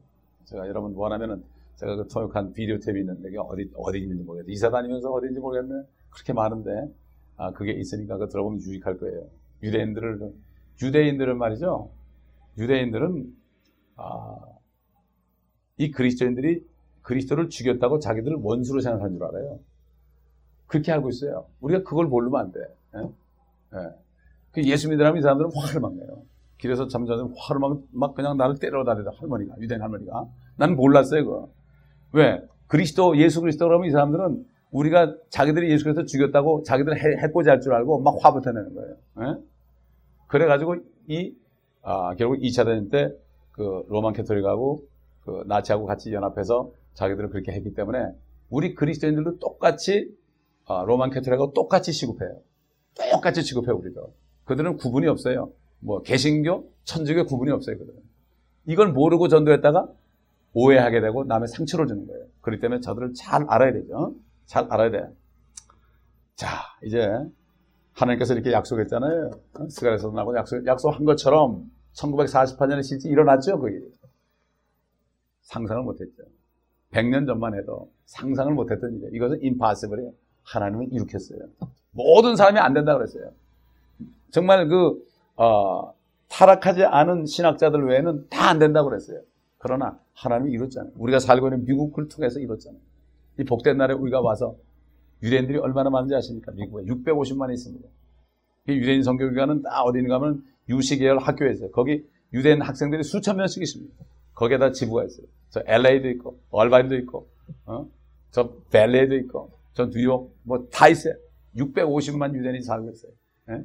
제가 0.45 0.67
여러분 0.67 0.93
원하면은 0.95 1.43
제가 1.75 1.95
그 1.95 2.07
통역한 2.07 2.53
비디오 2.53 2.77
탭이 2.77 2.99
있는데 2.99 3.29
이게 3.29 3.37
어디 3.37 3.71
어디 3.75 3.99
있는지 3.99 4.23
모르겠어요. 4.23 4.51
이사 4.51 4.69
다니면서 4.69 5.11
어디인지 5.11 5.39
모르겠네. 5.39 5.83
그렇게 6.09 6.33
많은데 6.33 6.93
아 7.37 7.51
그게 7.51 7.71
있으니까 7.73 8.17
그 8.17 8.27
들어보면 8.29 8.61
유익할 8.61 8.97
거예요. 8.97 9.27
유대인들을 9.61 10.33
유대인들은 10.81 11.37
말이죠. 11.37 11.89
유대인들은 12.57 13.35
아, 13.95 14.39
이 15.77 15.91
그리스도인들이 15.91 16.65
그리스도를 17.01 17.49
죽였다고 17.49 17.99
자기들을 17.99 18.37
원수로 18.41 18.81
생각하는 18.81 19.17
줄 19.17 19.25
알아요. 19.25 19.59
그렇게 20.67 20.91
알고 20.91 21.09
있어요. 21.09 21.45
우리가 21.61 21.83
그걸 21.83 22.07
모르면 22.07 22.39
안 22.39 22.51
돼. 22.51 22.59
예? 22.95 22.99
예. 23.77 23.89
그 24.51 24.63
예수 24.63 24.89
믿으라면 24.89 25.19
이 25.19 25.21
사람들은 25.21 25.51
화를 25.53 25.81
막 25.81 25.93
내요. 25.95 26.23
길에서 26.57 26.87
잠자는 26.87 27.33
화를 27.37 27.59
막, 27.59 27.79
막 27.91 28.15
그냥 28.15 28.37
나를 28.37 28.55
때려 28.59 28.83
다니다 28.83 29.11
할머니가 29.19 29.55
유대인 29.59 29.81
할머니가. 29.81 30.25
나는 30.57 30.75
몰랐어요 30.75 31.25
그거. 31.25 31.49
왜? 32.13 32.41
그리스도 32.67 33.17
예수 33.17 33.41
그리스도 33.41 33.65
그러면 33.65 33.87
이 33.87 33.91
사람들은 33.91 34.45
우리가 34.71 35.15
자기들이 35.29 35.69
예수 35.71 35.83
그리스도 35.83 36.05
죽였다고 36.05 36.63
자기들 36.63 36.95
해코지 37.23 37.49
할 37.49 37.59
줄 37.61 37.73
알고 37.73 37.99
막 38.01 38.15
화부터 38.21 38.51
내는 38.51 38.73
거예요. 38.73 38.95
예? 39.21 39.43
그래가지고 40.27 40.77
이 41.07 41.33
아, 41.81 42.15
결국 42.15 42.37
2차 42.37 42.65
대전 42.65 42.89
때 42.89 43.23
그 43.53 43.83
로만 43.87 44.13
캐토릭하고 44.13 44.83
그 45.21 45.43
나치하고 45.47 45.85
같이 45.85 46.11
연합해서 46.11 46.71
자기들은 46.95 47.29
그렇게 47.29 47.51
했기 47.51 47.73
때문에 47.75 47.99
우리 48.49 48.73
그리스도인들도 48.73 49.37
똑같이 49.39 50.11
아, 50.65 50.83
로만 50.87 51.11
캐토릭하고 51.11 51.53
똑같이 51.53 51.91
시급해요. 51.91 52.39
똑같이 53.11 53.43
취급해요 53.43 53.75
우리도. 53.77 54.11
그들은 54.45 54.77
구분이 54.77 55.07
없어요 55.07 55.51
뭐 55.83 56.01
개신교, 56.01 56.69
천주교 56.85 57.25
구분이 57.25 57.51
없어요. 57.51 57.77
그들은. 57.77 57.99
이걸 58.65 58.91
모르고 58.91 59.27
전도했다가 59.27 59.87
오해하게 60.53 61.01
되고 61.01 61.23
남의 61.25 61.47
상처를 61.47 61.87
주는 61.87 62.07
거예요. 62.07 62.25
그렇기 62.41 62.61
때문에 62.61 62.81
저들을 62.81 63.13
잘 63.13 63.45
알아야 63.49 63.73
되죠. 63.73 64.15
잘 64.45 64.67
알아야 64.69 64.91
돼. 64.91 65.03
자, 66.35 66.47
이제 66.83 67.09
하나님께서 67.93 68.33
이렇게 68.33 68.51
약속했잖아요. 68.51 69.31
스가랴에서 69.69 70.11
나고 70.11 70.35
약속, 70.35 70.65
약속한 70.65 71.05
것처럼 71.05 71.69
1948년에 71.93 72.83
실제 72.83 73.09
일어났죠. 73.09 73.59
그 73.59 73.69
일이. 73.69 73.85
상상을 75.43 75.83
못했죠. 75.83 76.23
100년 76.91 77.27
전만 77.27 77.55
해도 77.55 77.91
상상을 78.05 78.53
못했던 78.53 78.93
일이에요. 78.93 79.09
이것은 79.13 79.41
임파서블이에요. 79.41 80.11
하나님은 80.43 80.91
일으켰어요. 80.91 81.39
모든 81.91 82.35
사람이 82.35 82.59
안 82.59 82.73
된다 82.73 82.95
그랬어요. 82.95 83.31
정말 84.31 84.67
그 84.67 85.03
어, 85.35 85.93
타락하지 86.29 86.83
않은 86.85 87.25
신학자들 87.25 87.85
외에는 87.87 88.27
다 88.29 88.49
안 88.49 88.59
된다고 88.59 88.89
그랬어요. 88.89 89.21
그러나 89.57 89.99
하나님이 90.13 90.51
이뤘잖아요. 90.51 90.93
우리가 90.97 91.19
살고 91.19 91.47
있는 91.47 91.65
미국을 91.65 92.09
통해서 92.09 92.39
이뤘잖아요. 92.39 92.79
이 93.39 93.43
복된 93.45 93.77
날에 93.77 93.93
우리가 93.93 94.21
와서 94.21 94.55
유대인들이 95.23 95.57
얼마나 95.59 95.89
많은지 95.89 96.13
아십니까? 96.15 96.51
미국에 96.51 96.83
650만이 96.85 97.53
있습니다. 97.53 97.87
유대인 98.67 99.01
성교기관은 99.03 99.61
딱 99.63 99.81
어디 99.83 99.99
있는가 99.99 100.15
하면 100.15 100.43
유시계열 100.69 101.17
학교에 101.19 101.51
있어요. 101.53 101.71
거기 101.71 102.05
유대인 102.33 102.61
학생들이 102.61 103.03
수천 103.03 103.37
명씩 103.37 103.63
있습니다. 103.63 103.93
거기에다 104.35 104.71
지부가 104.71 105.03
있어요. 105.05 105.25
저 105.49 105.61
LA도 105.65 106.09
있고, 106.09 106.39
얼바인도 106.49 106.95
있고, 106.95 107.27
어? 107.65 107.87
저 108.31 108.53
벨레도 108.71 109.15
있고, 109.15 109.51
저 109.73 109.89
뉴욕, 109.89 110.35
뭐 110.43 110.67
다 110.71 110.87
있어요. 110.89 111.13
650만 111.55 112.33
유대인이 112.35 112.61
살고 112.63 112.89
있어요. 112.91 113.11
예? 113.49 113.63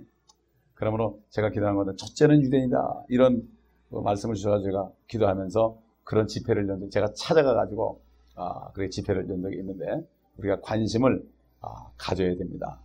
그러므로 0.79 1.20
제가 1.31 1.51
기도하는 1.51 1.76
것은 1.76 1.97
첫째는 1.97 2.41
유대인이다. 2.41 3.07
이런 3.09 3.43
뭐 3.89 4.01
말씀을 4.03 4.37
주셔서 4.37 4.62
제가 4.62 4.89
기도하면서 5.09 5.76
그런 6.05 6.29
집회를 6.29 6.68
연 6.68 6.79
적, 6.79 6.91
제가 6.91 7.12
찾아가 7.14 7.55
가지고 7.55 8.01
아, 8.37 8.70
그렇게 8.70 8.89
집회를 8.89 9.29
연 9.29 9.43
적이 9.43 9.57
있는데 9.57 10.07
우리가 10.37 10.61
관심을 10.61 11.20
아, 11.61 11.91
가져야 11.97 12.37
됩니다. 12.37 12.79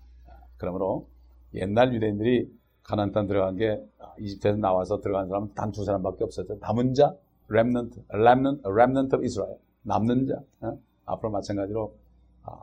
그러므로 0.58 1.08
옛날 1.54 1.94
유대인들이 1.94 2.52
가나안 2.82 3.12
땅 3.12 3.28
들어간 3.28 3.58
게 3.58 3.80
아, 4.00 4.12
이집트에서 4.18 4.58
나와서 4.58 5.00
들어간 5.00 5.28
사람은 5.28 5.54
단 5.54 5.72
두 5.72 5.86
사람밖에 5.86 6.24
없었죠. 6.24 6.58
남은 6.62 6.96
자, 6.96 7.16
remnant, 7.48 8.02
remnant, 8.10 8.68
remnant 8.68 9.16
of 9.16 9.24
Israel. 9.24 9.60
남는 9.84 10.26
자. 10.26 10.42
어? 10.62 10.80
앞으로 11.06 11.30
마찬가지로 11.30 11.94
아, 12.42 12.60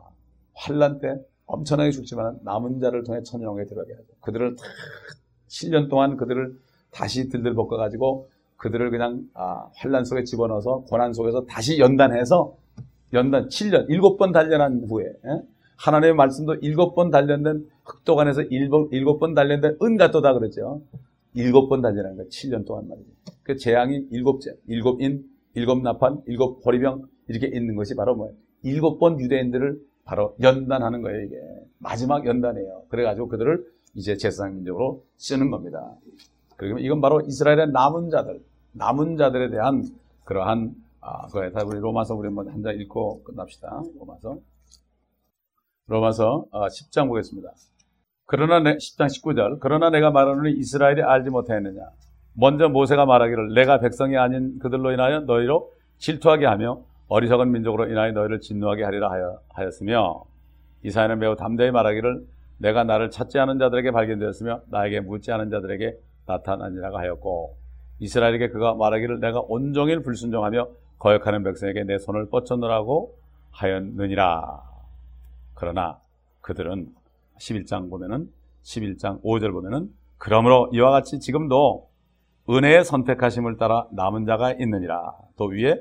환란 0.55 0.99
때 0.99 1.15
엄청나게 1.45 1.91
죽지만 1.91 2.39
남은 2.43 2.79
자를 2.79 3.03
통해 3.03 3.23
천영에 3.23 3.65
들어가게 3.65 3.93
하죠. 3.93 4.07
그들을 4.21 4.55
다 4.57 4.63
7년 5.51 5.89
동안 5.89 6.17
그들을 6.17 6.53
다시 6.91 7.29
들들 7.29 7.53
볶아 7.53 7.77
가지고 7.77 8.29
그들을 8.57 8.89
그냥 8.89 9.23
아, 9.33 9.67
환란 9.75 10.05
속에 10.05 10.23
집어넣어서 10.23 10.83
고난 10.87 11.13
속에서 11.13 11.45
다시 11.45 11.79
연단해서 11.79 12.55
연단 13.13 13.47
7년 13.47 13.89
7번 13.89 14.31
단련한 14.31 14.85
후에 14.89 15.05
예? 15.05 15.41
하나님의 15.77 16.15
말씀도 16.15 16.59
7번 16.59 17.11
단련된 17.11 17.67
흑도간에서 17.83 18.43
7, 18.49 18.69
번 19.19 19.33
단련된 19.33 19.77
은가도다 19.81 20.33
그랬죠. 20.33 20.81
7번 21.35 21.81
단련한 21.81 22.15
거예요. 22.17 22.29
7년 22.29 22.65
동안 22.65 22.87
말이죠. 22.87 23.09
그 23.43 23.57
재앙이 23.57 24.09
7째, 24.11 24.57
7인, 24.69 25.23
7나판, 25.55 26.25
7호리병 26.27 27.01
이렇게 27.27 27.47
있는 27.47 27.75
것이 27.75 27.95
바로 27.95 28.15
뭐예요? 28.15 28.35
7번 28.63 29.19
유대인들을 29.19 29.79
바로 30.03 30.35
연단하는 30.41 31.01
거예요, 31.01 31.21
이게. 31.25 31.35
마지막 31.79 32.25
연단이에요. 32.25 32.83
그래가지고 32.89 33.27
그들을 33.29 33.65
이제 33.95 34.15
제사장민족으로 34.17 35.03
쓰는 35.17 35.51
겁니다. 35.51 35.93
그러면 36.57 36.83
이건 36.83 37.01
바로 37.01 37.21
이스라엘의 37.21 37.71
남은 37.71 38.09
자들, 38.09 38.39
남은 38.73 39.17
자들에 39.17 39.49
대한 39.49 39.83
그러한 40.25 40.75
아, 41.01 41.27
그래. 41.29 41.51
다 41.51 41.63
우리 41.65 41.79
로마서 41.79 42.13
우리 42.15 42.27
한번 42.27 42.47
한 42.49 42.61
장 42.61 42.75
읽고 42.79 43.23
끝납시다. 43.23 43.81
로마서. 43.99 44.37
로마서 45.87 46.45
어, 46.51 46.67
10장 46.67 47.07
보겠습니다. 47.07 47.49
그러나 48.25 48.59
내, 48.59 48.75
10장 48.77 49.07
19절. 49.07 49.57
그러나 49.59 49.89
내가 49.89 50.11
말하노니 50.11 50.51
이스라엘이 50.53 51.01
알지 51.01 51.31
못하였느냐. 51.31 51.81
먼저 52.33 52.69
모세가 52.69 53.05
말하기를 53.05 53.53
내가 53.55 53.79
백성이 53.79 54.15
아닌 54.17 54.57
그들로 54.59 54.91
인하여 54.93 55.21
너희로 55.21 55.71
질투하게 55.97 56.45
하며 56.45 56.81
어리석은 57.07 57.51
민족으로 57.51 57.89
인하여 57.89 58.11
너희를 58.13 58.39
진노하게 58.39 58.83
하리라 58.83 59.11
하여, 59.11 59.39
하였으며 59.49 60.23
이사야는 60.83 61.19
매우 61.19 61.35
담대히 61.35 61.71
말하기를 61.71 62.25
내가 62.61 62.83
나를 62.83 63.09
찾지 63.09 63.39
않은 63.39 63.57
자들에게 63.57 63.91
발견되었으며 63.91 64.61
나에게 64.67 65.01
묻지 65.01 65.31
않은 65.31 65.49
자들에게 65.49 65.97
나타나니라고 66.27 66.97
하였고 66.99 67.57
이스라엘에게 67.99 68.49
그가 68.49 68.75
말하기를 68.75 69.19
내가 69.19 69.41
온종일 69.41 70.03
불순종하며 70.03 70.67
거역하는 70.99 71.43
백성에게 71.43 71.83
내 71.83 71.97
손을 71.97 72.29
뻗쳐놓으라고 72.29 73.15
하였느니라. 73.51 74.61
그러나 75.55 75.99
그들은 76.41 76.89
11장 77.39 77.89
보면은 77.89 78.31
11장 78.63 79.21
5절 79.23 79.51
보면은 79.51 79.89
그러므로 80.17 80.69
이와 80.71 80.91
같이 80.91 81.19
지금도 81.19 81.89
은혜의 82.49 82.85
선택하심을 82.85 83.57
따라 83.57 83.87
남은 83.91 84.25
자가 84.25 84.53
있느니라. 84.53 85.13
또 85.35 85.45
위에 85.45 85.79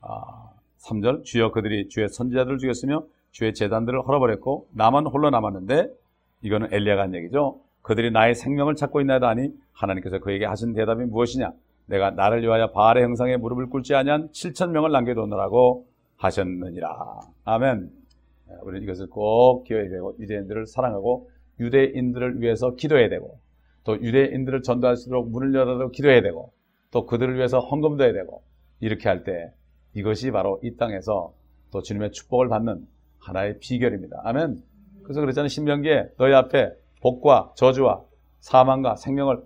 아, 0.00 0.50
3절 0.80 1.24
주여 1.24 1.52
그들이 1.52 1.88
주의 1.88 2.08
선지자들을 2.08 2.58
죽였으며 2.58 3.04
주의 3.30 3.52
재단들을 3.52 4.06
헐어버렸고 4.06 4.68
나만 4.72 5.06
홀로 5.06 5.28
남았는데 5.28 6.03
이거는 6.44 6.68
엘리야가 6.72 7.02
한 7.02 7.14
얘기죠. 7.14 7.60
그들이 7.82 8.10
나의 8.10 8.34
생명을 8.34 8.76
찾고 8.76 9.00
있나이다 9.00 9.28
하니 9.28 9.48
하나님께서 9.72 10.18
그에게 10.18 10.44
하신 10.44 10.74
대답이 10.74 11.04
무엇이냐? 11.04 11.52
내가 11.86 12.10
나를 12.10 12.42
위하여 12.42 12.70
바알의 12.70 13.02
형상에 13.02 13.36
무릎을 13.36 13.68
꿇지 13.68 13.94
아니한 13.94 14.28
7천 14.28 14.70
명을 14.70 14.92
남겨두느라고 14.92 15.86
하셨느니라. 16.16 17.20
아멘. 17.44 17.90
우리는 18.62 18.84
이것을 18.84 19.08
꼭 19.08 19.64
기억해야 19.64 19.90
되고 19.90 20.14
유대인들을 20.18 20.66
사랑하고 20.66 21.30
유대인들을 21.60 22.40
위해서 22.40 22.74
기도해야 22.74 23.08
되고 23.08 23.38
또 23.84 24.00
유대인들을 24.00 24.62
전도할 24.62 24.96
수 24.96 25.08
있도록 25.08 25.30
문을 25.30 25.54
열어도 25.54 25.90
기도해야 25.90 26.22
되고 26.22 26.52
또 26.90 27.06
그들을 27.06 27.36
위해서 27.36 27.58
헌금도 27.58 28.04
해야 28.04 28.12
되고 28.12 28.42
이렇게 28.80 29.08
할 29.08 29.24
때 29.24 29.52
이것이 29.94 30.30
바로 30.30 30.60
이 30.62 30.76
땅에서 30.76 31.32
또 31.70 31.80
주님의 31.82 32.12
축복을 32.12 32.48
받는 32.48 32.86
하나의 33.18 33.58
비결입니다. 33.60 34.20
아멘. 34.24 34.62
그래서 35.04 35.20
그랬잖아요. 35.20 35.48
신명기에 35.48 36.14
너희 36.18 36.34
앞에 36.34 36.72
복과 37.00 37.52
저주와 37.56 38.02
사망과 38.40 38.96
생명을 38.96 39.42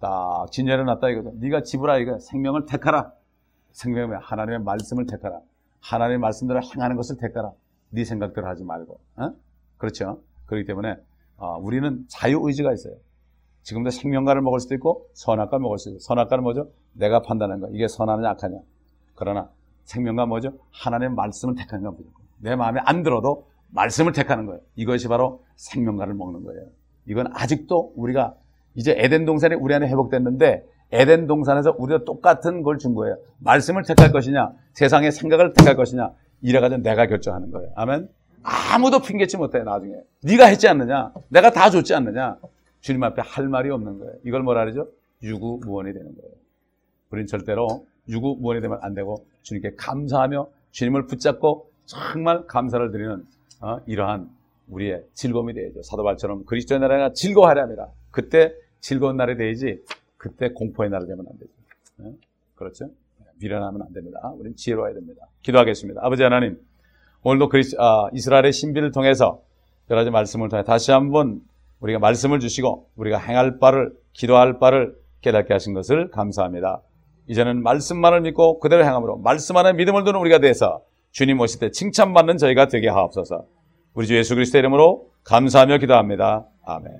딱 0.00 0.50
진열해 0.50 0.82
놨다 0.84 1.08
이거죠. 1.10 1.32
네가 1.36 1.62
지불하 1.62 1.98
이거 1.98 2.18
생명을 2.18 2.66
택하라. 2.66 3.12
생명의 3.72 4.18
하나님의 4.20 4.60
말씀을 4.60 5.06
택하라. 5.06 5.38
하나님의 5.80 6.18
말씀대로 6.18 6.60
행하는 6.62 6.96
것을 6.96 7.16
택하라. 7.18 7.52
네 7.90 8.04
생각대로 8.04 8.46
하지 8.46 8.64
말고. 8.64 8.98
어? 9.16 9.30
그렇죠? 9.78 10.20
그렇기 10.46 10.66
때문에 10.66 10.96
어, 11.36 11.58
우리는 11.58 12.04
자유 12.08 12.40
의지가 12.42 12.72
있어요. 12.72 12.94
지금도 13.62 13.90
생명과를 13.90 14.42
먹을 14.42 14.60
수도 14.60 14.74
있고 14.74 15.06
선악과 15.14 15.58
먹을 15.58 15.78
수도 15.78 15.90
있고 15.92 16.00
선악과는 16.00 16.42
뭐죠? 16.42 16.68
내가 16.94 17.22
판단하는 17.22 17.60
거. 17.60 17.68
이게 17.72 17.86
선하냐 17.86 18.28
악하냐. 18.30 18.58
그러나 19.14 19.48
생명과 19.84 20.26
뭐죠? 20.26 20.52
하나님의 20.72 21.14
말씀을 21.14 21.54
택하는 21.54 21.84
겁니다. 21.84 22.10
내 22.38 22.56
마음에 22.56 22.80
안 22.84 23.02
들어도 23.02 23.46
말씀을 23.72 24.12
택하는 24.12 24.46
거예요. 24.46 24.60
이것이 24.76 25.08
바로 25.08 25.42
생명과를 25.56 26.14
먹는 26.14 26.44
거예요. 26.44 26.62
이건 27.06 27.26
아직도 27.34 27.94
우리가 27.96 28.34
이제 28.74 28.94
에덴 28.96 29.24
동산이 29.24 29.54
우리 29.54 29.74
안에 29.74 29.88
회복됐는데 29.88 30.64
에덴 30.92 31.26
동산에서 31.26 31.74
우리가 31.78 32.04
똑같은 32.04 32.62
걸 32.62 32.78
준 32.78 32.94
거예요. 32.94 33.16
말씀을 33.38 33.82
택할 33.82 34.12
것이냐, 34.12 34.52
세상의 34.74 35.10
생각을 35.12 35.52
택할 35.54 35.74
것이냐, 35.76 36.12
이래가지고 36.42 36.82
내가 36.82 37.06
결정하는 37.06 37.50
거예요. 37.50 37.70
아멘. 37.74 38.08
아무도 38.42 39.00
핑계치 39.00 39.36
못해 39.36 39.62
나중에. 39.62 39.94
네가 40.22 40.46
했지 40.46 40.68
않느냐, 40.68 41.12
내가 41.28 41.50
다 41.50 41.70
줬지 41.70 41.94
않느냐. 41.94 42.36
주님 42.80 43.02
앞에 43.04 43.22
할 43.24 43.48
말이 43.48 43.70
없는 43.70 43.98
거예요. 43.98 44.12
이걸 44.24 44.42
뭐라 44.42 44.64
그러죠? 44.64 44.88
유구무원이 45.22 45.92
되는 45.92 46.06
거예요. 46.14 46.32
우린 47.10 47.26
절대로 47.26 47.86
유구무원이 48.08 48.60
되면 48.60 48.78
안 48.82 48.94
되고 48.94 49.24
주님께 49.42 49.76
감사하며 49.76 50.48
주님을 50.72 51.06
붙잡고 51.06 51.70
정말 51.84 52.46
감사를 52.46 52.90
드리는 52.90 53.24
어, 53.62 53.78
이러한 53.86 54.28
우리의 54.68 55.04
즐거움이 55.14 55.54
되야죠. 55.54 55.82
사도발처럼 55.82 56.44
그리스도의 56.44 56.80
나라가 56.80 57.12
즐거워하려 57.12 57.62
합니다. 57.62 57.88
그때 58.10 58.52
즐거운 58.80 59.16
날이 59.16 59.36
되야지 59.36 59.82
그때 60.16 60.50
공포의 60.50 60.90
날이 60.90 61.06
되면 61.06 61.24
안 61.28 61.38
되죠. 61.38 61.52
네? 61.98 62.12
그렇죠? 62.56 62.90
미련하면 63.40 63.82
안 63.82 63.92
됩니다. 63.92 64.20
우리는 64.36 64.56
지혜로워야 64.56 64.94
됩니다. 64.94 65.26
기도하겠습니다. 65.42 66.00
아버지 66.04 66.22
하나님, 66.22 66.60
오늘도 67.22 67.48
그리스, 67.48 67.76
아, 67.78 68.08
이스라엘의 68.12 68.52
신비를 68.52 68.92
통해서 68.92 69.42
여러 69.90 70.00
가지 70.00 70.10
말씀을 70.10 70.48
통해 70.48 70.64
다시 70.64 70.92
한번 70.92 71.40
우리가 71.80 71.98
말씀을 71.98 72.40
주시고 72.40 72.88
우리가 72.96 73.18
행할 73.18 73.58
바를 73.58 73.92
기도할 74.12 74.58
바를 74.58 74.96
깨닫게 75.20 75.52
하신 75.52 75.74
것을 75.74 76.10
감사합니다. 76.10 76.82
이제는 77.28 77.62
말씀만을 77.62 78.22
믿고 78.22 78.58
그대로 78.58 78.84
행함으로 78.84 79.18
말씀 79.18 79.56
안에 79.56 79.72
믿음을 79.74 80.04
두는 80.04 80.20
우리가 80.20 80.38
돼서 80.38 80.82
주님 81.12 81.38
오실 81.40 81.60
때 81.60 81.70
칭찬받는 81.70 82.38
저희가 82.38 82.68
되게 82.68 82.88
하옵소서. 82.88 83.44
우리 83.94 84.06
주 84.06 84.16
예수 84.16 84.34
그리스도 84.34 84.58
이름으로 84.58 85.10
감사하며 85.24 85.78
기도합니다. 85.78 86.48
아멘. 86.64 86.90